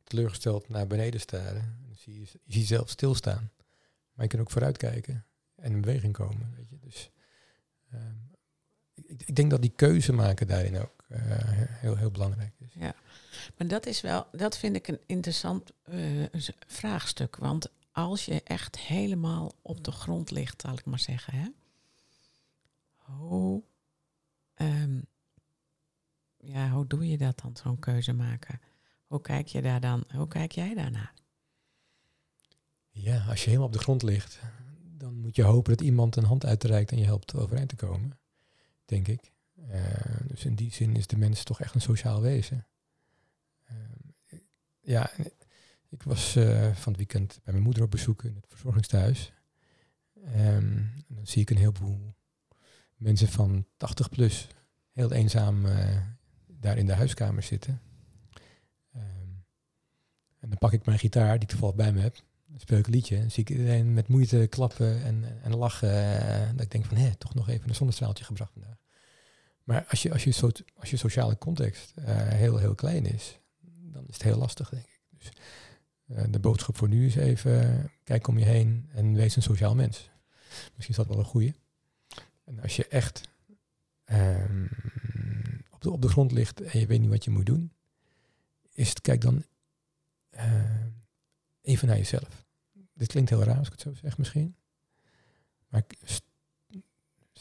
teleurgesteld 0.04 0.68
naar 0.68 0.86
beneden 0.86 1.20
staren. 1.20 1.78
Dan 1.86 1.96
zie 1.96 2.20
je, 2.20 2.26
je 2.44 2.58
jezelf 2.58 2.90
stilstaan. 2.90 3.50
Maar 4.12 4.24
je 4.24 4.30
kunt 4.30 4.42
ook 4.42 4.50
vooruitkijken 4.50 5.24
en 5.54 5.72
in 5.72 5.80
beweging 5.80 6.12
komen. 6.12 6.54
Weet 6.56 6.68
je. 6.68 6.78
Dus 6.78 7.10
uh, 7.94 8.00
ik, 8.94 9.22
ik, 9.26 9.34
denk 9.34 9.50
dat 9.50 9.62
die 9.62 9.72
keuze 9.76 10.12
maken 10.12 10.46
daarin 10.46 10.78
ook 10.78 11.01
uh, 11.12 11.18
heel, 11.56 11.96
heel 11.96 12.10
belangrijk 12.10 12.54
is. 12.58 12.72
Ja, 12.72 12.94
maar 13.56 13.68
dat 13.68 13.86
is 13.86 14.00
wel, 14.00 14.26
dat 14.32 14.58
vind 14.58 14.76
ik 14.76 14.88
een 14.88 15.00
interessant 15.06 15.72
uh, 15.88 16.26
vraagstuk. 16.66 17.36
Want 17.36 17.70
als 17.92 18.24
je 18.24 18.42
echt 18.42 18.78
helemaal 18.78 19.52
op 19.62 19.84
de 19.84 19.92
grond 19.92 20.30
ligt, 20.30 20.60
zal 20.60 20.72
ik 20.72 20.84
maar 20.84 20.98
zeggen, 20.98 21.34
hè? 21.34 21.48
Hoe, 22.96 23.62
ehm, 24.54 25.00
ja, 26.36 26.70
hoe 26.70 26.86
doe 26.86 27.08
je 27.08 27.18
dat 27.18 27.40
dan, 27.40 27.56
zo'n 27.56 27.78
keuze 27.78 28.12
maken? 28.12 28.60
Hoe 29.06 29.20
kijk 29.20 29.46
je 29.46 29.62
daar 29.62 29.80
dan, 29.80 30.04
hoe 30.14 30.28
kijk 30.28 30.52
jij 30.52 30.74
daarnaar? 30.74 31.14
Ja, 32.90 33.24
als 33.28 33.40
je 33.40 33.46
helemaal 33.46 33.66
op 33.66 33.72
de 33.72 33.78
grond 33.78 34.02
ligt, 34.02 34.40
dan 34.98 35.14
moet 35.14 35.36
je 35.36 35.42
hopen 35.42 35.76
dat 35.76 35.86
iemand 35.86 36.16
een 36.16 36.24
hand 36.24 36.46
uitreikt 36.46 36.90
en 36.90 36.98
je 36.98 37.04
helpt 37.04 37.34
overeind 37.34 37.68
te 37.68 37.76
komen, 37.76 38.18
denk 38.84 39.08
ik. 39.08 39.32
Uh, 39.70 40.20
dus 40.26 40.44
in 40.44 40.54
die 40.54 40.72
zin 40.72 40.96
is 40.96 41.06
de 41.06 41.16
mens 41.16 41.44
toch 41.44 41.60
echt 41.60 41.74
een 41.74 41.80
sociaal 41.80 42.20
wezen. 42.20 42.66
Uh, 43.70 44.38
ja, 44.80 45.10
ik 45.88 46.02
was 46.02 46.36
uh, 46.36 46.74
van 46.74 46.92
het 46.92 46.96
weekend 46.96 47.40
bij 47.42 47.52
mijn 47.52 47.64
moeder 47.64 47.82
op 47.82 47.90
bezoek 47.90 48.24
in 48.24 48.34
het 48.34 48.46
verzorgingstehuis. 48.48 49.32
Um, 50.36 50.92
dan 51.08 51.26
zie 51.26 51.42
ik 51.42 51.50
een 51.50 51.56
heleboel 51.56 52.14
mensen 52.96 53.28
van 53.28 53.66
80 53.76 54.08
plus 54.08 54.48
heel 54.92 55.12
eenzaam 55.12 55.64
daar 56.46 56.78
in 56.78 56.86
de 56.86 56.94
huiskamer 56.94 57.42
zitten. 57.42 57.80
Um, 58.96 59.44
en 60.38 60.48
dan 60.48 60.58
pak 60.58 60.72
ik 60.72 60.86
mijn 60.86 60.98
gitaar, 60.98 61.32
die 61.32 61.42
ik 61.42 61.48
toevallig 61.48 61.74
bij 61.74 61.92
me 61.92 62.00
heb. 62.00 62.16
Speel 62.56 62.78
ik 62.78 62.86
een 62.86 62.92
liedje. 62.92 63.16
En 63.16 63.30
zie 63.30 63.42
ik 63.42 63.50
iedereen 63.50 63.94
met 63.94 64.08
moeite 64.08 64.46
klappen 64.50 65.02
en, 65.02 65.42
en 65.42 65.56
lachen. 65.56 66.56
Dat 66.56 66.64
ik 66.64 66.70
denk 66.70 66.84
van, 66.84 66.96
hé, 66.96 67.14
toch 67.14 67.34
nog 67.34 67.48
even 67.48 67.68
een 67.68 67.74
zonnestraaltje 67.74 68.24
gebracht 68.24 68.52
vandaag. 68.52 68.76
Maar 69.64 69.84
als 69.88 70.02
je, 70.02 70.12
als 70.12 70.24
je, 70.24 70.32
so, 70.32 70.50
als 70.74 70.90
je 70.90 70.96
sociale 70.96 71.38
context 71.38 71.92
heel, 72.04 72.56
heel 72.56 72.74
klein 72.74 73.06
is, 73.06 73.38
dan 73.92 74.06
is 74.06 74.14
het 74.14 74.22
heel 74.22 74.38
lastig, 74.38 74.68
denk 74.68 74.84
ik. 74.84 75.00
Dus 75.10 75.32
eh, 76.06 76.24
de 76.30 76.38
boodschap 76.38 76.76
voor 76.76 76.88
nu 76.88 77.06
is 77.06 77.14
even, 77.14 77.90
kijk 78.04 78.26
om 78.26 78.38
je 78.38 78.44
heen 78.44 78.88
en 78.92 79.14
wees 79.14 79.36
een 79.36 79.42
sociaal 79.42 79.74
mens. 79.74 80.10
Misschien 80.48 80.88
is 80.88 80.96
dat 80.96 81.06
wel 81.06 81.18
een 81.18 81.24
goede. 81.24 81.54
En 82.44 82.60
als 82.60 82.76
je 82.76 82.88
echt 82.88 83.28
um, 84.04 84.70
op, 85.70 85.80
de, 85.80 85.90
op 85.90 86.02
de 86.02 86.08
grond 86.08 86.32
ligt 86.32 86.60
en 86.60 86.80
je 86.80 86.86
weet 86.86 87.00
niet 87.00 87.10
wat 87.10 87.24
je 87.24 87.30
moet 87.30 87.46
doen, 87.46 87.72
is 88.72 88.88
het, 88.88 89.00
kijk 89.00 89.20
dan 89.20 89.44
uh, 90.30 90.86
even 91.62 91.88
naar 91.88 91.96
jezelf. 91.96 92.46
Dit 92.94 93.08
klinkt 93.08 93.30
heel 93.30 93.42
raar 93.42 93.58
als 93.58 93.66
ik 93.66 93.72
het 93.72 93.80
zo 93.80 93.94
zeg 93.94 94.18
misschien. 94.18 94.56
Maar 95.68 95.82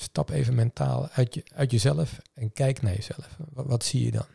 stap 0.02 0.30
even 0.30 0.56
mentaal 0.56 1.10
uit, 1.10 1.34
je, 1.34 1.44
uit 1.54 1.72
jezelf 1.72 2.22
en 2.34 2.52
kijk 2.52 2.82
naar 2.82 2.94
jezelf. 2.94 3.38
Wat, 3.50 3.84
zie 3.84 4.06
je 4.06 4.12
dan? 4.12 4.26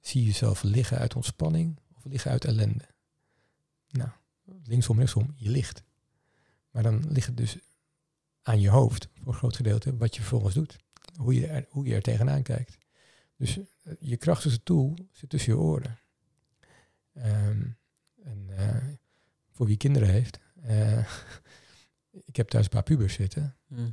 Zie 0.00 0.20
je 0.20 0.26
jezelf 0.26 0.62
liggen 0.62 0.98
uit 0.98 1.14
ontspanning 1.14 1.78
of 1.94 2.04
liggen 2.04 2.30
uit 2.30 2.44
ellende? 2.44 2.84
Nou, 3.90 4.10
linksom, 4.64 4.98
rechtsom, 4.98 5.32
je 5.36 5.50
ligt. 5.50 5.82
Maar 6.70 6.82
dan 6.82 7.12
ligt 7.12 7.26
het 7.26 7.36
dus 7.36 7.58
aan 8.42 8.60
je 8.60 8.68
hoofd, 8.68 9.08
voor 9.14 9.32
een 9.32 9.38
groot 9.38 9.56
gedeelte, 9.56 9.96
wat 9.96 10.14
je 10.14 10.20
vervolgens 10.20 10.54
doet. 10.54 10.76
Hoe 11.16 11.34
je 11.34 11.46
er, 11.46 11.66
hoe 11.68 11.86
je 11.86 11.94
er 11.94 12.02
tegenaan 12.02 12.42
kijkt. 12.42 12.78
Dus 13.36 13.56
uh, 13.56 13.64
je 14.00 14.16
krachtigste 14.16 14.62
tool 14.62 14.96
zit 15.10 15.30
tussen 15.30 15.52
je 15.52 15.58
oren. 15.58 15.98
Um, 17.16 17.76
en 18.22 18.46
uh, 18.50 18.76
voor 19.50 19.66
wie 19.66 19.76
kinderen 19.76 20.08
heeft, 20.08 20.38
uh, 20.66 20.98
ik 22.24 22.36
heb 22.36 22.48
thuis 22.48 22.64
een 22.64 22.70
paar 22.70 22.82
pubers 22.82 23.14
zitten. 23.14 23.56
Mm. 23.66 23.78
Um, 23.78 23.92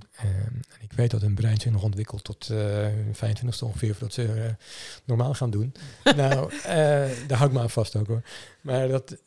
en 0.53 0.81
ik 0.81 0.93
weet 0.93 1.11
dat 1.11 1.21
hun 1.21 1.35
brein 1.35 1.59
zich 1.59 1.71
nog 1.71 1.83
ontwikkelt 1.83 2.23
tot 2.23 2.49
uh, 2.49 2.87
25ste 3.13 3.63
ongeveer, 3.63 3.95
voordat 3.95 4.13
ze 4.13 4.55
normaal 5.05 5.33
gaan 5.33 5.49
doen. 5.49 5.73
nou, 6.15 6.51
daar 7.27 7.37
hou 7.37 7.49
ik 7.49 7.55
me 7.55 7.59
aan 7.59 7.69
vast 7.69 7.95
ook 7.95 8.07
hoor. 8.07 8.23
Maar 8.61 8.87
dat, 8.87 9.17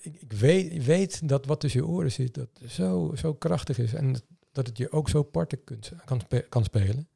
ik, 0.00 0.16
ik 0.20 0.32
weet, 0.32 0.84
weet, 0.84 1.28
dat 1.28 1.46
wat 1.46 1.60
tussen 1.60 1.80
je 1.80 1.86
oren 1.86 2.12
zit, 2.12 2.34
dat 2.34 2.48
zo, 2.68 3.12
zo 3.16 3.34
krachtig 3.34 3.78
is. 3.78 3.94
En 3.94 4.16
dat 4.52 4.66
het 4.66 4.78
je 4.78 4.92
ook 4.92 5.08
zo 5.08 5.22
parten 5.22 5.64
kunt, 5.64 5.92
kan, 6.04 6.20
kan 6.48 6.64
spelen. 6.64 7.08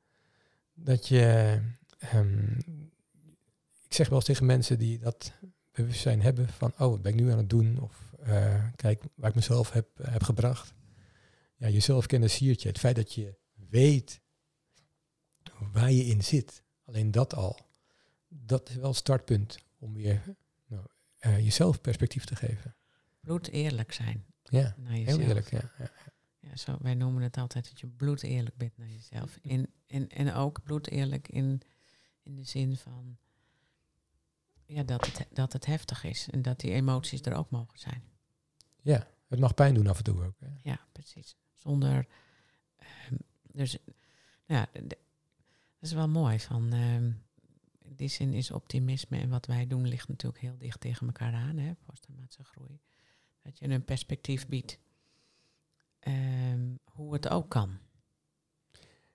Dat 0.74 1.08
je, 1.08 1.58
um, 2.14 2.56
ik 3.88 3.94
zeg 3.94 4.08
wel 4.08 4.18
eens 4.18 4.26
tegen 4.26 4.46
mensen 4.46 4.78
die 4.78 4.98
dat 4.98 5.32
bewustzijn 5.72 6.22
hebben 6.22 6.48
van, 6.48 6.72
oh, 6.72 6.90
wat 6.90 7.02
ben 7.02 7.12
ik 7.12 7.20
nu 7.20 7.30
aan 7.30 7.38
het 7.38 7.50
doen? 7.50 7.80
Of 7.80 8.06
kijk 8.76 9.02
waar 9.14 9.28
ik 9.30 9.34
mezelf 9.34 9.72
heb, 9.72 9.86
heb 10.02 10.22
gebracht. 10.22 10.76
Ja, 11.58 11.68
jezelf 11.68 12.06
kennen 12.06 12.30
siert 12.30 12.62
je. 12.62 12.68
Het 12.68 12.78
feit 12.78 12.96
dat 12.96 13.14
je 13.14 13.36
weet 13.68 14.20
waar 15.72 15.92
je 15.92 16.04
in 16.04 16.24
zit, 16.24 16.62
alleen 16.84 17.10
dat 17.10 17.34
al, 17.34 17.58
dat 18.28 18.68
is 18.68 18.74
wel 18.74 18.88
het 18.88 18.96
startpunt 18.96 19.58
om 19.78 19.94
weer 19.94 20.36
nou, 20.66 20.86
uh, 21.20 21.38
jezelf 21.38 21.80
perspectief 21.80 22.24
te 22.24 22.36
geven 22.36 22.76
bloed 23.28 23.48
eerlijk 23.48 23.92
zijn. 23.92 24.24
Ja, 24.42 24.74
heel 24.82 25.18
eerlijk. 25.18 25.50
Ja, 25.50 25.72
ja. 25.78 25.90
ja 26.38 26.56
zo, 26.56 26.76
wij 26.80 26.94
noemen 26.94 27.22
het 27.22 27.36
altijd 27.36 27.68
dat 27.68 27.80
je 27.80 27.86
bloed 27.86 28.22
eerlijk 28.22 28.56
bent 28.56 28.76
naar 28.76 28.88
jezelf. 28.88 29.38
En, 29.42 29.72
en, 29.86 30.08
en 30.08 30.34
ook 30.34 30.62
bloed 30.62 30.90
eerlijk 30.90 31.28
in, 31.28 31.62
in 32.22 32.36
de 32.36 32.44
zin 32.44 32.76
van 32.76 33.18
ja, 34.66 34.82
dat, 34.82 35.06
het, 35.06 35.26
dat 35.32 35.52
het 35.52 35.66
heftig 35.66 36.04
is 36.04 36.28
en 36.30 36.42
dat 36.42 36.60
die 36.60 36.72
emoties 36.72 37.20
er 37.20 37.34
ook 37.34 37.50
mogen 37.50 37.78
zijn. 37.78 38.02
Ja, 38.82 39.06
het 39.28 39.38
mag 39.38 39.54
pijn 39.54 39.74
doen 39.74 39.86
af 39.86 39.98
en 39.98 40.04
toe 40.04 40.24
ook. 40.24 40.36
Hè? 40.38 40.48
Ja, 40.62 40.86
precies. 40.92 41.36
Zonder. 41.58 42.06
ehm, 42.76 43.14
dus 43.52 43.78
ja, 44.46 44.68
dat 44.72 44.98
is 45.80 45.92
wel 45.92 46.08
mooi. 46.08 46.40
Van, 46.40 46.72
ehm, 46.72 47.12
die 47.96 48.08
zin 48.08 48.32
is 48.32 48.50
optimisme 48.50 49.18
en 49.18 49.28
wat 49.28 49.46
wij 49.46 49.66
doen 49.66 49.86
ligt 49.88 50.08
natuurlijk 50.08 50.42
heel 50.42 50.58
dicht 50.58 50.80
tegen 50.80 51.06
elkaar 51.06 51.32
aan, 51.34 51.56
hè, 51.58 51.72
posttraumatische 51.74 52.44
groei. 52.44 52.80
Dat 53.42 53.58
je 53.58 53.68
een 53.68 53.84
perspectief 53.84 54.46
biedt. 54.46 54.78
ehm, 55.98 56.74
hoe 56.84 57.12
het 57.12 57.28
ook 57.28 57.48
kan. 57.50 57.78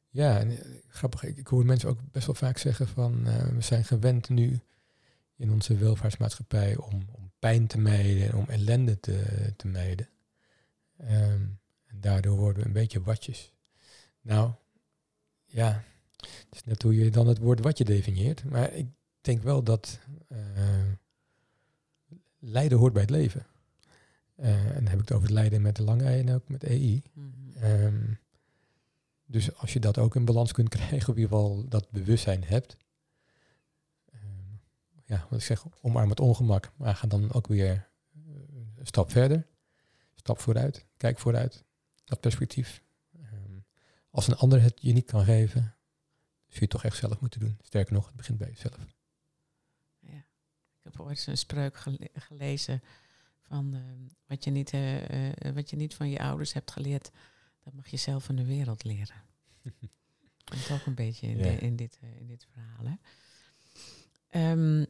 Ja, 0.09 0.39
en, 0.39 0.49
eh, 0.51 0.71
grappig. 0.87 1.23
Ik, 1.23 1.37
ik 1.37 1.47
hoor 1.47 1.65
mensen 1.65 1.89
ook 1.89 1.99
best 2.11 2.25
wel 2.25 2.35
vaak 2.35 2.57
zeggen 2.57 2.87
van 2.87 3.27
eh, 3.27 3.47
we 3.47 3.61
zijn 3.61 3.85
gewend 3.85 4.29
nu 4.29 4.59
in 5.35 5.51
onze 5.51 5.77
welvaartsmaatschappij 5.77 6.77
om, 6.77 7.07
om 7.11 7.31
pijn 7.39 7.67
te 7.67 7.77
mijden 7.77 8.27
en 8.27 8.35
om 8.35 8.45
ellende 8.49 8.99
te, 8.99 9.53
te 9.57 9.67
mijden. 9.67 10.07
En 11.93 11.99
daardoor 11.99 12.37
worden 12.37 12.61
we 12.61 12.67
een 12.67 12.73
beetje 12.73 13.03
watjes. 13.03 13.53
Nou, 14.21 14.51
ja, 15.45 15.83
het 16.15 16.47
is 16.51 16.63
net 16.63 16.81
hoe 16.81 16.95
je 16.95 17.11
dan 17.11 17.27
het 17.27 17.37
woord 17.37 17.59
watje 17.59 17.83
definieert. 17.83 18.43
Maar 18.43 18.73
ik 18.73 18.87
denk 19.21 19.43
wel 19.43 19.63
dat 19.63 19.99
eh, 20.27 20.91
lijden 22.39 22.77
hoort 22.77 22.93
bij 22.93 23.01
het 23.01 23.11
leven. 23.11 23.45
Eh, 24.35 24.65
en 24.65 24.73
dan 24.73 24.87
heb 24.87 24.93
ik 24.93 25.07
het 25.07 25.11
over 25.11 25.27
het 25.27 25.37
lijden 25.37 25.61
met 25.61 25.75
de 25.75 25.83
lange 25.83 26.03
ei 26.03 26.19
en 26.19 26.33
ook 26.33 26.49
met 26.49 26.63
EI. 26.63 27.03
Ehm, 27.55 28.13
dus 29.25 29.55
als 29.57 29.73
je 29.73 29.79
dat 29.79 29.97
ook 29.97 30.15
in 30.15 30.25
balans 30.25 30.51
kunt 30.51 30.69
krijgen, 30.77 31.09
of 31.09 31.15
in 31.15 31.21
ieder 31.21 31.37
geval 31.37 31.67
dat 31.67 31.91
bewustzijn 31.91 32.43
hebt. 32.43 32.77
ehm, 34.11 34.21
ja, 35.05 35.27
wat 35.29 35.39
ik 35.39 35.45
zeg, 35.45 35.65
omarm 35.81 36.09
het 36.09 36.19
ongemak, 36.19 36.71
maar 36.75 36.95
ga 36.95 37.07
dan 37.07 37.33
ook 37.33 37.47
weer 37.47 37.89
eh, 38.13 38.21
een 38.77 38.85
stap 38.85 39.11
verder. 39.11 39.47
Stap 40.15 40.39
vooruit, 40.39 40.85
kijk 40.97 41.19
vooruit. 41.19 41.63
Dat 42.03 42.19
perspectief. 42.19 42.83
Ehm, 43.21 43.57
als 44.09 44.27
een 44.27 44.35
ander 44.35 44.61
het 44.61 44.81
je 44.81 44.93
niet 44.93 45.05
kan 45.05 45.23
geven, 45.23 45.61
zul 45.61 46.53
je 46.53 46.59
het 46.59 46.69
toch 46.69 46.83
echt 46.83 46.97
zelf 46.97 47.19
moeten 47.19 47.39
doen. 47.39 47.57
Sterker 47.61 47.93
nog, 47.93 48.05
het 48.07 48.15
begint 48.15 48.37
bij 48.37 48.47
jezelf. 48.49 48.95
Ja. 49.99 50.17
Ik 50.17 50.83
heb 50.91 50.99
ooit 50.99 51.27
een 51.27 51.37
spreuk 51.37 51.77
gele- 51.77 52.09
gelezen 52.13 52.81
van 53.41 53.73
ehm, 53.73 54.01
wat, 54.25 54.43
je 54.43 54.51
niet, 54.51 54.71
eh, 54.73 55.47
eh, 55.47 55.55
wat 55.55 55.69
je 55.69 55.75
niet 55.75 55.95
van 55.95 56.09
je 56.09 56.19
ouders 56.19 56.53
hebt 56.53 56.71
geleerd, 56.71 57.11
dat 57.63 57.73
mag 57.73 57.87
je 57.87 57.97
zelf 57.97 58.23
van 58.23 58.35
de 58.35 58.45
wereld 58.45 58.83
leren. 58.83 59.23
Komt 60.43 60.71
ook 60.71 60.85
een 60.85 60.95
beetje 60.95 61.27
in, 61.27 61.37
Ja. 61.37 61.43
de- 61.43 61.57
in, 61.57 61.75
dit, 61.75 61.97
eh, 62.01 62.19
in 62.19 62.27
dit 62.27 62.47
verhaal. 62.51 62.85
Hè? 62.85 62.95
Ehm, 64.29 64.85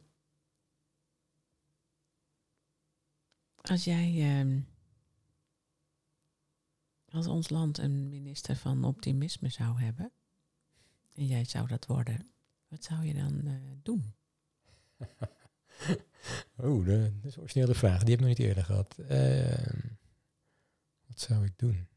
als 3.60 3.84
jij 3.84 4.12
als 7.14 7.26
ons 7.26 7.48
land 7.48 7.78
een 7.78 8.08
minister 8.08 8.56
van 8.56 8.84
optimisme 8.84 9.48
zou 9.48 9.80
hebben, 9.80 10.12
en 11.14 11.26
jij 11.26 11.44
zou 11.44 11.66
dat 11.66 11.86
worden, 11.86 12.30
wat 12.68 12.84
zou 12.84 13.04
je 13.04 13.14
dan 13.14 13.46
eh, 13.46 13.54
doen? 13.82 14.14
De- 16.56 17.12
dat 17.20 17.30
is 17.30 17.36
een 17.36 17.42
originele 17.42 17.74
vraag. 17.74 18.02
Die 18.02 18.10
heb 18.10 18.20
ik 18.20 18.26
nog 18.28 18.38
niet 18.38 18.46
eerder 18.46 18.64
gehad. 18.64 18.98
Ehm, 18.98 19.80
wat 21.06 21.20
zou 21.20 21.44
ik 21.44 21.58
doen? 21.58 21.88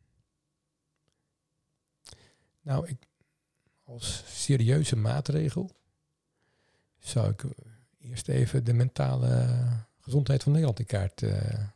Nou, 2.62 2.88
ik, 2.88 3.08
als 3.84 4.24
serieuze 4.44 4.96
maatregel 4.96 5.72
zou 7.00 7.30
ik 7.30 7.44
eh, 7.44 7.50
eerst 7.98 8.28
even 8.28 8.64
de 8.64 8.74
mentale 8.74 9.68
gezondheid 10.00 10.44
van 10.44 10.52
Nederland 10.52 10.80
in 10.80 10.86
kaart 10.86 11.22
eh, 11.24 11.68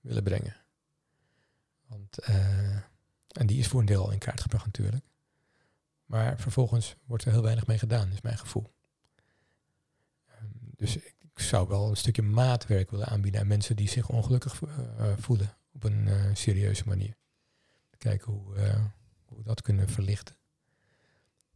willen 0.00 0.22
brengen. 0.22 0.56
Want, 1.90 2.18
eh, 2.18 2.74
en 3.32 3.46
die 3.46 3.58
is 3.58 3.68
voor 3.68 3.80
een 3.80 3.86
deel 3.86 4.04
al 4.04 4.10
in 4.12 4.18
kaart 4.18 4.40
gebracht 4.40 4.64
natuurlijk. 4.66 5.04
Maar 6.04 6.38
vervolgens 6.40 6.96
wordt 7.04 7.24
er 7.24 7.32
heel 7.32 7.42
weinig 7.42 7.66
mee 7.66 7.78
gedaan, 7.78 8.12
is 8.12 8.20
mijn 8.20 8.38
gevoel. 8.38 8.72
Ehm, 10.26 10.46
dus 10.76 10.96
ik 10.96 11.14
zou 11.34 11.68
wel 11.68 11.88
een 11.90 11.96
stukje 11.96 12.22
maatwerk 12.22 12.90
willen 12.90 13.06
aanbieden 13.06 13.40
aan 13.40 13.46
mensen 13.46 13.76
die 13.76 13.88
zich 13.88 14.08
ongelukkig 14.08 14.56
vo- 14.56 14.66
eh, 14.98 15.12
voelen 15.18 15.56
op 15.72 15.84
een 15.84 16.08
eh, 16.08 16.24
serieuze 16.34 16.82
manier. 16.86 17.16
Kijken 17.98 18.32
hoe, 18.32 18.54
eh, 18.56 18.84
hoe 19.24 19.38
we 19.38 19.44
dat 19.44 19.62
kunnen 19.62 19.88
verlichten. 19.88 20.36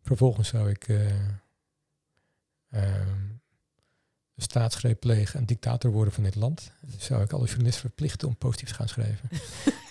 Vervolgens 0.03 0.49
zou 0.49 0.70
ik 0.70 0.89
eh, 0.89 1.28
ehm, 2.70 3.09
een 4.35 4.43
staatsgreep 4.43 5.01
plegen 5.01 5.39
en 5.41 5.47
dictator 5.47 5.91
worden 5.91 6.14
van 6.14 6.22
dit 6.22 6.35
land. 6.35 6.72
Dan 6.80 7.01
zou 7.01 7.22
ik 7.22 7.32
alle 7.32 7.47
journalisten 7.47 7.80
verplichten 7.82 8.28
om 8.28 8.37
positief 8.37 8.68
te 8.68 8.74
gaan 8.74 8.89
schrijven. 8.89 9.28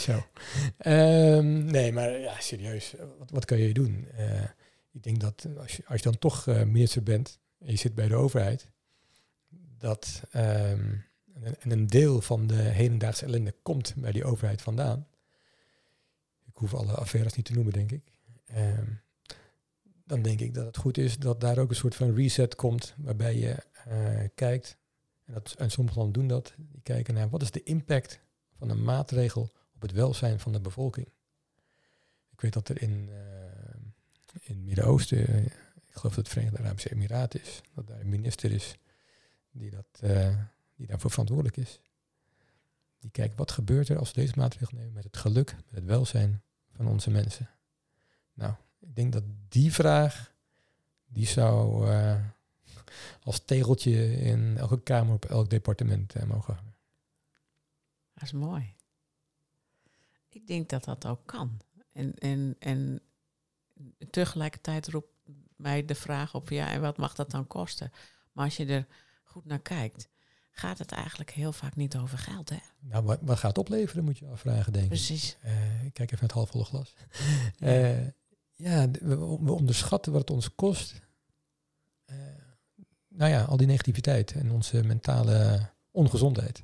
Zo. 0.00 0.26
Ehm, 0.76 1.64
nee, 1.64 1.92
maar 1.92 2.18
ja, 2.18 2.40
serieus. 2.40 2.94
Wat, 3.18 3.30
wat 3.30 3.44
kan 3.44 3.58
je 3.58 3.74
doen? 3.74 4.06
Eh, 4.16 4.42
ik 4.92 5.02
denk 5.02 5.20
dat 5.20 5.46
als 5.58 5.76
je, 5.76 5.82
als 5.86 5.96
je 5.96 6.10
dan 6.10 6.18
toch 6.18 6.46
eh, 6.46 6.62
minister 6.62 7.02
bent 7.02 7.38
en 7.58 7.70
je 7.70 7.76
zit 7.76 7.94
bij 7.94 8.08
de 8.08 8.14
overheid, 8.14 8.68
dat 9.78 10.22
ehm, 10.30 10.94
en, 11.42 11.60
en 11.60 11.70
een 11.70 11.86
deel 11.86 12.20
van 12.20 12.46
de 12.46 12.54
hedendaagse 12.54 13.24
ellende 13.24 13.54
komt 13.62 13.94
bij 13.96 14.12
die 14.12 14.24
overheid 14.24 14.62
vandaan. 14.62 15.06
Ik 16.46 16.56
hoef 16.56 16.74
alle 16.74 16.92
affaires 16.92 17.34
niet 17.34 17.44
te 17.44 17.52
noemen, 17.52 17.72
denk 17.72 17.92
ik. 17.92 18.02
Ehm, 18.46 18.86
dan 20.04 20.22
denk 20.22 20.40
ik 20.40 20.54
dat 20.54 20.66
het 20.66 20.76
goed 20.76 20.98
is 20.98 21.18
dat 21.18 21.40
daar 21.40 21.58
ook 21.58 21.70
een 21.70 21.76
soort 21.76 21.94
van 21.94 22.14
reset 22.14 22.54
komt, 22.54 22.94
waarbij 22.96 23.36
je 23.36 23.56
eh, 23.84 24.28
kijkt, 24.34 24.76
en, 25.24 25.32
dat, 25.32 25.54
en 25.58 25.70
sommige 25.70 25.98
landen 25.98 26.20
doen 26.20 26.28
dat, 26.28 26.54
die 26.56 26.82
kijken 26.82 27.14
naar 27.14 27.28
wat 27.28 27.42
is 27.42 27.50
de 27.50 27.62
impact 27.62 28.20
van 28.58 28.70
een 28.70 28.82
maatregel 28.82 29.52
op 29.80 29.88
het 29.88 29.96
welzijn 29.96 30.40
van 30.40 30.52
de 30.52 30.60
bevolking. 30.60 31.06
Ik 32.30 32.40
weet 32.40 32.52
dat 32.52 32.68
er 32.68 32.82
in, 32.82 33.08
eh, 33.08 33.74
in 34.40 34.54
het 34.56 34.64
Midden-Oosten, 34.64 35.26
eh, 35.26 35.44
ik 35.44 35.96
geloof 35.96 36.14
dat 36.14 36.24
het 36.24 36.28
Verenigde 36.28 36.58
Arabische 36.58 36.90
Emiraten 36.92 37.40
is, 37.40 37.60
dat 37.74 37.86
daar 37.86 38.00
een 38.00 38.08
minister 38.08 38.52
is 38.52 38.76
die, 39.50 39.70
dat, 39.70 39.86
eh, 40.00 40.36
die 40.76 40.86
daarvoor 40.86 41.10
verantwoordelijk 41.10 41.56
is. 41.56 41.80
Die 42.98 43.10
kijkt 43.10 43.36
wat 43.36 43.50
gebeurt 43.50 43.88
er 43.88 43.98
als 43.98 44.12
we 44.12 44.20
deze 44.20 44.32
maatregel 44.36 44.76
nemen 44.76 44.92
met 44.92 45.04
het 45.04 45.16
geluk, 45.16 45.54
met 45.54 45.74
het 45.74 45.84
welzijn 45.84 46.42
van 46.72 46.86
onze 46.86 47.10
mensen. 47.10 47.50
Nou, 48.32 48.54
ik 48.78 48.94
denk 48.94 49.12
dat 49.12 49.24
die 49.48 49.72
vraag, 49.72 50.32
die 51.06 51.26
zou 51.26 51.88
als 53.22 53.44
tegeltje 53.44 54.12
in 54.12 54.56
elke 54.56 54.82
kamer 54.82 55.14
op 55.14 55.24
elk 55.24 55.50
departement 55.50 56.26
mogen 56.26 56.54
hangen. 56.54 56.76
Dat 58.14 58.22
is 58.22 58.32
mooi. 58.32 58.78
Ik 60.30 60.46
denk 60.46 60.68
dat 60.68 60.84
dat 60.84 61.06
ook 61.06 61.26
kan. 61.26 61.60
En, 61.92 62.14
en, 62.14 62.56
en 62.58 63.00
tegelijkertijd 64.10 64.88
roept 64.88 65.12
mij 65.56 65.84
de 65.84 65.94
vraag 65.94 66.34
op, 66.34 66.48
ja, 66.48 66.70
en 66.70 66.80
wat 66.80 66.96
mag 66.96 67.14
dat 67.14 67.30
dan 67.30 67.46
kosten? 67.46 67.92
Maar 68.32 68.44
als 68.44 68.56
je 68.56 68.66
er 68.66 68.86
goed 69.24 69.44
naar 69.44 69.60
kijkt, 69.60 70.08
gaat 70.50 70.78
het 70.78 70.92
eigenlijk 70.92 71.30
heel 71.30 71.52
vaak 71.52 71.76
niet 71.76 71.96
over 71.96 72.18
geld, 72.18 72.48
hè? 72.48 72.58
Nou, 72.80 73.04
wat, 73.04 73.18
wat 73.22 73.38
gaat 73.38 73.56
het 73.56 73.58
opleveren, 73.58 74.04
moet 74.04 74.18
je 74.18 74.26
afvragen, 74.26 74.72
denk 74.72 74.84
ik. 74.84 74.90
Precies. 74.90 75.36
Eh, 75.40 75.84
ik 75.84 75.92
kijk 75.92 76.12
even 76.12 76.26
naar 76.26 76.28
het 76.28 76.32
halfvolle 76.32 76.64
glas. 76.64 76.94
Eh, 77.58 78.06
ja, 78.52 78.90
we 78.90 79.52
onderschatten 79.52 80.12
wat 80.12 80.20
het 80.20 80.30
ons 80.30 80.54
kost. 80.54 81.00
Eh, 82.04 82.16
nou 83.08 83.30
ja, 83.30 83.44
al 83.44 83.56
die 83.56 83.66
negativiteit 83.66 84.32
en 84.32 84.50
onze 84.50 84.84
mentale 84.84 85.68
ongezondheid. 85.90 86.62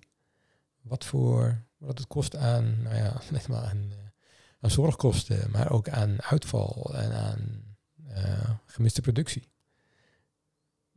Wat 0.82 1.04
voor 1.04 1.64
wat 1.76 1.98
het 1.98 2.06
kost 2.06 2.36
aan, 2.36 2.82
nou 2.82 2.96
ja, 2.96 3.20
net 3.30 3.48
maar 3.48 3.62
aan, 3.62 3.86
eh, 3.90 3.96
aan 4.60 4.70
zorgkosten, 4.70 5.50
maar 5.50 5.70
ook 5.70 5.88
aan 5.88 6.22
uitval 6.22 6.94
en 6.94 7.12
aan 7.12 7.64
eh, 8.08 8.50
gemiste 8.66 9.00
productie. 9.00 9.48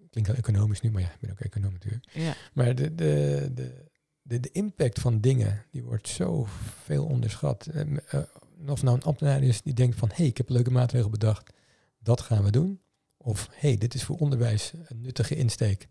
Klinkt 0.09 0.30
wel 0.30 0.39
economisch 0.39 0.82
nu, 0.82 0.91
maar 0.91 1.01
ja, 1.01 1.11
ik 1.11 1.19
ben 1.19 1.32
ook 1.32 1.39
econoom 1.39 1.71
natuurlijk. 1.73 2.05
Ja, 2.13 2.34
Maar 2.53 2.75
de, 2.75 2.95
de, 2.95 3.51
de, 3.53 3.86
de, 4.21 4.39
de 4.39 4.51
impact 4.51 4.99
van 4.99 5.21
dingen, 5.21 5.65
die 5.71 5.84
wordt 5.84 6.07
zo 6.07 6.45
veel 6.84 7.05
onderschat. 7.05 7.65
Eh, 7.65 8.19
Of 8.67 8.84
nou 8.84 8.95
een 8.95 9.03
ambtenaar 9.03 9.43
is 9.43 9.61
die 9.61 9.73
denkt 9.73 9.97
van, 9.97 10.09
hé, 10.09 10.15
hey, 10.15 10.25
ik 10.25 10.38
heb 10.38 10.47
een 10.47 10.55
leuke 10.55 10.71
maatregel 10.71 11.09
bedacht, 11.09 11.53
dat 11.99 12.21
gaan 12.21 12.43
we 12.43 12.51
doen. 12.51 12.82
Of, 13.17 13.47
hé, 13.51 13.67
hey, 13.67 13.77
dit 13.77 13.93
is 13.93 14.03
voor 14.03 14.17
onderwijs 14.17 14.73
een 14.86 15.01
nuttige 15.01 15.36
insteek, 15.36 15.88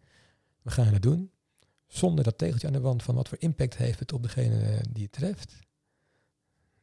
we 0.63 0.71
gaan 0.71 0.93
het 0.93 1.03
doen. 1.03 1.31
Zonder 1.89 2.25
dat 2.25 2.39
tegeltje 2.39 2.67
aan 2.67 2.73
de 2.73 2.81
wand 2.81 3.03
van 3.03 3.15
wat 3.15 3.29
voor 3.29 3.39
impact 3.41 3.77
heeft 3.77 3.99
het 3.99 4.13
op 4.13 4.23
degene 4.23 4.61
eh, 4.61 4.81
die 4.91 5.03
het 5.03 5.13
treft. 5.13 5.57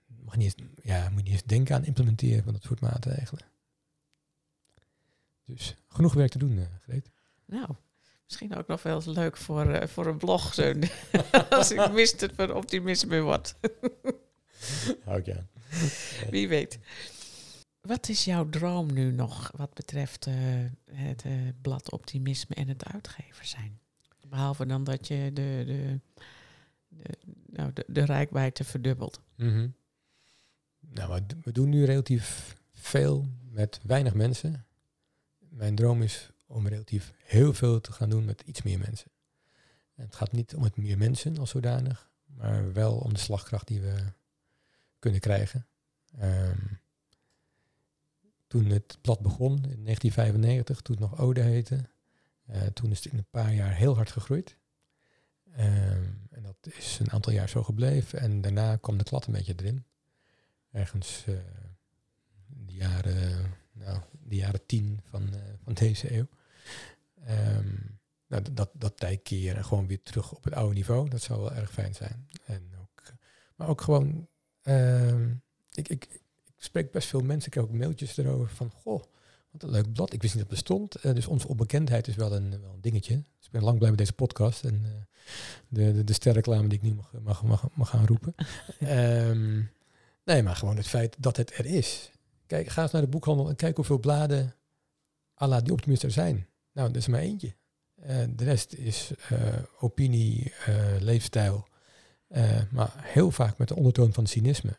Mag 0.06 0.36
niet 0.36 0.60
eens, 0.60 0.70
ja, 0.84 1.10
moet 1.10 1.18
je 1.18 1.24
niet 1.24 1.34
eens 1.34 1.44
denken 1.44 1.76
aan 1.76 1.86
implementeren 1.86 2.44
van 2.44 2.54
dat 2.54 2.64
soort 2.64 2.80
maatregelen. 2.80 3.44
Dus 5.46 5.76
genoeg 5.88 6.14
werk 6.14 6.32
te 6.32 6.38
doen, 6.38 6.58
eh 6.58 6.66
Greet. 6.82 7.10
nou, 7.46 7.68
misschien 8.26 8.56
ook 8.56 8.68
nog 8.68 8.84
wel 8.84 8.96
eens 8.96 9.06
leuk 9.06 9.38
voor, 9.38 9.70
eh, 9.70 9.88
voor 9.88 10.06
een 10.06 10.18
blog, 10.18 10.54
zo, 10.54 10.74
als 11.50 11.72
ik 11.72 11.92
mist 11.92 12.22
het 12.22 12.32
van 12.36 12.54
optimisme 12.54 13.22
wordt. 13.22 13.56
Hou 15.06 15.20
ik 15.20 15.30
aan. 15.30 15.50
Wie 16.30 16.48
weet. 16.48 16.80
Wat 17.82 18.10
is 18.10 18.26
jouw 18.26 18.50
droom 18.50 18.94
nu 18.94 19.12
nog 19.12 19.52
wat 19.56 19.74
betreft 19.74 20.28
eh, 20.28 20.34
het 20.92 21.24
blad 21.62 21.92
optimisme 21.92 22.56
en 22.56 22.68
het 22.68 22.86
uitgever 22.86 23.46
zijn? 23.46 23.80
Behalve 24.30 24.66
dan 24.66 24.84
dat 24.84 25.08
je 25.08 25.32
de, 25.34 25.64
de, 25.66 26.00
de, 26.88 27.18
nou, 27.46 27.74
de, 27.74 27.84
de 27.88 28.06
rijkwijde 28.06 28.64
verdubbelt. 28.64 29.20
Mhm. 29.36 29.68
Nou, 30.80 31.22
we, 31.44 31.52
doen 31.52 31.70
nu 31.70 31.86
relatief 31.86 32.56
veel 32.72 33.28
met 33.50 33.80
weinig 33.84 34.14
mensen. 34.14 34.66
Mijn 35.38 35.76
droom 35.76 36.02
is 36.02 36.30
om 36.46 36.68
relatief 36.68 37.14
heel 37.24 37.54
veel 37.54 37.82
te 37.82 37.92
gaan 37.92 38.10
doen 38.10 38.26
met 38.26 38.42
iets 38.46 38.62
meer 38.62 38.80
mensen. 38.80 39.12
En 39.96 40.06
het 40.06 40.16
gaat 40.16 40.32
niet 40.32 40.56
om 40.56 40.64
het 40.64 40.78
meer 40.78 40.98
mensen 40.98 41.38
als 41.38 41.50
zodanig, 41.50 42.10
maar 42.26 42.74
wel 42.74 42.98
om 42.98 43.14
de 43.14 43.20
slagkracht 43.20 43.68
die 43.68 43.82
we 43.82 43.96
kunnen 45.00 45.20
krijgen. 45.20 45.68
Ehm, 46.18 46.58
toen 48.48 48.66
het 48.66 48.98
blad 49.02 49.20
begon 49.20 49.52
in 49.52 49.84
1995, 49.84 50.82
toen 50.82 50.96
het 50.96 51.10
nog 51.10 51.20
Ode 51.20 51.42
heette, 51.42 51.90
eh, 52.46 52.62
toen 52.62 52.92
is 52.92 53.04
het 53.04 53.14
in 53.14 53.18
een 53.18 53.30
paar 53.30 53.54
jaar 53.54 53.74
heel 53.74 53.96
hard 53.96 54.12
gegroeid. 54.12 54.58
Ehm, 55.56 56.04
en 56.30 56.44
dat 56.44 56.56
is 56.62 57.00
een 57.00 57.12
aantal 57.12 57.34
jaar 57.34 57.50
zo 57.50 57.64
gebleven. 57.64 58.20
En 58.20 58.42
daarna 58.42 58.76
kwam 58.76 58.98
de 58.98 59.04
klad 59.04 59.26
een 59.26 59.34
beetje 59.34 59.54
erin. 59.58 59.86
Ergens 60.72 61.24
eh, 61.28 61.34
in 62.50 62.66
de 62.66 62.74
jaren, 62.74 63.54
nou, 63.72 64.00
de 64.12 64.36
jaren 64.36 64.66
tien 64.66 65.02
van, 65.04 65.34
eh, 65.34 65.40
van 65.64 65.74
deze 65.74 66.16
eeuw. 66.16 66.28
Ehm, 67.26 67.74
nou, 68.28 68.54
dat, 68.54 68.70
dat 68.74 68.98
tij 68.98 69.18
keren 69.18 69.58
en 69.58 69.66
gewoon 69.66 69.88
weer 69.88 70.02
terug 70.02 70.34
op 70.34 70.44
het 70.44 70.54
oude 70.54 70.74
niveau. 70.74 71.10
Dat 71.10 71.22
zou 71.22 71.40
wel 71.42 71.54
erg 71.54 71.72
fijn 71.72 71.94
zijn. 71.94 72.30
En 72.46 72.72
ook, 72.82 73.04
maar 73.56 73.68
ook 73.68 73.82
gewoon, 73.82 74.28
ehm, 74.62 75.32
ik, 75.72 75.88
ik, 75.90 76.08
ik 76.46 76.54
spreek 76.58 76.92
best 76.92 77.08
veel 77.08 77.22
mensen. 77.22 77.46
Ik 77.46 77.52
krijg 77.52 77.68
ook 77.68 77.74
mailtjes 77.74 78.18
erover 78.18 78.50
van, 78.50 78.72
goh, 78.72 79.04
wat 79.56 79.70
een 79.70 79.76
leuk 79.76 79.94
blad. 79.94 80.14
Ik 80.14 80.22
wist 80.22 80.36
niet 80.36 80.44
dat 80.44 80.52
het 80.52 80.66
bestond. 80.66 80.96
Eh, 80.96 81.14
dus 81.14 81.28
onze 81.28 81.48
onbekendheid 81.48 82.08
is 82.08 82.16
wel 82.16 82.36
een, 82.36 82.62
wel 82.62 82.74
een 82.74 82.82
dingetje. 82.82 83.16
Dus 83.16 83.46
ik 83.46 83.52
ben 83.52 83.64
lang 83.64 83.78
blij 83.78 83.90
met 83.90 84.00
deze 84.00 84.14
podcast. 84.14 84.64
En 84.64 84.82
eh, 84.86 84.92
de, 85.68 85.94
de, 85.94 86.04
de 86.04 86.14
sterreclame 86.14 86.68
die 86.68 86.78
ik 86.78 86.84
nu 86.84 86.94
mag, 86.94 87.12
mag, 87.24 87.44
mag, 87.44 87.68
mag 87.74 87.90
gaan 87.90 88.06
roepen. 88.06 88.36
Ehm, 88.80 89.62
nee, 90.24 90.44
maar 90.44 90.56
gewoon 90.56 90.78
het 90.78 90.88
feit 90.88 91.16
dat 91.20 91.38
het 91.38 91.58
er 91.58 91.66
is. 91.66 92.12
Kijk, 92.48 92.68
ga 92.68 92.82
eens 92.82 92.92
naar 92.92 93.02
de 93.02 93.08
boekhandel 93.08 93.50
en 93.50 93.56
kijk 93.56 93.76
hoeveel 93.76 94.00
bladen 94.00 94.56
à 95.42 95.48
la 95.48 95.62
die 95.62 95.74
optimist 95.74 96.04
er 96.04 96.12
zijn. 96.12 96.48
Nou, 96.72 96.88
dat 96.88 96.98
is 96.98 97.08
maar 97.08 97.20
eentje. 97.20 97.56
Eh, 97.96 98.18
de 98.36 98.44
rest 98.44 98.74
is 98.74 99.12
opinie, 99.80 100.54
leefstijl. 101.00 101.68
maar 102.72 102.94
heel 102.96 103.32
vaak 103.32 103.58
met 103.58 103.68
de 103.68 103.76
ondertoon 103.76 104.14
van 104.14 104.28
cynisme. 104.28 104.78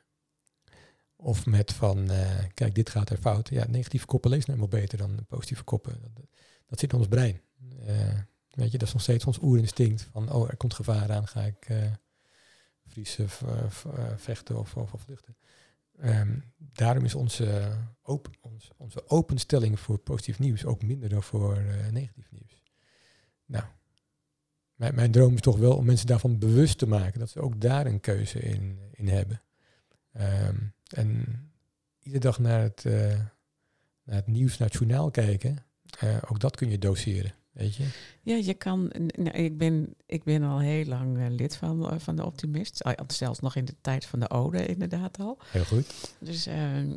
Of 1.17 1.47
met 1.47 1.73
van, 1.73 2.11
eh, 2.11 2.45
kijk, 2.55 2.75
dit 2.75 2.91
gaat 2.91 3.11
er 3.11 3.19
fout. 3.19 3.49
Ja, 3.49 3.67
negatieve 3.69 4.07
koppen 4.07 4.31
lezen 4.31 4.51
nou 4.51 4.61
helemaal 4.61 4.81
beter 4.81 4.99
dan 4.99 5.27
positieve 5.27 5.65
koppen. 5.65 6.01
Dat, 6.67 6.79
zit 6.79 6.93
in 6.93 6.99
ons 6.99 7.09
brein. 7.09 7.41
Eh, 7.87 8.19
weet 8.51 8.73
je, 8.73 8.79
dat 8.79 8.89
is 8.89 8.93
nog 8.93 9.03
steeds 9.03 9.25
ons 9.25 9.43
oerinstinct. 9.43 10.09
Van, 10.13 10.33
oh, 10.33 10.49
er 10.49 10.57
komt 10.57 10.75
gevaar 10.75 11.13
aan, 11.13 11.27
ga 11.27 11.43
ik 11.43 11.65
eh, 11.69 11.93
vriezen, 12.87 13.29
vechten 14.17 14.59
of, 14.59 14.77
of, 14.77 14.93
vluchten. 14.97 15.37
Ehm, 15.99 16.39
daarom 16.57 17.05
is 17.05 17.15
onze, 17.15 17.77
open, 18.03 18.33
ons, 18.41 18.71
onze 18.77 19.09
openstelling 19.09 19.81
voor 19.81 19.99
positief 19.99 20.39
nieuws 20.39 20.65
ook 20.65 20.83
minder 20.83 21.09
dan 21.09 21.23
voor 21.23 21.63
negatief 21.91 22.31
nieuws. 22.31 22.63
Nou, 23.47 23.65
mijn, 24.75 24.95
mijn 24.95 25.11
droom 25.11 25.35
is 25.35 25.41
toch 25.41 25.59
wel 25.59 25.77
om 25.77 25.85
mensen 25.85 26.07
daarvan 26.07 26.39
bewust 26.39 26.79
te 26.79 26.87
maken 26.87 27.19
dat 27.19 27.31
ze 27.31 27.41
ook 27.41 27.61
daar 27.61 27.87
een 27.87 28.01
keuze 28.01 28.39
in, 28.39 28.79
in 28.93 29.09
hebben. 29.09 29.43
Ehm, 30.13 30.57
en 30.95 31.25
iedere 32.03 32.23
dag 32.25 32.39
naar 32.39 32.63
het, 32.63 32.85
eh, 32.85 33.19
naar 34.03 34.17
het 34.17 34.27
nieuws, 34.27 34.59
naar 34.59 34.69
het 34.69 34.79
journaal 34.79 35.11
kijken, 35.11 35.67
eh, 35.99 36.17
ook 36.29 36.41
dat 36.41 36.57
kun 36.57 36.71
je 36.71 36.79
doseren, 36.79 37.35
weet 37.53 37.77
je. 37.77 37.89
Ja, 38.23 38.37
je 38.37 38.55
kan. 38.55 38.93
nou, 39.17 39.37
ik, 39.37 39.59
ben, 39.59 39.95
ik 40.07 40.25
ben 40.25 40.43
al 40.43 40.61
heel 40.61 40.85
lang 40.85 41.19
eh, 41.19 41.27
lid 41.29 41.57
van, 41.57 42.01
van 42.01 42.17
de 42.17 42.25
Optimist. 42.25 42.85
Zelfs 43.07 43.41
nog 43.41 43.57
in 43.57 43.65
de 43.65 43.75
tijd 43.81 44.05
van 44.05 44.21
de 44.21 44.31
Ode, 44.31 44.67
inderdaad 44.67 45.19
al. 45.19 45.39
Heel 45.51 45.65
goed. 45.65 46.17
Dus, 46.21 46.47
ehm, 46.47 46.95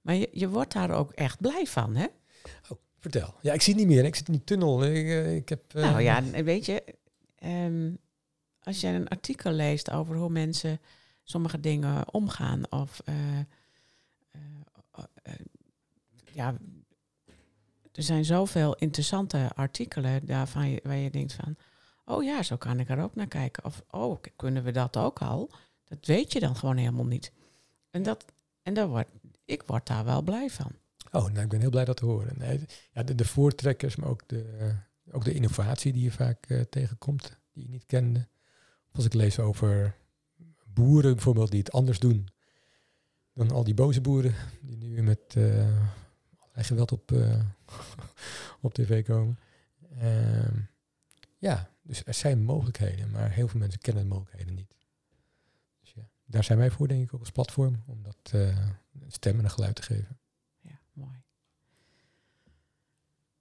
maar 0.00 0.14
je, 0.14 0.28
je 0.32 0.48
wordt 0.48 0.72
daar 0.72 0.90
ook 0.90 1.12
echt 1.12 1.40
blij 1.40 1.66
van, 1.66 1.96
hè? 1.96 2.06
Vertel. 2.98 3.34
Ja, 3.40 3.52
ik 3.52 3.62
zie 3.62 3.74
het 3.74 3.82
niet 3.82 3.92
meer. 3.92 4.04
Ik 4.04 4.14
zit 4.14 4.26
in 4.26 4.32
die 4.32 4.44
tunnel. 4.44 4.84
Ik, 4.84 5.26
ik 5.26 5.48
heb, 5.48 5.72
Nou 5.72 6.00
ja, 6.00 6.22
weet 6.44 6.66
je, 6.66 6.84
ehm, 7.36 7.90
als 8.60 8.80
je 8.80 8.86
een 8.86 9.08
artikel 9.08 9.52
leest 9.52 9.90
over 9.90 10.16
hoe 10.16 10.28
mensen 10.28 10.80
sommige 11.24 11.60
dingen 11.60 12.12
omgaan, 12.12 12.70
of 12.70 13.00
eh, 13.04 13.38
eh, 13.38 13.44
eh, 15.22 15.34
ja, 16.32 16.54
er 17.92 18.02
zijn 18.02 18.24
zoveel 18.24 18.74
interessante 18.74 19.50
artikelen 19.54 20.26
daarvan 20.26 20.80
waar 20.82 20.96
je 20.96 21.10
denkt 21.10 21.32
van, 21.32 21.56
oh 22.04 22.24
ja, 22.24 22.42
zo 22.42 22.56
kan 22.56 22.80
ik 22.80 22.88
er 22.88 23.02
ook 23.02 23.14
naar 23.14 23.26
kijken. 23.26 23.64
Of 23.64 23.82
oh, 23.90 24.20
kunnen 24.36 24.64
we 24.64 24.70
dat 24.70 24.96
ook 24.96 25.18
al? 25.18 25.50
Dat 25.84 26.06
weet 26.06 26.32
je 26.32 26.40
dan 26.40 26.56
gewoon 26.56 26.76
helemaal 26.76 27.06
niet. 27.06 27.32
En 27.90 28.02
dat, 28.02 28.24
en 28.62 28.74
daar 28.74 28.88
word, 28.88 29.08
ik 29.44 29.62
word 29.66 29.86
daar 29.86 30.04
wel 30.04 30.22
blij 30.22 30.50
van. 30.50 30.72
Oh, 31.12 31.28
nou, 31.28 31.40
ik 31.40 31.48
ben 31.48 31.60
heel 31.60 31.70
blij 31.70 31.84
dat 31.84 31.96
te 31.96 32.04
horen. 32.04 32.64
Ja, 32.92 33.02
de, 33.02 33.24
voortrekkers, 33.24 33.96
maar 33.96 34.08
ook 34.08 34.28
de, 34.28 34.74
ook 35.10 35.24
de 35.24 35.34
innovatie 35.34 35.92
die 35.92 36.02
je 36.02 36.10
vaak 36.10 36.46
tegenkomt, 36.70 37.38
die 37.52 37.62
je 37.62 37.68
niet 37.68 37.86
kende. 37.86 38.28
Als 38.92 39.04
ik 39.04 39.14
lees 39.14 39.38
over 39.38 39.96
boeren 40.74 41.14
bijvoorbeeld 41.14 41.50
die 41.50 41.60
het 41.60 41.72
anders 41.72 41.98
doen 41.98 42.28
dan 43.34 43.50
al 43.50 43.64
die 43.64 43.74
boze 43.74 44.00
boeren 44.00 44.34
die 44.60 44.76
nu 44.76 45.02
met 45.02 45.36
eh 45.36 45.90
allerlei 46.52 46.64
geweld 46.64 46.92
op, 46.92 47.12
eh, 47.12 47.40
op 48.60 48.74
tv 48.74 49.04
komen. 49.04 49.38
Ehm, 49.98 50.58
ja, 51.38 51.70
dus 51.82 52.04
er 52.04 52.14
zijn 52.14 52.42
mogelijkheden, 52.42 53.10
maar 53.10 53.30
heel 53.30 53.48
veel 53.48 53.60
mensen 53.60 53.80
kennen 53.80 54.02
de 54.02 54.08
mogelijkheden 54.08 54.54
niet. 54.54 54.74
Dus 55.80 55.92
ja, 55.92 56.08
daar 56.24 56.44
zijn 56.44 56.58
wij 56.58 56.70
voor, 56.70 56.88
denk 56.88 57.02
ik, 57.02 57.14
ook 57.14 57.20
als 57.20 57.30
platform, 57.30 57.82
om 57.86 58.02
dat 58.02 58.30
eh, 58.32 58.68
stem 59.08 59.38
en 59.38 59.44
een 59.44 59.50
geluid 59.50 59.74
te 59.74 59.82
geven. 59.82 60.18
Ja, 60.60 60.80
mooi. 60.92 61.22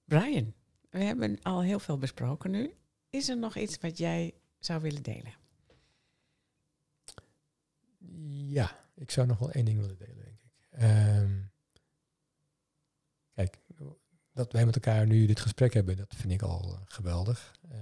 Brian, 0.05 0.53
we 0.89 1.03
hebben 1.03 1.41
al 1.41 1.61
heel 1.61 1.79
veel 1.79 1.97
besproken 1.97 2.51
nu. 2.51 2.73
Is 3.09 3.29
er 3.29 3.37
nog 3.37 3.57
iets 3.57 3.77
wat 3.77 3.97
jij 3.97 4.33
zou 4.59 4.81
willen 4.81 5.03
delen? 5.03 5.33
Ja, 8.51 8.79
ik 8.95 9.11
zou 9.11 9.27
nog 9.27 9.39
wel 9.39 9.51
één 9.51 9.65
ding 9.65 9.79
willen 9.79 9.97
delen, 9.97 10.23
denk 10.23 10.39
ik. 10.41 10.51
Ehm, 10.69 11.39
kijk, 13.33 13.57
dat 14.33 14.51
wij 14.51 14.65
met 14.65 14.75
elkaar 14.75 15.07
nu 15.07 15.25
dit 15.25 15.39
gesprek 15.39 15.73
hebben, 15.73 15.97
dat 15.97 16.15
vind 16.15 16.31
ik 16.31 16.41
al 16.41 16.73
eh, 16.73 16.81
geweldig. 16.85 17.55
Eh, 17.69 17.77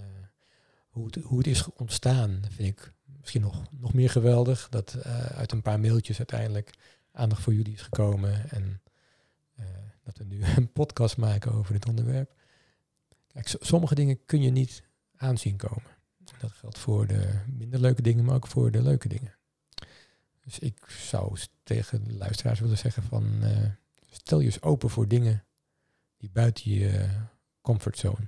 hoe, 0.89 1.05
het, 1.05 1.15
hoe 1.15 1.37
het 1.37 1.47
is 1.47 1.73
ontstaan, 1.73 2.41
vind 2.49 2.69
ik 2.69 2.93
misschien 3.19 3.41
nog, 3.41 3.63
nog 3.71 3.93
meer 3.93 4.09
geweldig. 4.09 4.69
Dat 4.69 4.93
eh, 4.93 5.25
uit 5.25 5.51
een 5.51 5.61
paar 5.61 5.79
mailtjes 5.79 6.17
uiteindelijk 6.17 6.73
aandacht 7.11 7.41
voor 7.41 7.53
jullie 7.53 7.73
is 7.73 7.81
gekomen. 7.81 8.49
En 8.49 8.81
dat 10.03 10.17
we 10.17 10.23
nu 10.23 10.43
een 10.55 10.71
podcast 10.71 11.17
maken 11.17 11.51
over 11.51 11.73
dit 11.73 11.87
onderwerp. 11.87 12.33
Kijk, 13.27 13.47
so- 13.47 13.57
sommige 13.61 13.95
dingen 13.95 14.25
kun 14.25 14.41
je 14.41 14.49
niet 14.49 14.83
aanzien 15.15 15.57
komen. 15.57 15.97
Dat 16.37 16.51
geldt 16.51 16.77
voor 16.77 17.07
de 17.07 17.39
minder 17.47 17.79
leuke 17.79 18.01
dingen, 18.01 18.25
maar 18.25 18.35
ook 18.35 18.47
voor 18.47 18.71
de 18.71 18.81
leuke 18.81 19.07
dingen. 19.07 19.38
Dus 20.49 20.59
ik 20.59 20.89
zou 20.89 21.37
tegen 21.63 22.03
de 22.03 22.13
luisteraars 22.13 22.59
willen 22.59 22.77
zeggen 22.77 23.03
van 23.03 23.43
eh, 23.43 23.69
stel 24.09 24.39
je 24.39 24.45
eens 24.45 24.61
open 24.61 24.89
voor 24.89 25.07
dingen 25.07 25.45
die 26.17 26.29
buiten 26.29 26.71
je 26.71 27.09
comfortzone 27.61 28.27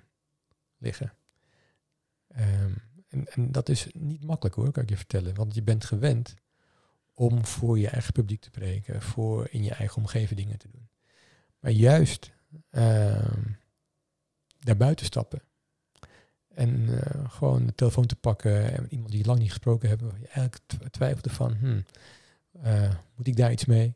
liggen. 0.78 1.14
Ehm, 2.28 2.74
en, 3.08 3.28
en 3.28 3.52
dat 3.52 3.70
is 3.70 3.88
niet 3.94 4.24
makkelijk 4.24 4.56
hoor, 4.56 4.72
kan 4.72 4.84
ik 4.84 4.90
je 4.90 4.98
vertellen. 4.98 5.36
Want 5.36 5.56
je 5.56 5.64
bent 5.64 5.86
gewend 5.86 6.36
om 7.14 7.46
voor 7.46 7.80
je 7.80 7.88
eigen 7.88 8.14
publiek 8.14 8.42
te 8.42 8.48
spreken, 8.48 9.02
voor 9.02 9.48
in 9.52 9.64
je 9.64 9.74
eigen 9.74 9.98
omgeving 9.98 10.40
dingen 10.40 10.58
te 10.58 10.70
doen. 10.72 10.90
Maar 11.60 11.72
juist 11.72 12.32
ehm 12.70 13.44
daarbuiten 14.60 15.06
stappen. 15.06 15.42
En 16.62 17.00
eh, 17.00 17.32
gewoon 17.32 17.66
de 17.66 17.76
telefoon 17.76 18.06
te 18.06 18.16
pakken 18.16 18.74
en 18.74 18.88
iemand 18.90 19.12
die 19.12 19.26
lang 19.26 19.40
niet 19.40 19.50
gesproken 19.50 19.90
hebt, 19.90 20.02
waar 20.02 20.20
je 20.20 20.28
eigenlijk 20.28 20.62
tw- 20.66 20.86
twijfelde 20.92 21.30
van, 21.30 21.54
hmm, 21.54 21.86
eh, 22.62 22.94
moet 23.16 23.28
ik 23.28 23.36
daar 23.36 23.52
iets 23.52 23.66
mee? 23.66 23.96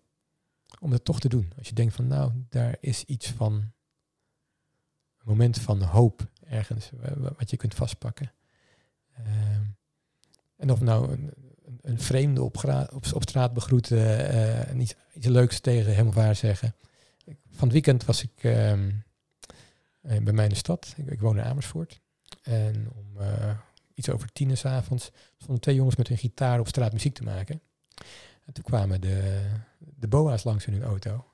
Om 0.80 0.90
dat 0.90 1.06
toch 1.06 1.20
te 1.20 1.30
doen. 1.30 1.52
Als 1.58 1.68
je 1.68 1.74
denkt 1.76 1.94
van, 1.94 2.08
nou, 2.08 2.32
daar 2.50 2.78
is 2.80 3.04
iets 3.04 3.32
van, 3.32 3.54
een 3.54 3.72
moment 5.24 5.60
van 5.60 5.82
hoop 5.82 6.28
ergens, 6.48 6.90
wa- 6.94 7.20
wa- 7.20 7.34
wat 7.38 7.50
je 7.50 7.58
kunt 7.58 7.76
vastpakken. 7.76 8.32
Ehm, 9.14 9.64
en 10.56 10.72
of 10.72 10.82
nou 10.82 11.12
een, 11.12 11.34
een, 11.82 12.00
vreemde 12.00 12.44
op, 12.44 12.58
op, 13.14 13.24
straat 13.24 13.54
begroeten 13.54 14.30
eh, 14.30 14.70
en 14.70 14.80
iets, 14.80 14.96
iets 15.14 15.28
leuks 15.28 15.60
tegen 15.60 15.96
hem 15.96 16.08
of 16.08 16.16
haar 16.16 16.36
zeggen. 16.36 16.76
Van 17.50 17.64
het 17.68 17.72
weekend 17.72 18.06
was 18.06 18.24
ik 18.24 18.44
ehm, 18.44 18.92
eh, 20.02 20.22
bij 20.22 20.34
mij 20.34 20.44
in 20.44 20.50
de 20.50 20.56
stad. 20.56 20.96
Ik 21.06 21.20
woon 21.20 21.38
in 21.38 21.44
Amersfoort. 21.44 22.04
En 22.42 22.92
om 22.96 23.22
eh, 23.22 23.58
iets 23.94 24.10
over 24.10 24.32
tien 24.32 24.50
uur 24.50 24.58
's 24.58 24.66
avonds 24.66 25.12
stonden 25.38 25.62
twee 25.62 25.76
jongens 25.76 25.96
met 25.96 26.08
hun 26.08 26.18
gitaar 26.18 26.60
op 26.60 26.68
straat 26.68 26.94
muziek 26.94 27.14
te 27.14 27.24
maken. 27.24 27.62
En 28.46 28.54
toen 28.54 28.64
kwamen 28.64 29.02
de, 29.02 29.46
de 29.78 30.08
BOA's 30.08 30.44
langs 30.44 30.66
in 30.66 30.74
hun 30.74 30.84
auto. 30.84 31.26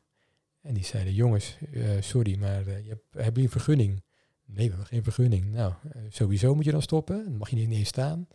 En 0.62 0.74
die 0.74 0.84
zeiden, 0.84 1.14
jongens, 1.14 1.58
eh, 1.74 2.02
sorry, 2.02 2.40
maar 2.40 2.68
uh, 2.68 2.84
je 2.84 2.90
hebt, 2.90 3.04
hebben 3.12 3.26
jullie 3.26 3.44
een 3.44 3.50
vergunning? 3.50 4.04
Nee, 4.46 4.66
we 4.66 4.70
hebben 4.70 4.86
geen 4.86 5.04
vergunning. 5.04 5.46
Nou, 5.46 5.74
sowieso 6.10 6.56
moet 6.56 6.66
je 6.66 6.72
dan 6.72 6.82
stoppen. 6.82 7.24
Dan 7.24 7.38
mag 7.38 7.50
je 7.50 7.56
niet 7.56 7.72
eens 7.72 7.88
staan. 7.88 8.28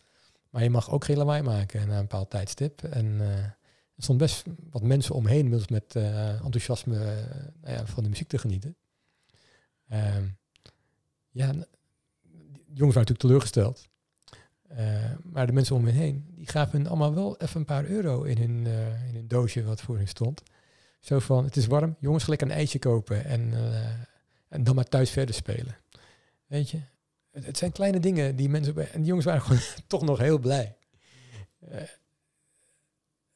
Maar 0.51 0.63
je 0.63 0.71
mag 0.71 0.91
ook 0.91 1.05
geen 1.05 1.17
lawaai 1.17 1.43
maken 1.43 1.89
na 1.89 1.95
een 1.95 2.01
bepaald 2.01 2.31
tijdstip. 2.31 2.83
En 2.83 3.21
er 3.21 3.57
stond 4.03 4.19
best 4.19 4.45
wat 4.71 4.83
mensen 4.83 5.15
omheen 5.15 5.39
inmiddels 5.39 5.69
met 5.69 5.95
enthousiasme 5.97 6.97
nou 7.61 7.75
ja, 7.75 7.87
van 7.87 8.03
de 8.03 8.09
muziek 8.09 8.29
te 8.29 8.39
genieten. 8.39 8.77
Ehm, 9.89 10.27
ja, 11.31 11.53
jongens 12.77 12.95
waren 12.97 13.13
natuurlijk 13.13 13.19
teleurgesteld. 13.19 13.89
Uh, 14.73 15.13
maar 15.23 15.47
de 15.47 15.53
mensen 15.53 15.77
om 15.77 15.83
me 15.83 15.91
heen, 15.91 16.25
die 16.35 16.49
gaven 16.49 16.79
hun 16.79 16.89
allemaal 16.89 17.15
wel 17.15 17.37
even 17.37 17.61
een 17.61 17.67
paar 17.67 17.85
euro 17.85 18.23
in 18.23 18.39
hun, 18.39 18.65
uh, 18.65 19.09
in 19.09 19.15
hun 19.15 19.29
doosje 19.29 19.65
wat 19.65 19.81
voor 19.81 19.97
hun 19.97 20.09
stond. 20.09 20.43
Zo 21.01 21.19
van, 21.19 21.45
het 21.45 21.57
is 21.57 21.67
warm, 21.67 21.97
jongens 22.01 22.25
gelijk 22.25 22.43
een 22.43 22.51
ijsje 22.51 22.79
kopen 22.79 23.25
en, 23.25 23.41
uh, 23.41 23.87
en 24.49 24.65
dan 24.65 24.75
maar 24.75 24.85
thuis 24.85 25.11
verder 25.11 25.35
spelen. 25.35 25.77
Weet 26.47 26.71
je, 26.71 26.81
het, 27.31 27.59
zijn 27.59 27.73
kleine 27.73 28.01
dingen 28.01 28.37
die 28.37 28.49
mensen... 28.49 28.93
En 28.93 28.99
die 28.99 29.07
jongens 29.07 29.27
waren 29.27 29.43
gewoon 29.47 29.61
toch 29.87 30.03
nog 30.03 30.19
heel 30.19 30.39
blij. 30.39 30.77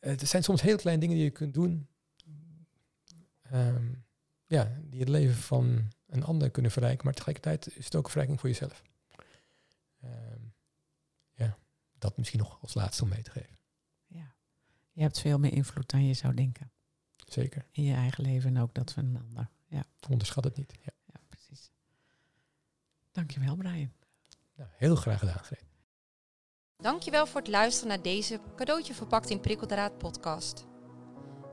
het 0.01 0.29
zijn 0.29 0.43
soms 0.43 0.63
heel 0.63 0.77
kleine 0.77 1.01
dingen 1.01 1.17
die 1.17 1.25
je 1.25 1.31
kunt 1.31 1.55
doen. 1.55 1.89
Um, 3.53 4.05
ja, 4.47 4.79
die 4.83 5.01
het 5.01 5.09
leven 5.09 5.37
van 5.37 5.89
een 6.07 6.25
ander 6.25 6.51
kunnen 6.51 6.71
verrijken, 6.71 7.05
maar 7.05 7.15
tegelijkertijd 7.15 7.77
is 7.77 7.85
het 7.85 7.97
ook 7.97 8.05
een 8.05 8.11
verrijking 8.11 8.41
voor 8.41 8.49
jezelf. 8.49 8.83
Um, 10.05 10.55
ja, 11.33 11.59
dat 11.99 12.17
misschien 12.17 12.39
nog 12.39 12.59
als 12.63 12.75
laatste 12.75 13.03
om 13.03 13.09
mee 13.09 13.23
te 13.23 13.31
geven. 13.31 13.59
Ja, 14.07 14.35
je 14.93 15.03
hebt 15.03 15.21
veel 15.21 15.39
meer 15.39 15.53
invloed 15.53 15.91
dan 15.91 16.07
je 16.07 16.15
zou 16.15 16.35
denken. 16.35 16.73
Zeker. 17.27 17.67
In 17.71 17.83
je 17.83 17.95
eigen 17.95 18.25
leven 18.25 18.57
en 18.57 18.63
ook 18.63 18.75
dat 18.75 18.93
van 18.93 19.05
een 19.05 19.23
ander. 19.23 19.51
Ja. 19.67 19.85
Onderschat 20.09 20.45
het 20.45 20.57
niet. 20.57 20.73
Ja, 20.85 20.93
ja 21.05 21.21
precies. 21.29 21.71
Dankjewel, 23.13 23.57
Brian. 23.57 23.93
Nou, 24.55 24.71
heel 24.73 24.97
graag 24.97 25.19
gedaan, 25.19 25.39
Greet. 25.39 25.65
Dankjewel 26.77 27.27
voor 27.27 27.41
het 27.41 27.51
luisteren 27.51 27.89
naar 27.89 28.03
deze 28.03 28.41
cadeautje 28.57 28.95
verpakt 28.95 29.31
in 29.31 29.41
prikkeldraad 29.41 29.99
podcast. 29.99 30.67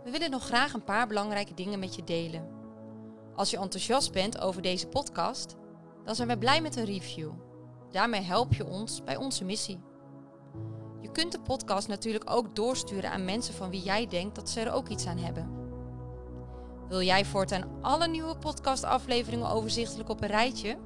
We 0.03 0.11
willen 0.11 0.29
nog 0.29 0.45
graag 0.45 0.73
een 0.73 0.83
paar 0.83 1.07
belangrijke 1.07 1.53
dingen 1.53 1.79
met 1.79 1.95
je 1.95 2.03
delen. 2.03 2.47
Als 3.35 3.49
je 3.49 3.57
enthousiast 3.57 4.11
bent 4.11 4.39
over 4.39 4.61
deze 4.61 4.87
podcast, 4.87 5.55
dan 6.03 6.15
zijn 6.15 6.27
we 6.27 6.37
blij 6.37 6.61
met 6.61 6.75
een 6.75 6.85
review. 6.85 7.46
Daarmee 7.97 8.21
help 8.21 8.53
je 8.53 8.65
ons 8.65 9.03
bij 9.03 9.15
onze 9.15 9.43
missie. 9.43 9.79
Je 11.01 11.11
kunt 11.11 11.31
de 11.31 11.39
podcast 11.39 11.87
natuurlijk 11.87 12.29
ook 12.29 12.55
doorsturen 12.55 13.11
aan 13.11 13.25
mensen 13.25 13.53
van 13.53 13.69
wie 13.69 13.81
jij 13.81 14.07
denkt 14.07 14.35
dat 14.35 14.49
ze 14.49 14.59
er 14.59 14.71
ook 14.71 14.87
iets 14.87 15.05
aan 15.05 15.17
hebben. 15.17 15.49
Wil 16.87 17.01
jij 17.01 17.25
voortaan 17.25 17.81
alle 17.81 18.07
nieuwe 18.07 18.37
podcastafleveringen 18.37 19.49
overzichtelijk 19.49 20.09
op 20.09 20.21
een 20.21 20.27
rijtje? 20.27 20.77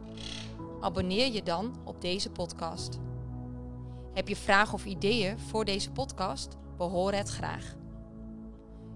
Abonneer 0.82 1.32
je 1.32 1.43
dan 1.43 1.76
op 1.84 2.01
deze 2.01 2.30
podcast. 2.30 2.99
Heb 4.14 4.28
je 4.28 4.36
vragen 4.36 4.74
of 4.74 4.86
ideeën 4.86 5.39
voor 5.39 5.66
deze 5.66 5.91
podcast? 5.91 6.57
Behoor 6.78 7.14
het 7.14 7.30
graag. 7.30 7.76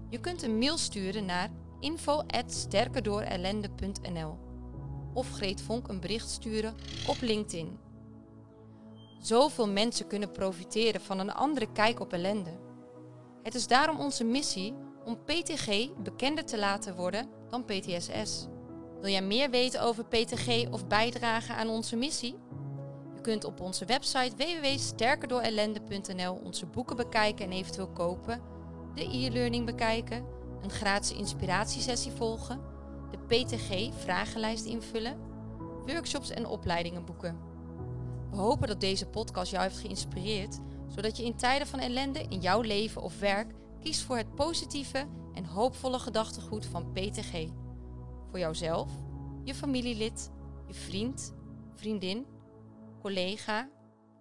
Je 0.08 0.20
kunt 0.20 0.42
een 0.42 0.58
mail 0.58 0.78
sturen 0.78 1.24
naar 1.24 1.50
info@sterkerdoorellende.nl 1.80 4.38
of 5.12 5.30
Greet 5.30 5.60
Vonk 5.60 5.88
een 5.88 6.00
bericht 6.00 6.30
sturen 6.30 6.74
op 7.06 7.20
LinkedIn. 7.20 7.85
Zoveel 9.26 9.68
mensen 9.68 10.06
kunnen 10.06 10.32
profiteren 10.32 11.00
van 11.00 11.18
een 11.18 11.32
andere 11.32 11.72
kijk 11.72 12.00
op 12.00 12.12
ellende. 12.12 12.58
Het 13.42 13.54
is 13.54 13.66
daarom 13.66 14.00
onze 14.00 14.24
missie 14.24 14.74
om 15.04 15.18
PTG 15.24 15.88
bekender 16.02 16.44
te 16.44 16.58
laten 16.58 16.96
worden 16.96 17.28
dan 17.48 17.64
PTSS. 17.64 18.46
Wil 19.00 19.10
jij 19.10 19.22
meer 19.22 19.50
weten 19.50 19.82
over 19.82 20.04
PTG 20.04 20.70
of 20.70 20.86
bijdragen 20.86 21.56
aan 21.56 21.68
onze 21.68 21.96
missie? 21.96 22.38
Je 23.14 23.20
kunt 23.20 23.44
op 23.44 23.60
onze 23.60 23.84
website 23.84 24.36
www.sterkerdoorellende.nl 24.36 26.40
onze 26.44 26.66
boeken 26.66 26.96
bekijken 26.96 27.44
en 27.44 27.52
eventueel 27.52 27.92
kopen, 27.92 28.42
de 28.94 29.04
e-learning 29.04 29.66
bekijken, 29.66 30.26
een 30.62 30.70
gratis 30.70 31.12
inspiratiesessie 31.12 32.12
volgen, 32.12 32.60
de 33.10 33.18
PTG-vragenlijst 33.18 34.64
invullen, 34.64 35.18
workshops 35.86 36.30
en 36.30 36.46
opleidingen 36.46 37.04
boeken. 37.04 37.45
We 38.30 38.36
hopen 38.36 38.68
dat 38.68 38.80
deze 38.80 39.06
podcast 39.06 39.50
jou 39.50 39.62
heeft 39.62 39.78
geïnspireerd, 39.78 40.58
zodat 40.88 41.16
je 41.16 41.24
in 41.24 41.36
tijden 41.36 41.66
van 41.66 41.78
ellende 41.78 42.22
in 42.28 42.40
jouw 42.40 42.60
leven 42.60 43.02
of 43.02 43.18
werk 43.18 43.54
kiest 43.80 44.02
voor 44.02 44.16
het 44.16 44.34
positieve 44.34 45.08
en 45.34 45.44
hoopvolle 45.44 45.98
gedachtegoed 45.98 46.66
van 46.66 46.92
PTG. 46.92 47.48
Voor 48.30 48.38
jouzelf, 48.38 48.90
je 49.44 49.54
familielid, 49.54 50.30
je 50.66 50.74
vriend, 50.74 51.34
vriendin, 51.74 52.26
collega, 53.00 53.70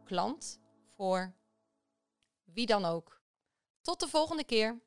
klant, 0.03 0.59
voor 0.95 1.33
wie 2.43 2.65
dan 2.65 2.85
ook. 2.85 3.21
Tot 3.81 3.99
de 3.99 4.07
volgende 4.07 4.43
keer. 4.43 4.81